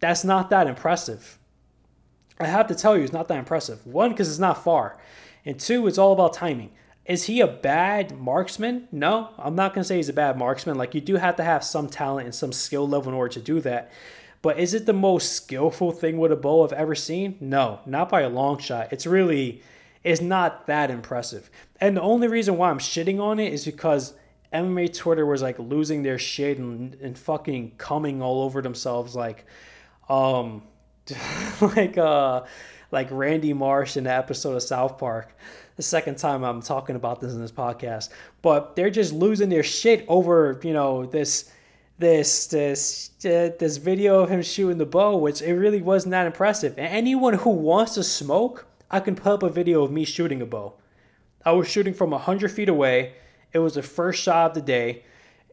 That's 0.01 0.25
not 0.25 0.49
that 0.49 0.67
impressive. 0.67 1.39
I 2.41 2.47
have 2.47 2.69
to 2.69 2.75
tell 2.75 2.97
you, 2.97 3.03
it's 3.03 3.13
not 3.13 3.29
that 3.29 3.39
impressive. 3.39 3.87
One, 3.87 4.11
because 4.11 4.29
it's 4.29 4.39
not 4.39 4.63
far. 4.63 4.99
And 5.45 5.59
two, 5.59 5.87
it's 5.87 5.99
all 5.99 6.13
about 6.13 6.35
timing. 6.35 6.71
Is 7.05 7.25
he 7.25 7.41
a 7.41 7.47
bad 7.47 8.19
marksman? 8.19 8.87
No, 8.93 9.31
I'm 9.39 9.55
not 9.55 9.75
going 9.75 9.83
to 9.83 9.89
say 9.89 9.97
he's 9.97 10.11
a 10.11 10.13
bad 10.13 10.37
marksman. 10.37 10.77
Like, 10.77 10.95
you 10.95 11.01
do 11.01 11.17
have 11.17 11.37
to 11.37 11.43
have 11.43 11.65
some 11.65 11.89
talent 11.89 12.27
and 12.27 12.35
some 12.35 12.53
skill 12.53 12.87
level 12.87 13.11
in 13.11 13.17
order 13.17 13.33
to 13.33 13.41
do 13.41 13.61
that. 13.63 13.91
But 14.43 14.59
is 14.59 14.75
it 14.75 14.87
the 14.87 14.93
most 14.93 15.33
skillful 15.33 15.91
thing 15.91 16.19
with 16.19 16.31
a 16.31 16.37
bow 16.37 16.65
I've 16.65 16.73
ever 16.73 16.95
seen? 16.95 17.37
No, 17.41 17.81
not 17.87 18.09
by 18.09 18.21
a 18.21 18.29
long 18.29 18.59
shot. 18.59 18.93
It's 18.93 19.07
really, 19.07 19.63
it's 20.05 20.21
not 20.21 20.67
that 20.67 20.91
impressive. 20.91 21.51
And 21.81 21.97
the 21.97 22.03
only 22.03 22.29
reason 22.29 22.57
why 22.57 22.71
I'm 22.71 22.79
shitting 22.79 23.21
on 23.21 23.41
it 23.41 23.53
is 23.53 23.65
because 23.65 24.15
MMA 24.53 24.95
Twitter 24.95 25.27
was 25.27 25.43
like 25.43 25.59
losing 25.59 26.03
their 26.03 26.19
shit 26.19 26.59
and, 26.59 26.95
and 26.97 27.19
fucking 27.19 27.73
coming 27.79 28.23
all 28.23 28.43
over 28.43 28.63
themselves 28.63 29.17
like, 29.17 29.45
um, 30.09 30.63
like 31.61 31.99
uh, 31.99 32.45
like 32.91 33.09
Randy 33.11 33.53
Marsh 33.53 33.97
in 33.97 34.05
the 34.05 34.13
episode 34.13 34.55
of 34.55 34.63
South 34.63 34.99
Park. 34.99 35.37
The 35.77 35.83
second 35.83 36.19
time 36.19 36.43
I'm 36.43 36.61
talking 36.61 36.97
about 36.97 37.21
this 37.21 37.33
in 37.33 37.41
this 37.41 37.53
podcast, 37.53 38.09
but 38.43 38.75
they're 38.75 38.91
just 38.91 39.13
losing 39.13 39.49
their 39.49 39.63
shit 39.63 40.05
over 40.09 40.61
you 40.63 40.73
know 40.73 41.07
this 41.07 41.51
this 41.99 42.47
this 42.47 43.11
uh, 43.25 43.51
this 43.59 43.77
video 43.77 44.21
of 44.21 44.31
him 44.31 44.43
shooting 44.43 44.79
the 44.79 44.87
bow, 44.87 45.17
which 45.17 45.43
it 45.43 45.55
really 45.55 45.83
wasn't 45.83 46.13
that 46.13 46.27
impressive. 46.27 46.79
And 46.79 46.89
anyone 46.89 47.35
who 47.35 47.51
wants 47.51 47.95
to 47.95 48.05
smoke, 48.05 48.67
I 48.91 49.01
can 49.01 49.15
put 49.15 49.33
up 49.33 49.43
a 49.43 49.51
video 49.51 49.83
of 49.83 49.91
me 49.91 50.05
shooting 50.05 50.41
a 50.43 50.47
bow. 50.47 50.75
I 51.45 51.53
was 51.53 51.69
shooting 51.69 51.95
from 51.95 52.13
hundred 52.13 52.51
feet 52.51 52.69
away. 52.69 53.15
It 53.53 53.59
was 53.59 53.75
the 53.75 53.83
first 53.83 54.23
shot 54.23 54.51
of 54.51 54.55
the 54.55 54.63
day, 54.63 55.05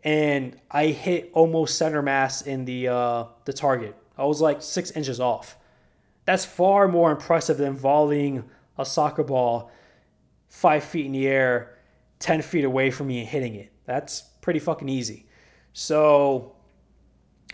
and 0.04 0.60
I 0.70 0.88
hit 0.88 1.32
almost 1.34 1.78
center 1.78 2.02
mass 2.02 2.42
in 2.42 2.66
the 2.66 2.90
uh, 2.90 3.26
the 3.46 3.54
target. 3.54 3.96
I 4.18 4.26
was 4.26 4.42
like 4.42 4.62
six 4.62 4.92
inches 4.92 5.20
off. 5.20 5.58
That's 6.26 6.46
far 6.46 6.88
more 6.88 7.12
impressive 7.12 7.58
than 7.58 7.76
volleying 7.76 8.46
a 8.78 8.86
soccer 8.86 9.24
ball 9.24 9.72
five 10.48 10.84
feet 10.84 11.06
in 11.06 11.12
the 11.12 11.28
air, 11.28 11.78
ten 12.20 12.42
feet 12.42 12.64
away 12.64 12.92
from 12.92 13.08
me 13.08 13.20
and 13.20 13.28
hitting 13.28 13.56
it. 13.56 13.72
That's 13.86 14.22
pretty 14.42 14.60
fucking 14.60 14.90
easy. 14.90 15.28
So, 15.74 16.56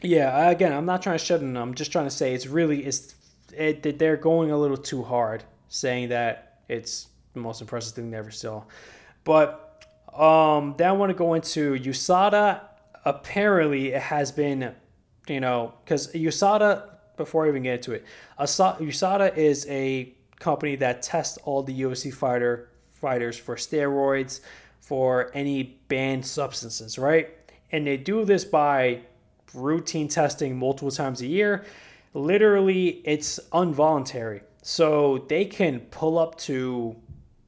yeah, 0.02 0.50
again, 0.50 0.72
I'm 0.72 0.86
not 0.86 1.02
trying 1.02 1.18
to 1.18 1.24
shut 1.24 1.42
them. 1.42 1.58
I'm 1.58 1.74
just 1.74 1.92
trying 1.92 2.06
to 2.06 2.12
say 2.12 2.34
it's 2.34 2.48
really 2.48 2.86
it's 2.86 3.16
it, 3.54 4.00
they're 4.00 4.18
going 4.18 4.52
a 4.52 4.58
little 4.58 4.78
too 4.78 5.04
hard, 5.04 5.44
saying 5.68 6.10
that 6.10 6.62
it's 6.70 7.08
the 7.34 7.40
most 7.40 7.62
impressive 7.62 7.96
thing 7.96 8.12
they 8.12 8.18
ever 8.18 8.32
saw. 8.32 8.64
But 9.24 9.86
um, 10.14 10.76
then 10.78 10.88
I 10.88 10.92
want 10.94 11.10
to 11.10 11.14
go 11.14 11.34
into 11.34 11.74
USADA. 11.74 12.62
Apparently, 13.06 13.94
it 13.94 14.02
has 14.02 14.32
been, 14.32 14.76
you 15.28 15.40
know, 15.40 15.74
because 15.84 16.12
USADA. 16.14 16.88
Before 17.18 17.46
I 17.46 17.50
even 17.50 17.62
get 17.62 17.76
into 17.76 17.92
it, 17.92 18.06
USADA 18.40 19.38
is 19.38 19.68
a 19.70 20.16
company 20.40 20.76
that 20.78 21.04
tests 21.04 21.38
all 21.44 21.62
the 21.62 21.82
UFC 21.82 22.12
fighter 22.12 22.70
fighters 22.90 23.38
for 23.38 23.58
steroids, 23.58 24.40
for 24.80 25.30
any 25.36 25.78
banned 25.88 26.26
substances, 26.26 26.98
right? 26.98 27.30
and 27.72 27.88
they 27.88 27.98
do 27.98 28.26
this 28.26 28.46
by 28.46 29.02
routine 29.54 30.08
testing 30.08 30.58
multiple 30.58 30.92
times 30.92 31.22
a 31.22 31.28
year. 31.28 31.66
Literally, 32.14 33.02
it's 33.06 33.40
involuntary. 33.54 34.42
So 34.62 35.26
they 35.30 35.46
can 35.46 35.80
pull 35.80 36.20
up 36.20 36.38
to 36.40 36.96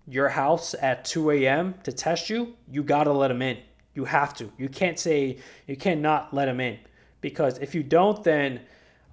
your 0.07 0.29
house 0.29 0.73
at 0.81 1.05
2 1.05 1.31
a.m. 1.31 1.75
to 1.83 1.91
test 1.91 2.29
you. 2.29 2.55
You 2.69 2.83
got 2.83 3.03
to 3.05 3.13
let 3.13 3.27
them 3.27 3.41
in. 3.41 3.57
You 3.93 4.05
have 4.05 4.33
to. 4.35 4.51
You 4.57 4.69
can't 4.69 4.97
say, 4.97 5.37
you 5.67 5.75
cannot 5.75 6.33
let 6.33 6.45
them 6.45 6.59
in. 6.59 6.79
Because 7.23 7.57
if 7.59 7.73
you 7.73 7.81
don't, 7.81 8.21
then 8.23 8.59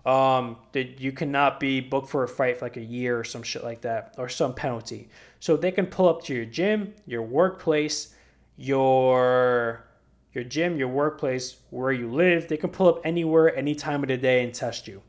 um, 0.05 0.57
you 0.75 1.13
cannot 1.13 1.61
be 1.61 1.81
booked 1.81 2.09
for 2.09 2.25
a 2.25 2.29
fight 2.29 2.59
for 2.59 2.65
like 2.67 2.77
a 2.77 2.83
year 2.83 3.21
or 3.21 3.25
some 3.25 3.43
shit 3.43 3.63
like 3.63 3.83
that, 3.83 4.17
or 4.19 4.29
some 4.29 4.53
penalty. 4.53 5.09
So 5.39 5.57
they 5.57 5.71
can 5.71 5.87
pull 5.87 6.09
up 6.09 6.25
to 6.25 6.35
your 6.35 6.45
gym, 6.45 6.93
your 7.07 7.23
workplace, 7.23 8.15
your 8.57 9.87
your 10.33 10.45
gym, 10.45 10.77
your 10.77 10.89
workplace, 10.89 11.57
where 11.71 11.93
you 11.93 12.11
live. 12.11 12.49
They 12.49 12.57
can 12.57 12.71
pull 12.71 12.89
up 12.89 13.01
anywhere, 13.05 13.57
any 13.57 13.75
time 13.75 14.03
of 14.03 14.09
the 14.09 14.17
day, 14.17 14.43
and 14.45 14.53
test 14.53 14.89
you. 14.89 15.03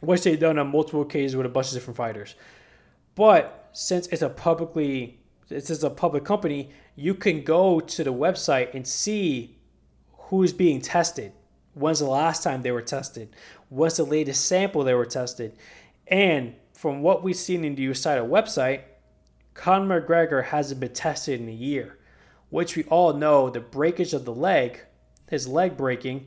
Which 0.00 0.22
they've 0.22 0.38
done 0.38 0.58
on 0.58 0.70
multiple 0.70 1.02
occasions 1.02 1.34
with 1.34 1.46
a 1.46 1.50
bunch 1.50 1.68
of 1.68 1.74
different 1.74 1.96
fighters. 1.96 2.34
But 3.14 3.70
since 3.72 4.06
it's 4.08 4.22
a 4.22 4.28
publicly, 4.28 5.20
this 5.48 5.70
is 5.70 5.82
a 5.82 5.90
public 5.90 6.24
company, 6.24 6.70
you 6.94 7.14
can 7.14 7.42
go 7.42 7.80
to 7.80 8.04
the 8.04 8.12
website 8.12 8.74
and 8.74 8.86
see 8.86 9.56
who's 10.28 10.52
being 10.52 10.80
tested. 10.80 11.32
When's 11.76 11.98
the 11.98 12.06
last 12.06 12.42
time 12.42 12.62
they 12.62 12.72
were 12.72 12.82
tested? 12.82 13.28
What's 13.68 13.98
the 13.98 14.04
latest 14.04 14.46
sample 14.46 14.82
they 14.82 14.94
were 14.94 15.06
tested? 15.06 15.56
And 16.08 16.54
from 16.72 17.02
what 17.02 17.22
we've 17.22 17.36
seen 17.36 17.64
in 17.64 17.74
the 17.74 17.86
USADA 17.88 18.28
website, 18.28 18.82
Conor 19.54 20.00
McGregor 20.00 20.44
hasn't 20.44 20.80
been 20.80 20.92
tested 20.92 21.40
in 21.40 21.48
a 21.48 21.52
year 21.52 21.98
which 22.50 22.76
we 22.76 22.84
all 22.84 23.12
know 23.12 23.50
the 23.50 23.60
breakage 23.60 24.12
of 24.12 24.24
the 24.24 24.32
leg, 24.32 24.80
his 25.28 25.48
leg 25.48 25.76
breaking, 25.76 26.26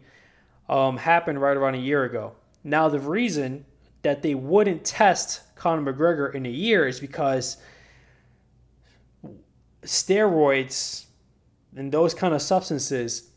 um, 0.67 0.97
happened 0.97 1.41
right 1.41 1.55
around 1.55 1.75
a 1.75 1.79
year 1.79 2.03
ago. 2.03 2.33
Now, 2.63 2.89
the 2.89 2.99
reason 2.99 3.65
that 4.01 4.21
they 4.21 4.35
wouldn't 4.35 4.83
test 4.83 5.41
Conor 5.55 5.93
McGregor 5.93 6.33
in 6.33 6.45
a 6.45 6.49
year 6.49 6.87
is 6.87 6.99
because 6.99 7.57
steroids 9.81 11.05
and 11.75 11.91
those 11.91 12.13
kind 12.13 12.33
of 12.33 12.41
substances 12.41 13.28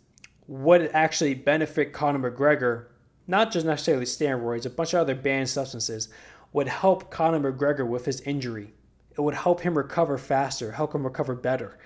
would 0.52 0.90
actually 0.92 1.32
benefit 1.32 1.94
Conor 1.94 2.30
McGregor, 2.30 2.84
not 3.26 3.50
just 3.50 3.64
necessarily 3.64 4.04
steroids, 4.04 4.66
a 4.66 4.70
bunch 4.70 4.92
of 4.92 5.00
other 5.00 5.14
banned 5.14 5.48
substances 5.48 6.10
would 6.52 6.68
help 6.68 7.10
Conor 7.10 7.52
McGregor 7.52 7.88
with 7.88 8.04
his 8.04 8.20
injury. 8.20 8.74
It 9.16 9.22
would 9.22 9.34
help 9.34 9.62
him 9.62 9.78
recover 9.78 10.18
faster, 10.18 10.70
help 10.70 10.94
him 10.94 11.04
recover 11.04 11.34
better. 11.34 11.78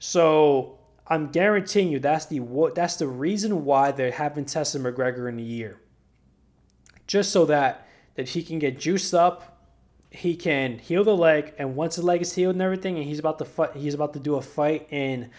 So 0.00 0.80
I'm 1.06 1.28
guaranteeing 1.28 1.92
you 1.92 2.00
that's 2.00 2.26
the 2.26 2.40
that's 2.74 2.96
the 2.96 3.06
reason 3.06 3.64
why 3.64 3.92
they 3.92 4.10
haven't 4.10 4.46
tested 4.46 4.82
McGregor 4.82 5.28
in 5.28 5.38
a 5.38 5.42
year. 5.42 5.80
Just 7.06 7.30
so 7.30 7.44
that 7.46 7.86
that 8.16 8.30
he 8.30 8.42
can 8.42 8.58
get 8.58 8.76
juiced 8.76 9.14
up, 9.14 9.68
he 10.10 10.34
can 10.34 10.80
heal 10.80 11.04
the 11.04 11.16
leg, 11.16 11.54
and 11.58 11.76
once 11.76 11.94
the 11.94 12.02
leg 12.02 12.22
is 12.22 12.34
healed 12.34 12.56
and 12.56 12.62
everything, 12.62 12.96
and 12.96 13.04
he's 13.04 13.20
about 13.20 13.38
to 13.38 13.44
fight, 13.44 13.76
he's 13.76 13.94
about 13.94 14.14
to 14.14 14.18
do 14.18 14.34
a 14.34 14.42
fight 14.42 14.88
in 14.90 15.30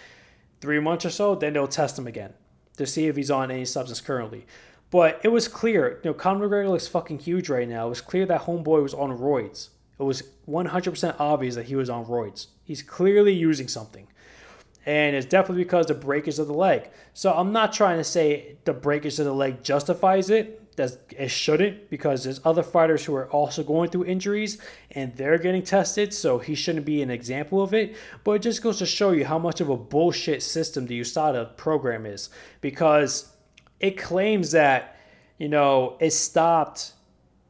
three 0.61 0.80
months 0.80 1.03
or 1.03 1.09
so, 1.09 1.36
then 1.36 1.51
they'll 1.51 1.67
test 1.67 1.99
him 1.99 2.07
again 2.07 2.34
to 2.78 2.86
see 2.86 3.07
if 3.07 3.15
he's 3.15 3.32
on 3.32 3.51
any 3.51 3.65
substance 3.65 4.01
currently. 4.01 4.45
But 4.89 5.22
it 5.24 5.30
was 5.30 5.47
clear, 5.47 5.99
you 6.03 6.09
know, 6.09 6.13
Conor 6.13 6.47
McGregor 6.47 6.69
looks 6.69 6.88
fucking 6.88 7.19
huge 7.19 7.49
right 7.49 7.67
now. 7.67 7.86
It 7.88 7.89
was 7.89 8.01
clear 8.01 8.26
that 8.26 8.41
Homeboy 8.41 8.84
was 8.84 8.93
on 8.93 9.17
roids. 9.17 9.69
It 9.99 10.03
was 10.03 10.24
100% 10.49 11.15
obvious 11.19 11.55
that 11.55 11.67
he 11.67 11.76
was 11.76 11.89
on 11.89 12.05
roids. 12.05 12.47
He's 12.63 12.82
clearly 12.82 13.34
using 13.34 13.67
something 13.67 14.07
and 14.86 15.15
it's 15.15 15.26
definitely 15.26 15.63
because 15.63 15.88
the 15.88 15.93
breakage 15.93 16.39
of 16.39 16.47
the 16.47 16.53
leg. 16.53 16.89
So 17.13 17.34
I'm 17.34 17.51
not 17.51 17.74
trying 17.74 17.97
to 17.97 18.03
say 18.03 18.57
the 18.65 18.74
breakage 18.74 19.19
of 19.19 19.26
the 19.26 19.34
leg 19.34 19.63
justifies 19.63 20.30
it. 20.30 20.61
That 20.82 20.97
it 21.17 21.29
shouldn't 21.29 21.89
because 21.89 22.23
there's 22.23 22.41
other 22.43 22.63
fighters 22.63 23.05
who 23.05 23.15
are 23.15 23.29
also 23.29 23.63
going 23.63 23.89
through 23.89 24.05
injuries 24.05 24.57
and 24.91 25.15
they're 25.15 25.38
getting 25.38 25.63
tested. 25.63 26.13
So 26.13 26.39
he 26.39 26.55
shouldn't 26.55 26.86
be 26.86 27.01
an 27.01 27.09
example 27.09 27.61
of 27.61 27.73
it. 27.73 27.95
But 28.23 28.32
it 28.34 28.41
just 28.41 28.61
goes 28.61 28.79
to 28.79 28.86
show 28.86 29.11
you 29.11 29.25
how 29.25 29.39
much 29.39 29.61
of 29.61 29.69
a 29.69 29.77
bullshit 29.77 30.43
system 30.43 30.88
the 30.88 30.99
USADA 30.99 31.55
program 31.57 32.05
is 32.05 32.29
because 32.61 33.32
it 33.79 33.97
claims 33.97 34.51
that 34.51 34.97
you 35.38 35.49
know 35.49 35.97
it 35.99 36.11
stopped 36.11 36.93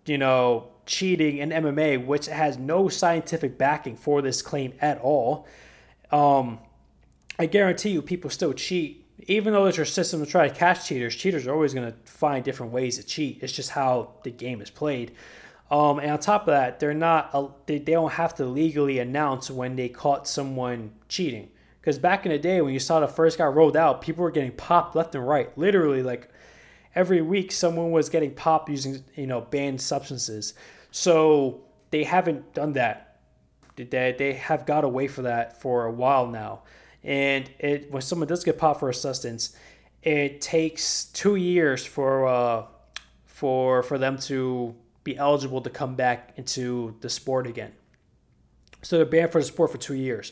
you 0.05 0.17
know 0.17 0.67
cheating 0.85 1.37
in 1.37 1.49
MMA, 1.49 2.05
which 2.05 2.25
has 2.27 2.57
no 2.57 2.89
scientific 2.89 3.57
backing 3.57 3.95
for 3.95 4.21
this 4.21 4.41
claim 4.41 4.73
at 4.81 4.99
all. 4.99 5.47
Um, 6.11 6.59
I 7.39 7.45
guarantee 7.45 7.91
you 7.91 8.01
people 8.01 8.29
still 8.29 8.53
cheat. 8.53 9.00
Even 9.27 9.53
though 9.53 9.63
there's 9.63 9.79
a 9.79 9.85
system 9.85 10.23
to 10.23 10.29
try 10.29 10.47
to 10.47 10.53
catch 10.53 10.87
cheaters, 10.87 11.15
cheaters 11.15 11.47
are 11.47 11.53
always 11.53 11.73
going 11.73 11.91
to 11.91 11.97
find 12.11 12.43
different 12.43 12.71
ways 12.71 12.97
to 12.97 13.03
cheat. 13.03 13.39
It's 13.41 13.53
just 13.53 13.71
how 13.71 14.13
the 14.23 14.31
game 14.31 14.61
is 14.61 14.69
played. 14.69 15.11
Um, 15.69 15.99
and 15.99 16.11
on 16.11 16.19
top 16.19 16.41
of 16.41 16.47
that, 16.47 16.79
they're 16.79 16.93
not 16.93 17.65
they, 17.65 17.77
they 17.77 17.93
don't 17.93 18.11
have 18.11 18.35
to 18.35 18.45
legally 18.45 18.99
announce 18.99 19.49
when 19.49 19.75
they 19.75 19.87
caught 19.87 20.27
someone 20.27 20.91
cheating. 21.07 21.49
Because 21.79 21.97
back 21.97 22.25
in 22.25 22.31
the 22.31 22.37
day 22.37 22.61
when 22.61 22.73
you 22.73 22.79
saw 22.79 22.99
the 22.99 23.07
first 23.07 23.37
guy 23.37 23.45
rolled 23.45 23.77
out, 23.77 24.01
people 24.01 24.23
were 24.23 24.31
getting 24.31 24.51
popped 24.51 24.95
left 24.95 25.15
and 25.15 25.25
right. 25.25 25.57
Literally, 25.57 26.03
like 26.03 26.29
every 26.93 27.21
week, 27.21 27.51
someone 27.51 27.91
was 27.91 28.09
getting 28.09 28.33
popped 28.33 28.69
using 28.69 29.03
you 29.15 29.27
know 29.27 29.41
banned 29.41 29.81
substances. 29.81 30.53
So 30.91 31.61
they 31.91 32.03
haven't 32.03 32.53
done 32.53 32.73
that. 32.73 33.19
They, 33.77 34.13
they 34.17 34.33
have 34.33 34.65
got 34.65 34.83
away 34.83 35.07
for 35.07 35.21
that 35.21 35.61
for 35.61 35.85
a 35.85 35.91
while 35.91 36.27
now 36.27 36.63
and 37.03 37.49
it 37.59 37.91
when 37.91 38.01
someone 38.01 38.27
does 38.27 38.43
get 38.43 38.57
popped 38.57 38.79
for 38.79 38.89
a 38.89 38.93
substance, 38.93 39.55
it 40.03 40.41
takes 40.41 41.05
two 41.05 41.35
years 41.35 41.85
for 41.85 42.27
uh, 42.27 42.65
for 43.25 43.83
for 43.83 43.97
them 43.97 44.17
to 44.19 44.75
be 45.03 45.17
eligible 45.17 45.61
to 45.61 45.69
come 45.69 45.95
back 45.95 46.33
into 46.37 46.95
the 47.01 47.09
sport 47.09 47.47
again. 47.47 47.73
So 48.83 48.97
they're 48.97 49.05
banned 49.05 49.31
for 49.31 49.39
the 49.39 49.47
sport 49.47 49.71
for 49.71 49.77
two 49.77 49.95
years. 49.95 50.31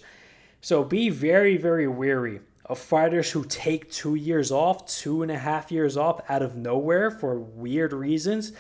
So 0.62 0.84
be 0.84 1.10
very 1.10 1.58
very 1.58 1.88
wary 1.88 2.42
of 2.66 2.78
fighters 2.78 3.32
who 3.32 3.44
take 3.46 3.92
two 3.92 4.14
years 4.14 4.52
off, 4.52 4.86
two 4.86 5.24
and 5.24 5.32
a 5.32 5.38
half 5.38 5.72
years 5.72 5.98
off 5.98 6.22
out 6.30 6.44
of 6.44 6.56
nowhere 6.56 7.10
for 7.10 7.40
weird 7.40 7.94
reasons, 7.94 8.54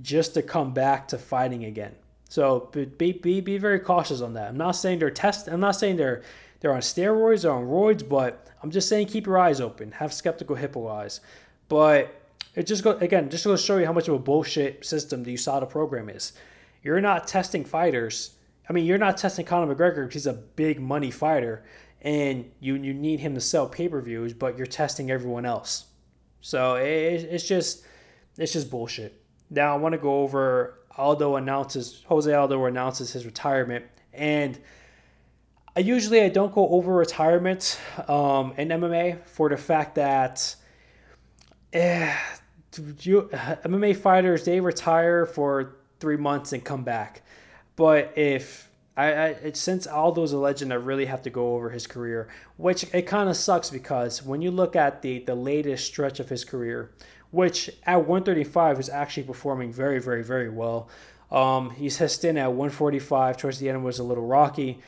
just 0.00 0.34
to 0.34 0.42
come 0.42 0.72
back 0.72 1.08
to 1.08 1.18
fighting 1.18 1.64
again. 1.64 1.96
So 2.28 2.70
be, 2.72 3.12
be, 3.12 3.40
be 3.40 3.58
very 3.58 3.80
cautious 3.80 4.20
on 4.20 4.34
that. 4.34 4.48
I'm 4.48 4.56
not 4.56 4.72
saying 4.72 5.00
they're 5.00 5.10
test. 5.10 5.48
I'm 5.48 5.60
not 5.60 5.76
saying 5.76 5.96
they're 5.96 6.22
they're 6.60 6.72
on 6.72 6.80
steroids 6.80 7.44
or 7.44 7.50
on 7.52 7.64
roids, 7.64 8.06
but 8.06 8.46
I'm 8.62 8.70
just 8.70 8.88
saying 8.88 9.08
keep 9.08 9.26
your 9.26 9.38
eyes 9.38 9.60
open. 9.60 9.92
Have 9.92 10.12
skeptical 10.12 10.56
hippo 10.56 10.88
eyes. 10.88 11.20
But 11.68 12.14
It 12.54 12.66
just 12.66 12.82
go 12.82 12.92
again, 12.92 13.28
just 13.28 13.44
to 13.44 13.56
show 13.58 13.76
you 13.76 13.86
how 13.86 13.92
much 13.92 14.08
of 14.08 14.14
a 14.14 14.18
bullshit 14.18 14.84
system 14.84 15.22
the 15.22 15.34
USADA 15.34 15.68
program 15.68 16.08
is. 16.08 16.32
You're 16.82 17.00
not 17.00 17.26
testing 17.28 17.64
fighters. 17.64 18.36
I 18.68 18.72
mean, 18.72 18.86
you're 18.86 18.98
not 18.98 19.16
testing 19.18 19.44
Conor 19.44 19.74
McGregor 19.74 20.06
because 20.06 20.14
he's 20.14 20.26
a 20.26 20.32
big 20.32 20.80
money 20.80 21.10
fighter, 21.10 21.64
and 22.00 22.50
you 22.60 22.74
you 22.76 22.94
need 22.94 23.20
him 23.20 23.34
to 23.34 23.40
sell 23.40 23.68
pay 23.68 23.88
per 23.88 24.00
views, 24.00 24.32
but 24.32 24.56
you're 24.56 24.66
testing 24.66 25.10
everyone 25.10 25.44
else. 25.44 25.86
So 26.40 26.76
it, 26.76 26.86
it's 27.30 27.46
just 27.46 27.84
it's 28.38 28.52
just 28.52 28.70
bullshit. 28.70 29.20
Now 29.50 29.74
I 29.74 29.78
want 29.78 29.92
to 29.92 29.98
go 29.98 30.22
over 30.22 30.78
Aldo 30.96 31.36
announces 31.36 32.02
Jose 32.06 32.32
Aldo 32.32 32.64
announces 32.64 33.12
his 33.12 33.26
retirement, 33.26 33.84
and 34.14 34.58
I 35.76 35.80
usually 35.80 36.22
I 36.22 36.30
don't 36.30 36.54
go 36.54 36.66
over 36.68 36.94
retirement 36.94 37.78
um, 38.08 38.54
in 38.56 38.68
MMA 38.68 39.26
for 39.26 39.50
the 39.50 39.58
fact 39.58 39.96
that 39.96 40.56
eh, 41.74 42.16
you, 43.00 43.28
MMA 43.32 43.94
fighters 43.94 44.46
they 44.46 44.58
retire 44.58 45.26
for 45.26 45.76
three 46.00 46.16
months 46.16 46.54
and 46.54 46.64
come 46.64 46.82
back, 46.82 47.20
but 47.76 48.16
if 48.16 48.70
I, 48.96 49.26
I 49.26 49.52
since 49.52 49.86
Aldo's 49.86 50.32
a 50.32 50.38
legend, 50.38 50.72
I 50.72 50.76
really 50.76 51.04
have 51.04 51.20
to 51.22 51.30
go 51.30 51.54
over 51.54 51.68
his 51.68 51.86
career, 51.86 52.28
which 52.56 52.86
it 52.94 53.02
kind 53.02 53.28
of 53.28 53.36
sucks 53.36 53.68
because 53.68 54.22
when 54.22 54.40
you 54.40 54.50
look 54.50 54.76
at 54.76 55.02
the 55.02 55.18
the 55.18 55.34
latest 55.34 55.84
stretch 55.84 56.20
of 56.20 56.30
his 56.30 56.42
career, 56.42 56.90
which 57.32 57.68
at 57.84 57.98
135 57.98 58.80
is 58.80 58.88
actually 58.88 59.24
performing 59.24 59.70
very, 59.70 60.00
very, 60.00 60.24
very 60.24 60.48
well. 60.48 60.88
Um, 61.30 61.70
he's 61.70 61.98
his 61.98 62.12
stint 62.12 62.38
at 62.38 62.46
145 62.46 63.36
towards 63.36 63.58
the 63.58 63.68
end 63.68 63.84
was 63.84 63.98
a 63.98 64.04
little 64.04 64.26
rocky, 64.26 64.80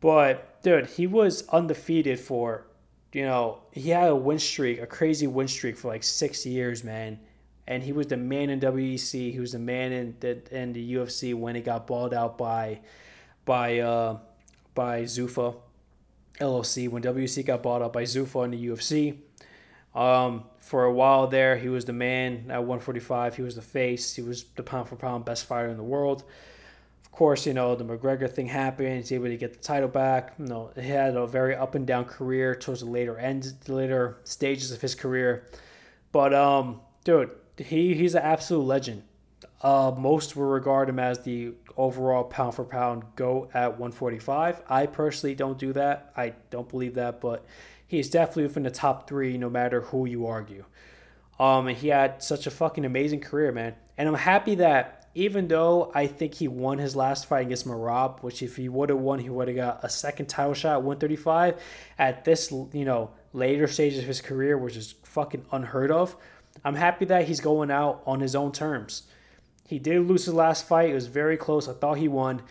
but 0.00 0.62
dude, 0.62 0.86
he 0.86 1.06
was 1.06 1.48
undefeated 1.48 2.20
for, 2.20 2.66
you 3.12 3.22
know, 3.22 3.62
he 3.72 3.90
had 3.90 4.10
a 4.10 4.16
win 4.16 4.38
streak, 4.38 4.80
a 4.80 4.86
crazy 4.86 5.26
win 5.26 5.48
streak 5.48 5.76
for 5.76 5.88
like 5.88 6.02
six 6.02 6.44
years, 6.44 6.84
man. 6.84 7.20
And 7.68 7.82
he 7.82 7.92
was 7.92 8.06
the 8.06 8.16
man 8.16 8.50
in 8.50 8.60
WEC. 8.60 9.32
He 9.32 9.40
was 9.40 9.52
the 9.52 9.58
man 9.58 9.92
in 9.92 10.16
the 10.20 10.40
in 10.56 10.72
the 10.72 10.94
UFC 10.94 11.34
when 11.34 11.56
he 11.56 11.60
got 11.60 11.86
balled 11.86 12.14
out 12.14 12.38
by, 12.38 12.80
by 13.44 13.80
uh, 13.80 14.18
by 14.74 15.02
Zuffa, 15.02 15.56
LLC. 16.38 16.88
When 16.88 17.02
WEC 17.02 17.44
got 17.44 17.62
bought 17.62 17.82
out 17.82 17.92
by 17.92 18.04
Zuffa 18.04 18.44
in 18.44 18.52
the 18.52 18.68
UFC, 18.68 19.16
um, 19.96 20.44
for 20.58 20.84
a 20.84 20.92
while 20.92 21.26
there, 21.26 21.56
he 21.56 21.68
was 21.68 21.86
the 21.86 21.92
man 21.92 22.46
at 22.50 22.58
145. 22.58 23.36
He 23.36 23.42
was 23.42 23.56
the 23.56 23.62
face. 23.62 24.14
He 24.14 24.22
was 24.22 24.44
the 24.54 24.62
pound 24.62 24.88
for 24.88 24.96
pound 24.96 25.24
best 25.24 25.46
fighter 25.46 25.68
in 25.68 25.76
the 25.76 25.82
world. 25.82 26.22
Course, 27.16 27.46
you 27.46 27.54
know 27.54 27.74
the 27.74 27.82
McGregor 27.82 28.30
thing 28.30 28.46
happened. 28.46 28.94
He's 28.94 29.10
able 29.10 29.28
to 29.28 29.38
get 29.38 29.54
the 29.54 29.58
title 29.58 29.88
back. 29.88 30.34
You 30.38 30.44
know, 30.44 30.70
he 30.76 30.86
had 30.86 31.16
a 31.16 31.26
very 31.26 31.56
up 31.56 31.74
and 31.74 31.86
down 31.86 32.04
career 32.04 32.54
towards 32.54 32.80
the 32.80 32.86
later 32.90 33.16
end, 33.16 33.54
the 33.64 33.74
later 33.74 34.18
stages 34.24 34.70
of 34.70 34.82
his 34.82 34.94
career. 34.94 35.46
But 36.12 36.34
um, 36.34 36.82
dude, 37.04 37.30
he 37.56 37.94
he's 37.94 38.14
an 38.14 38.22
absolute 38.22 38.64
legend. 38.64 39.02
Uh, 39.62 39.94
most 39.96 40.36
will 40.36 40.44
regard 40.44 40.90
him 40.90 40.98
as 40.98 41.20
the 41.20 41.54
overall 41.78 42.22
pound 42.22 42.54
for 42.54 42.64
pound 42.64 43.02
go 43.16 43.48
at 43.54 43.78
145. 43.78 44.60
I 44.68 44.84
personally 44.84 45.34
don't 45.34 45.58
do 45.58 45.72
that. 45.72 46.12
I 46.18 46.34
don't 46.50 46.68
believe 46.68 46.96
that, 46.96 47.22
but 47.22 47.46
he's 47.86 48.10
definitely 48.10 48.42
within 48.42 48.64
the 48.64 48.70
top 48.70 49.08
three, 49.08 49.38
no 49.38 49.48
matter 49.48 49.80
who 49.80 50.04
you 50.04 50.26
argue. 50.26 50.66
Um, 51.40 51.68
and 51.68 51.78
he 51.78 51.88
had 51.88 52.22
such 52.22 52.46
a 52.46 52.50
fucking 52.50 52.84
amazing 52.84 53.20
career, 53.20 53.52
man. 53.52 53.74
And 53.96 54.06
I'm 54.06 54.14
happy 54.14 54.56
that 54.56 54.95
even 55.16 55.48
though 55.48 55.90
I 55.94 56.06
think 56.06 56.34
he 56.34 56.46
won 56.46 56.78
his 56.78 56.94
last 56.94 57.26
fight 57.26 57.46
against 57.46 57.66
Merab, 57.66 58.22
which 58.22 58.42
if 58.42 58.56
he 58.56 58.68
would 58.68 58.90
have 58.90 58.98
won, 58.98 59.18
he 59.18 59.30
would 59.30 59.48
have 59.48 59.56
got 59.56 59.80
a 59.82 59.88
second 59.88 60.26
title 60.26 60.54
shot 60.54 60.74
at 60.74 60.82
135. 60.82 61.60
At 61.98 62.24
this, 62.24 62.52
you 62.52 62.84
know, 62.84 63.10
later 63.32 63.66
stages 63.66 64.00
of 64.00 64.04
his 64.04 64.20
career, 64.20 64.58
which 64.58 64.76
is 64.76 64.94
fucking 65.04 65.46
unheard 65.50 65.90
of. 65.90 66.14
I'm 66.64 66.74
happy 66.74 67.06
that 67.06 67.26
he's 67.26 67.40
going 67.40 67.70
out 67.70 68.02
on 68.06 68.20
his 68.20 68.34
own 68.34 68.52
terms. 68.52 69.04
He 69.66 69.78
did 69.78 70.06
lose 70.06 70.26
his 70.26 70.34
last 70.34 70.68
fight. 70.68 70.90
It 70.90 70.94
was 70.94 71.06
very 71.06 71.36
close. 71.36 71.66
I 71.66 71.72
thought 71.72 71.98
he 71.98 72.08
won 72.08 72.42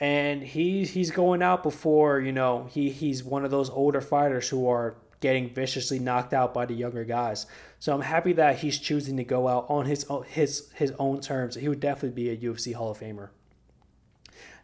and 0.00 0.42
he's 0.42 0.90
he's 0.90 1.10
going 1.10 1.42
out 1.42 1.62
before 1.62 2.20
you 2.20 2.32
know 2.32 2.68
he 2.70 2.90
he's 2.90 3.22
one 3.22 3.44
of 3.44 3.50
those 3.50 3.70
older 3.70 4.00
fighters 4.00 4.48
who 4.48 4.68
are 4.68 4.96
getting 5.24 5.48
viciously 5.48 5.98
knocked 5.98 6.34
out 6.34 6.52
by 6.52 6.66
the 6.66 6.74
younger 6.74 7.02
guys. 7.02 7.46
So 7.78 7.94
I'm 7.94 8.02
happy 8.02 8.34
that 8.34 8.58
he's 8.58 8.78
choosing 8.78 9.16
to 9.16 9.24
go 9.24 9.48
out 9.48 9.64
on 9.70 9.86
his 9.86 10.04
own, 10.10 10.24
his 10.24 10.70
his 10.74 10.92
own 10.98 11.22
terms. 11.22 11.54
He 11.54 11.66
would 11.66 11.80
definitely 11.80 12.10
be 12.10 12.28
a 12.28 12.36
UFC 12.36 12.74
Hall 12.74 12.90
of 12.90 12.98
Famer. 12.98 13.30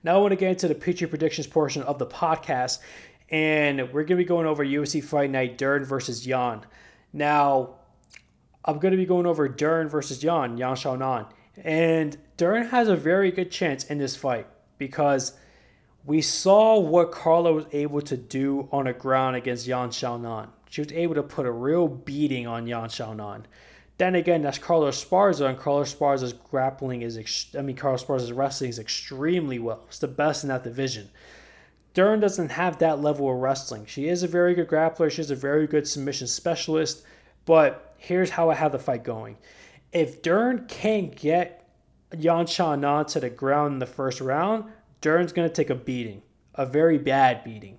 Now 0.04 0.16
I 0.16 0.18
want 0.18 0.32
to 0.32 0.36
get 0.36 0.50
into 0.50 0.68
the 0.68 0.74
Petrie 0.74 1.06
predictions 1.06 1.46
portion 1.46 1.82
of 1.84 1.98
the 1.98 2.04
podcast, 2.04 2.80
and 3.30 3.90
we're 3.90 4.04
going 4.04 4.08
to 4.08 4.16
be 4.16 4.24
going 4.26 4.46
over 4.46 4.62
UFC 4.62 5.02
Fight 5.02 5.30
Night 5.30 5.56
Dern 5.56 5.82
versus 5.82 6.26
Yan. 6.26 6.66
Now 7.10 7.76
I'm 8.62 8.78
going 8.80 8.92
to 8.92 8.98
be 8.98 9.06
going 9.06 9.24
over 9.24 9.48
Dern 9.48 9.88
versus 9.88 10.22
Yan, 10.22 10.58
Yan 10.58 10.76
Xiaonan, 10.76 11.26
and 11.56 12.18
Dern 12.36 12.66
has 12.66 12.86
a 12.86 12.96
very 12.96 13.30
good 13.30 13.50
chance 13.50 13.84
in 13.84 13.96
this 13.96 14.14
fight 14.14 14.46
because 14.76 15.32
we 16.04 16.20
saw 16.22 16.78
what 16.78 17.12
Carla 17.12 17.52
was 17.52 17.66
able 17.72 18.00
to 18.02 18.16
do 18.16 18.68
on 18.72 18.84
the 18.86 18.92
ground 18.92 19.36
against 19.36 19.66
Yan 19.66 19.90
Xiaonan. 19.90 20.48
She 20.70 20.80
was 20.80 20.92
able 20.92 21.14
to 21.16 21.22
put 21.22 21.46
a 21.46 21.52
real 21.52 21.88
beating 21.88 22.46
on 22.46 22.66
Yan 22.66 22.88
Xiaonan. 22.88 23.44
Then 23.98 24.14
again, 24.14 24.40
that's 24.42 24.58
Carla 24.58 24.88
Esparza, 24.88 25.46
and 25.46 25.58
Carla 25.58 25.82
Esparza's 25.82 26.32
grappling 26.32 27.02
is, 27.02 27.18
ex- 27.18 27.54
I 27.58 27.60
mean, 27.60 27.76
Carla 27.76 27.98
Esparza's 27.98 28.32
wrestling 28.32 28.70
is 28.70 28.78
extremely 28.78 29.58
well. 29.58 29.84
It's 29.88 29.98
the 29.98 30.08
best 30.08 30.42
in 30.42 30.48
that 30.48 30.64
division. 30.64 31.10
Dern 31.92 32.20
doesn't 32.20 32.52
have 32.52 32.78
that 32.78 33.02
level 33.02 33.30
of 33.30 33.36
wrestling. 33.36 33.84
She 33.84 34.08
is 34.08 34.22
a 34.22 34.28
very 34.28 34.54
good 34.54 34.68
grappler. 34.68 35.10
She's 35.10 35.30
a 35.30 35.36
very 35.36 35.66
good 35.66 35.86
submission 35.86 36.28
specialist. 36.28 37.02
But 37.44 37.94
here's 37.98 38.30
how 38.30 38.48
I 38.48 38.54
have 38.54 38.72
the 38.72 38.78
fight 38.78 39.04
going. 39.04 39.36
If 39.92 40.22
Dern 40.22 40.66
can't 40.66 41.14
get 41.14 41.68
Yan 42.16 42.46
Xiaonan 42.46 43.06
to 43.08 43.20
the 43.20 43.28
ground 43.28 43.74
in 43.74 43.78
the 43.80 43.86
first 43.86 44.20
round, 44.20 44.64
Dern's 45.00 45.32
going 45.32 45.48
to 45.48 45.54
take 45.54 45.70
a 45.70 45.74
beating, 45.74 46.22
a 46.54 46.66
very 46.66 46.98
bad 46.98 47.44
beating. 47.44 47.78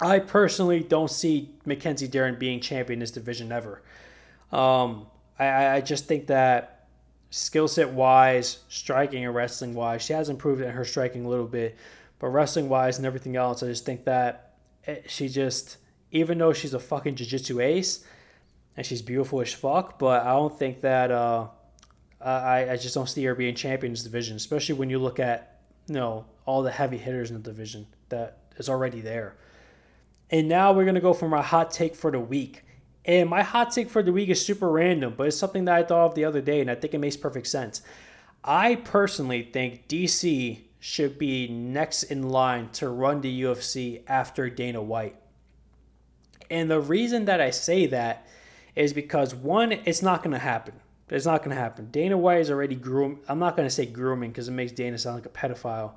I 0.00 0.18
personally 0.18 0.80
don't 0.80 1.10
see 1.10 1.50
Mackenzie 1.66 2.08
Dern 2.08 2.38
being 2.38 2.60
champion 2.60 2.96
in 2.96 3.00
this 3.00 3.10
division 3.10 3.52
ever. 3.52 3.82
Um, 4.50 5.06
I, 5.38 5.68
I 5.68 5.80
just 5.80 6.06
think 6.06 6.26
that 6.28 6.86
skill 7.28 7.68
set 7.68 7.90
wise, 7.90 8.60
striking 8.68 9.24
and 9.24 9.34
wrestling 9.34 9.74
wise, 9.74 10.02
she 10.02 10.14
has 10.14 10.28
improved 10.28 10.62
in 10.62 10.70
her 10.70 10.84
striking 10.84 11.26
a 11.26 11.28
little 11.28 11.46
bit, 11.46 11.76
but 12.18 12.28
wrestling 12.28 12.68
wise 12.68 12.96
and 12.96 13.06
everything 13.06 13.36
else, 13.36 13.62
I 13.62 13.66
just 13.66 13.84
think 13.84 14.04
that 14.04 14.54
she 15.06 15.28
just, 15.28 15.76
even 16.10 16.38
though 16.38 16.52
she's 16.52 16.74
a 16.74 16.80
fucking 16.80 17.16
jiu 17.16 17.26
jitsu 17.26 17.60
ace 17.60 18.04
and 18.76 18.86
she's 18.86 19.02
beautiful 19.02 19.40
as 19.42 19.52
fuck, 19.52 19.98
but 19.98 20.22
I 20.22 20.32
don't 20.32 20.58
think 20.58 20.80
that. 20.80 21.10
Uh, 21.10 21.48
I, 22.22 22.72
I 22.72 22.76
just 22.76 22.94
don't 22.94 23.08
see 23.08 23.24
her 23.24 23.34
being 23.34 23.54
champion 23.54 23.90
in 23.90 23.92
this 23.94 24.02
division, 24.02 24.36
especially 24.36 24.74
when 24.74 24.90
you 24.90 24.98
look 24.98 25.18
at 25.18 25.59
you 25.90 25.94
know 25.94 26.24
all 26.46 26.62
the 26.62 26.70
heavy 26.70 26.96
hitters 26.96 27.30
in 27.30 27.42
the 27.42 27.42
division 27.42 27.84
that 28.10 28.38
is 28.56 28.68
already 28.68 29.00
there. 29.00 29.34
And 30.30 30.48
now 30.48 30.72
we're 30.72 30.84
gonna 30.84 31.00
go 31.00 31.12
for 31.12 31.28
my 31.28 31.42
hot 31.42 31.72
take 31.72 31.96
for 31.96 32.12
the 32.12 32.20
week. 32.20 32.62
And 33.04 33.28
my 33.28 33.42
hot 33.42 33.72
take 33.72 33.90
for 33.90 34.00
the 34.00 34.12
week 34.12 34.28
is 34.28 34.44
super 34.44 34.70
random, 34.70 35.14
but 35.16 35.26
it's 35.26 35.36
something 35.36 35.64
that 35.64 35.74
I 35.74 35.82
thought 35.82 36.06
of 36.06 36.14
the 36.14 36.24
other 36.24 36.40
day, 36.40 36.60
and 36.60 36.70
I 36.70 36.76
think 36.76 36.94
it 36.94 36.98
makes 36.98 37.16
perfect 37.16 37.48
sense. 37.48 37.82
I 38.44 38.76
personally 38.76 39.42
think 39.42 39.88
DC 39.88 40.60
should 40.78 41.18
be 41.18 41.48
next 41.48 42.04
in 42.04 42.30
line 42.30 42.68
to 42.74 42.88
run 42.88 43.20
the 43.20 43.42
UFC 43.42 44.02
after 44.06 44.48
Dana 44.48 44.80
White. 44.80 45.16
And 46.50 46.70
the 46.70 46.80
reason 46.80 47.24
that 47.24 47.40
I 47.40 47.50
say 47.50 47.86
that 47.86 48.28
is 48.76 48.92
because 48.92 49.34
one, 49.34 49.72
it's 49.72 50.02
not 50.02 50.22
going 50.22 50.32
to 50.32 50.38
happen. 50.38 50.74
It's 51.10 51.26
not 51.26 51.38
going 51.42 51.54
to 51.54 51.60
happen. 51.60 51.90
Dana 51.90 52.16
White 52.16 52.40
is 52.40 52.50
already 52.50 52.76
groom. 52.76 53.20
I'm 53.28 53.38
not 53.38 53.56
going 53.56 53.66
to 53.66 53.74
say 53.74 53.86
grooming 53.86 54.30
because 54.30 54.48
it 54.48 54.52
makes 54.52 54.72
Dana 54.72 54.96
sound 54.96 55.16
like 55.16 55.26
a 55.26 55.28
pedophile, 55.28 55.92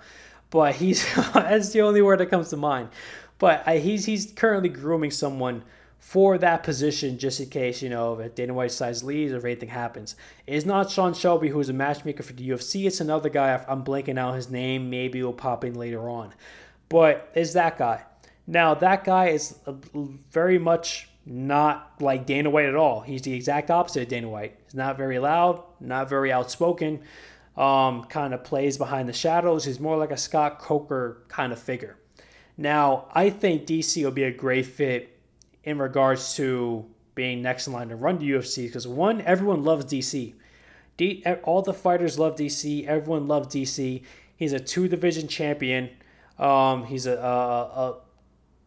but 0.49 0.75
he's 0.75 1.05
that's 1.33 1.69
the 1.69 1.81
only 1.81 2.01
word 2.01 2.19
that 2.19 2.27
comes 2.27 2.49
to 2.49 2.57
mind. 2.57 2.89
But 3.37 3.63
I, 3.67 3.77
he's 3.77 4.05
he's 4.05 4.31
currently 4.31 4.69
grooming 4.69 5.11
someone 5.11 5.63
for 5.99 6.37
that 6.37 6.63
position 6.63 7.17
just 7.17 7.39
in 7.39 7.49
case 7.49 7.81
you 7.81 7.89
know 7.89 8.19
if 8.19 8.35
Dana 8.35 8.53
White 8.53 8.71
size 8.71 9.03
leaves 9.03 9.33
or 9.33 9.37
if 9.37 9.45
anything 9.45 9.69
happens. 9.69 10.15
It's 10.47 10.65
not 10.65 10.89
Sean 10.89 11.13
Shelby 11.13 11.49
who's 11.49 11.69
a 11.69 11.73
matchmaker 11.73 12.23
for 12.23 12.33
the 12.33 12.49
UFC. 12.49 12.85
It's 12.85 12.99
another 12.99 13.29
guy. 13.29 13.63
I'm 13.67 13.83
blanking 13.83 14.17
out 14.17 14.35
his 14.35 14.49
name. 14.49 14.89
Maybe 14.89 15.19
he'll 15.19 15.33
pop 15.33 15.63
in 15.63 15.75
later 15.75 16.09
on, 16.09 16.33
but 16.89 17.31
it's 17.35 17.53
that 17.53 17.77
guy. 17.77 18.03
Now 18.47 18.73
that 18.75 19.03
guy 19.03 19.29
is 19.29 19.57
uh, 19.65 19.73
very 20.31 20.57
much 20.57 21.09
not 21.25 21.93
like 22.01 22.25
Dana 22.25 22.49
White 22.49 22.65
at 22.65 22.75
all. 22.75 23.01
He's 23.01 23.21
the 23.21 23.33
exact 23.33 23.71
opposite 23.71 24.03
of 24.03 24.09
Dana 24.09 24.29
White. 24.29 24.57
He's 24.65 24.75
not 24.75 24.97
very 24.97 25.19
loud, 25.19 25.63
not 25.79 26.09
very 26.09 26.31
outspoken, 26.31 27.01
um, 27.55 28.03
kind 28.05 28.33
of 28.33 28.43
plays 28.43 28.77
behind 28.77 29.07
the 29.07 29.13
shadows. 29.13 29.65
He's 29.65 29.79
more 29.79 29.97
like 29.97 30.11
a 30.11 30.17
Scott 30.17 30.59
Coker 30.59 31.23
kind 31.29 31.53
of 31.53 31.59
figure. 31.59 31.97
Now, 32.57 33.07
I 33.13 33.29
think 33.29 33.65
DC 33.65 34.03
will 34.03 34.11
be 34.11 34.23
a 34.23 34.31
great 34.31 34.65
fit 34.65 35.17
in 35.63 35.79
regards 35.79 36.35
to 36.35 36.85
being 37.15 37.41
next 37.41 37.67
in 37.67 37.73
line 37.73 37.89
to 37.89 37.95
run 37.95 38.19
the 38.19 38.29
UFC 38.29 38.65
because 38.65 38.87
one, 38.87 39.21
everyone 39.21 39.63
loves 39.63 39.85
DC. 39.85 40.33
D, 40.97 41.23
all 41.43 41.61
the 41.61 41.73
fighters 41.73 42.19
love 42.19 42.35
DC. 42.35 42.85
Everyone 42.85 43.27
loves 43.27 43.47
DC. 43.47 44.03
He's 44.35 44.53
a 44.53 44.59
two 44.59 44.87
division 44.87 45.27
champion. 45.27 45.89
Um, 46.37 46.85
he's 46.85 47.05
a, 47.05 47.13
a, 47.13 47.81
a 47.81 47.95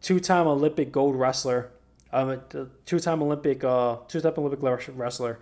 two 0.01 0.19
time 0.19 0.47
Olympic 0.47 0.91
gold 0.91 1.15
wrestler 1.15 1.71
um, 2.13 2.29
a 2.29 2.67
two-time 2.85 3.21
Olympic, 3.21 3.63
uh, 3.63 3.97
two-time 4.07 4.33
Olympic 4.37 4.59
wrestler. 4.61 5.39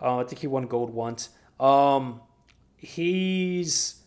Uh, 0.00 0.18
I 0.18 0.24
think 0.24 0.40
he 0.40 0.46
won 0.46 0.66
gold 0.66 0.90
once. 0.90 1.30
Um, 1.58 2.20
he's 2.76 4.02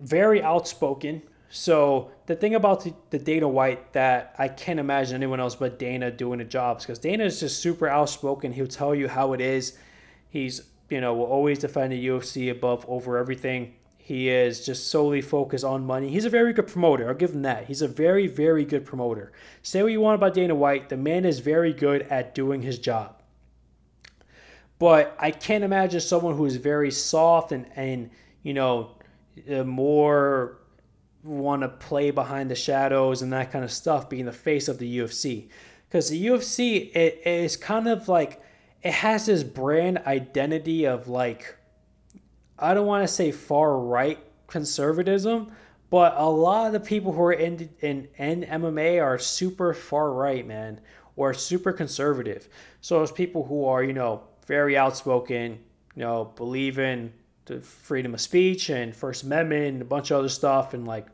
very 0.00 0.42
outspoken. 0.42 1.22
So 1.50 2.12
the 2.26 2.36
thing 2.36 2.54
about 2.54 2.84
the, 2.84 2.94
the 3.10 3.18
Dana 3.18 3.48
White 3.48 3.92
that 3.92 4.34
I 4.38 4.48
can't 4.48 4.78
imagine 4.78 5.16
anyone 5.16 5.40
else 5.40 5.56
but 5.56 5.78
Dana 5.78 6.10
doing 6.10 6.40
a 6.40 6.44
job 6.44 6.78
because 6.78 6.98
Dana 6.98 7.24
is 7.24 7.40
just 7.40 7.60
super 7.60 7.88
outspoken. 7.88 8.52
He'll 8.52 8.68
tell 8.68 8.94
you 8.94 9.08
how 9.08 9.32
it 9.32 9.40
is. 9.40 9.76
He's 10.28 10.62
you 10.88 11.00
know 11.00 11.14
will 11.14 11.24
always 11.24 11.58
defend 11.58 11.92
the 11.92 12.06
UFC 12.06 12.50
above 12.50 12.84
over 12.88 13.18
everything. 13.18 13.74
He 14.10 14.28
is 14.28 14.66
just 14.66 14.88
solely 14.88 15.20
focused 15.20 15.64
on 15.64 15.86
money. 15.86 16.08
He's 16.08 16.24
a 16.24 16.30
very 16.30 16.52
good 16.52 16.66
promoter. 16.66 17.06
I'll 17.06 17.14
give 17.14 17.30
him 17.30 17.42
that. 17.42 17.66
He's 17.66 17.80
a 17.80 17.86
very 17.86 18.26
very 18.26 18.64
good 18.64 18.84
promoter. 18.84 19.30
Say 19.62 19.84
what 19.84 19.92
you 19.92 20.00
want 20.00 20.16
about 20.16 20.34
Dana 20.34 20.52
White, 20.52 20.88
the 20.88 20.96
man 20.96 21.24
is 21.24 21.38
very 21.38 21.72
good 21.72 22.02
at 22.10 22.34
doing 22.34 22.62
his 22.62 22.80
job. 22.80 23.22
But 24.80 25.14
I 25.20 25.30
can't 25.30 25.62
imagine 25.62 26.00
someone 26.00 26.36
who 26.36 26.44
is 26.44 26.56
very 26.56 26.90
soft 26.90 27.52
and 27.52 27.66
and 27.76 28.10
you 28.42 28.52
know 28.52 28.96
uh, 29.48 29.62
more 29.62 30.58
want 31.22 31.62
to 31.62 31.68
play 31.68 32.10
behind 32.10 32.50
the 32.50 32.56
shadows 32.56 33.22
and 33.22 33.32
that 33.32 33.52
kind 33.52 33.64
of 33.64 33.70
stuff 33.70 34.10
being 34.10 34.24
the 34.24 34.32
face 34.32 34.66
of 34.66 34.78
the 34.78 34.98
UFC 34.98 35.50
because 35.88 36.10
the 36.10 36.26
UFC 36.26 36.90
it 36.96 37.22
is 37.24 37.56
kind 37.56 37.86
of 37.86 38.08
like 38.08 38.42
it 38.82 38.92
has 38.92 39.26
this 39.26 39.44
brand 39.44 39.98
identity 39.98 40.84
of 40.84 41.06
like 41.06 41.54
I 42.60 42.74
don't 42.74 42.86
want 42.86 43.06
to 43.06 43.12
say 43.12 43.32
far 43.32 43.78
right 43.78 44.18
conservatism 44.46 45.52
but 45.90 46.14
a 46.16 46.28
lot 46.28 46.68
of 46.68 46.72
the 46.72 46.80
people 46.80 47.12
who 47.12 47.22
are 47.22 47.32
in 47.32 47.68
in, 47.80 48.08
in 48.16 48.42
MMA 48.42 49.02
are 49.02 49.18
super 49.18 49.74
far 49.74 50.12
right 50.12 50.46
man 50.46 50.80
or 51.16 51.34
super 51.34 51.72
conservative. 51.72 52.48
So 52.80 52.98
there's 52.98 53.12
people 53.12 53.44
who 53.44 53.66
are 53.66 53.82
you 53.82 53.92
know 53.92 54.22
very 54.46 54.76
outspoken 54.76 55.58
you 55.96 56.02
know 56.02 56.32
believe 56.36 56.78
in 56.78 57.12
the 57.46 57.60
freedom 57.60 58.14
of 58.14 58.20
speech 58.20 58.70
and 58.70 58.94
First 58.94 59.24
Amendment 59.24 59.66
and 59.66 59.82
a 59.82 59.84
bunch 59.84 60.12
of 60.12 60.18
other 60.18 60.28
stuff, 60.28 60.72
and 60.72 60.86
like 60.86 61.08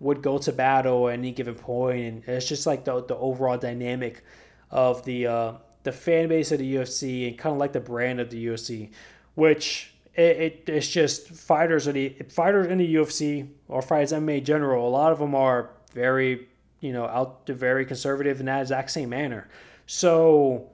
would 0.00 0.22
go 0.22 0.38
to 0.38 0.52
battle 0.52 1.08
at 1.08 1.14
any 1.14 1.30
given 1.30 1.54
point, 1.54 2.00
and 2.00 2.24
it's 2.26 2.48
just 2.48 2.66
like 2.66 2.84
the 2.86 3.04
the 3.04 3.16
overall 3.16 3.58
dynamic 3.58 4.24
of 4.70 5.04
the 5.04 5.26
uh, 5.26 5.52
the 5.82 5.92
fan 5.92 6.28
base 6.28 6.50
of 6.52 6.58
the 6.58 6.74
UFC 6.76 7.28
and 7.28 7.36
kind 7.36 7.52
of 7.52 7.60
like 7.60 7.74
the 7.74 7.80
brand 7.80 8.18
of 8.18 8.30
the 8.30 8.46
UFC, 8.46 8.90
which 9.34 9.91
it, 10.14 10.22
it 10.22 10.62
it's 10.66 10.88
just 10.88 11.28
fighters 11.28 11.86
of 11.86 11.94
the 11.94 12.10
fighters 12.28 12.66
in 12.66 12.78
the 12.78 12.94
UFC 12.94 13.48
or 13.68 13.82
fighters 13.82 14.12
MMA 14.12 14.38
in 14.38 14.44
general. 14.44 14.86
A 14.86 14.90
lot 14.90 15.12
of 15.12 15.18
them 15.18 15.34
are 15.34 15.70
very 15.92 16.48
you 16.80 16.92
know 16.92 17.06
out 17.06 17.46
there, 17.46 17.56
very 17.56 17.84
conservative 17.84 18.40
in 18.40 18.46
that 18.46 18.62
exact 18.62 18.90
same 18.90 19.08
manner. 19.10 19.48
So 19.86 20.70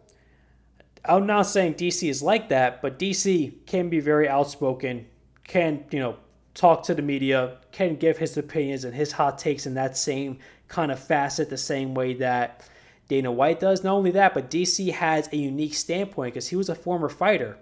I'm 1.05 1.27
not 1.27 1.43
saying 1.43 1.75
DC 1.75 2.09
is 2.09 2.23
like 2.23 2.51
that, 2.51 2.83
but 2.83 2.99
DC 2.99 3.67
can 3.67 3.89
be 3.89 4.01
very 4.01 4.29
outspoken, 4.29 5.07
can, 5.45 5.85
you 5.91 6.01
know, 6.01 6.17
talk 6.55 6.83
to 6.85 6.95
the 6.95 7.03
media, 7.03 7.57
can 7.73 7.97
give 7.97 8.19
his 8.19 8.37
opinions 8.37 8.85
and 8.85 8.95
his 8.95 9.13
hot 9.13 9.39
takes 9.39 9.67
in 9.67 9.75
that 9.75 9.97
same 9.97 10.39
kind 10.67 10.93
of 10.93 10.99
facet, 10.99 11.49
the 11.49 11.57
same 11.57 11.95
way 11.95 12.15
that 12.15 12.69
Dana 13.09 13.33
White 13.33 13.61
does. 13.61 13.83
Not 13.83 13.95
only 13.95 14.11
that, 14.13 14.35
but 14.35 14.51
DC 14.51 14.93
has 14.93 15.33
a 15.33 15.37
unique 15.37 15.75
standpoint 15.75 16.35
because 16.35 16.49
he 16.49 16.57
was 16.57 16.69
a 16.69 16.75
former 16.75 17.09
fighter. 17.09 17.57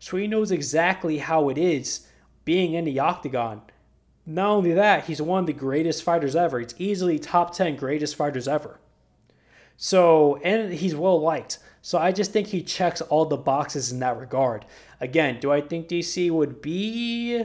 So 0.00 0.16
he 0.16 0.26
knows 0.26 0.50
exactly 0.50 1.18
how 1.18 1.50
it 1.50 1.58
is 1.58 2.08
being 2.44 2.72
in 2.72 2.84
the 2.84 2.98
octagon. 2.98 3.62
Not 4.26 4.50
only 4.50 4.72
that, 4.72 5.04
he's 5.04 5.22
one 5.22 5.40
of 5.40 5.46
the 5.46 5.52
greatest 5.52 6.02
fighters 6.02 6.34
ever. 6.34 6.58
He's 6.58 6.74
easily 6.78 7.18
top 7.18 7.54
10 7.54 7.76
greatest 7.76 8.16
fighters 8.16 8.48
ever. 8.48 8.80
So, 9.76 10.36
and 10.36 10.72
he's 10.72 10.96
well 10.96 11.20
liked. 11.20 11.58
So 11.82 11.98
I 11.98 12.12
just 12.12 12.32
think 12.32 12.48
he 12.48 12.62
checks 12.62 13.00
all 13.00 13.26
the 13.26 13.36
boxes 13.36 13.92
in 13.92 14.00
that 14.00 14.18
regard. 14.18 14.66
Again, 15.00 15.38
do 15.40 15.52
I 15.52 15.60
think 15.60 15.88
DC 15.88 16.30
would 16.30 16.60
be 16.60 17.44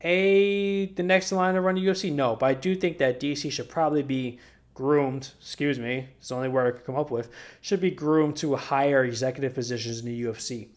a 0.00 0.86
the 0.86 1.02
next 1.02 1.32
line 1.32 1.54
to 1.54 1.60
run 1.60 1.74
the 1.74 1.86
UFC? 1.86 2.12
No, 2.12 2.36
but 2.36 2.46
I 2.46 2.54
do 2.54 2.74
think 2.74 2.98
that 2.98 3.20
DC 3.20 3.50
should 3.50 3.68
probably 3.68 4.02
be 4.02 4.38
groomed. 4.72 5.30
Excuse 5.40 5.78
me, 5.78 6.08
it's 6.18 6.28
the 6.28 6.34
only 6.34 6.48
word 6.48 6.66
I 6.66 6.76
could 6.76 6.86
come 6.86 6.96
up 6.96 7.10
with. 7.10 7.30
Should 7.60 7.80
be 7.80 7.90
groomed 7.90 8.36
to 8.36 8.56
higher 8.56 9.04
executive 9.04 9.54
positions 9.54 10.00
in 10.00 10.06
the 10.06 10.24
UFC. 10.24 10.68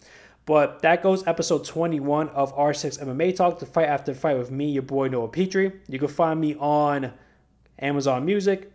But 0.48 0.82
that 0.84 1.04
goes 1.04 1.28
episode 1.28 1.66
21 1.66 2.30
of 2.30 2.56
R6 2.56 3.04
MMA 3.04 3.36
Talk, 3.36 3.60
the 3.60 3.66
fight 3.66 3.90
after 3.90 4.14
fight 4.14 4.38
with 4.38 4.50
me, 4.50 4.72
your 4.72 4.82
boy 4.82 5.10
Noah 5.10 5.28
Petrie. 5.28 5.74
You 5.90 6.00
can 6.00 6.08
find 6.08 6.40
me 6.40 6.56
on 6.56 7.12
Amazon 7.78 8.24
Music, 8.24 8.72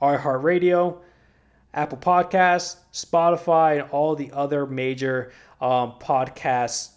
iHeartRadio, 0.00 0.98
Apple 1.74 1.98
Podcasts, 1.98 2.76
Spotify, 2.92 3.80
and 3.80 3.90
all 3.90 4.14
the 4.14 4.30
other 4.30 4.66
major 4.66 5.32
um, 5.60 5.94
podcast 6.00 6.90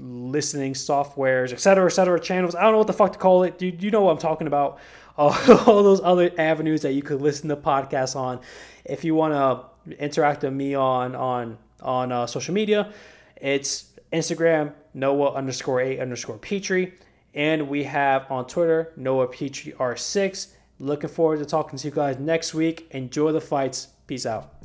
listening 0.00 0.74
softwares, 0.74 1.52
et 1.52 1.60
cetera, 1.60 1.86
et 1.86 1.90
cetera, 1.90 2.18
channels. 2.18 2.56
I 2.56 2.62
don't 2.62 2.72
know 2.72 2.78
what 2.78 2.88
the 2.88 2.92
fuck 2.92 3.12
to 3.12 3.18
call 3.18 3.44
it. 3.44 3.62
You, 3.62 3.76
you 3.78 3.92
know 3.92 4.02
what 4.02 4.10
I'm 4.10 4.18
talking 4.18 4.48
about. 4.48 4.80
Uh, 5.16 5.62
all 5.68 5.84
those 5.84 6.00
other 6.02 6.32
avenues 6.36 6.82
that 6.82 6.94
you 6.94 7.02
could 7.02 7.22
listen 7.22 7.48
to 7.50 7.56
podcasts 7.56 8.16
on. 8.16 8.40
If 8.84 9.04
you 9.04 9.14
want 9.14 9.34
to 9.86 9.96
interact 10.02 10.42
with 10.42 10.52
me 10.52 10.74
on 10.74 11.14
on 11.14 11.58
on 11.82 12.12
uh, 12.12 12.26
social 12.26 12.54
media, 12.54 12.92
it's 13.36 13.92
Instagram 14.12 14.72
Noah 14.94 15.32
underscore 15.34 15.80
a 15.80 15.98
underscore 15.98 16.38
Petrie, 16.38 16.94
and 17.34 17.68
we 17.68 17.84
have 17.84 18.30
on 18.30 18.46
Twitter 18.46 18.92
Noah 18.96 19.28
Petrie 19.28 19.72
R6. 19.72 20.48
Looking 20.80 21.10
forward 21.10 21.40
to 21.40 21.44
talking 21.44 21.78
to 21.78 21.88
you 21.88 21.94
guys 21.94 22.18
next 22.18 22.54
week. 22.54 22.88
Enjoy 22.92 23.32
the 23.32 23.40
fights. 23.40 23.88
Peace 24.06 24.26
out. 24.26 24.57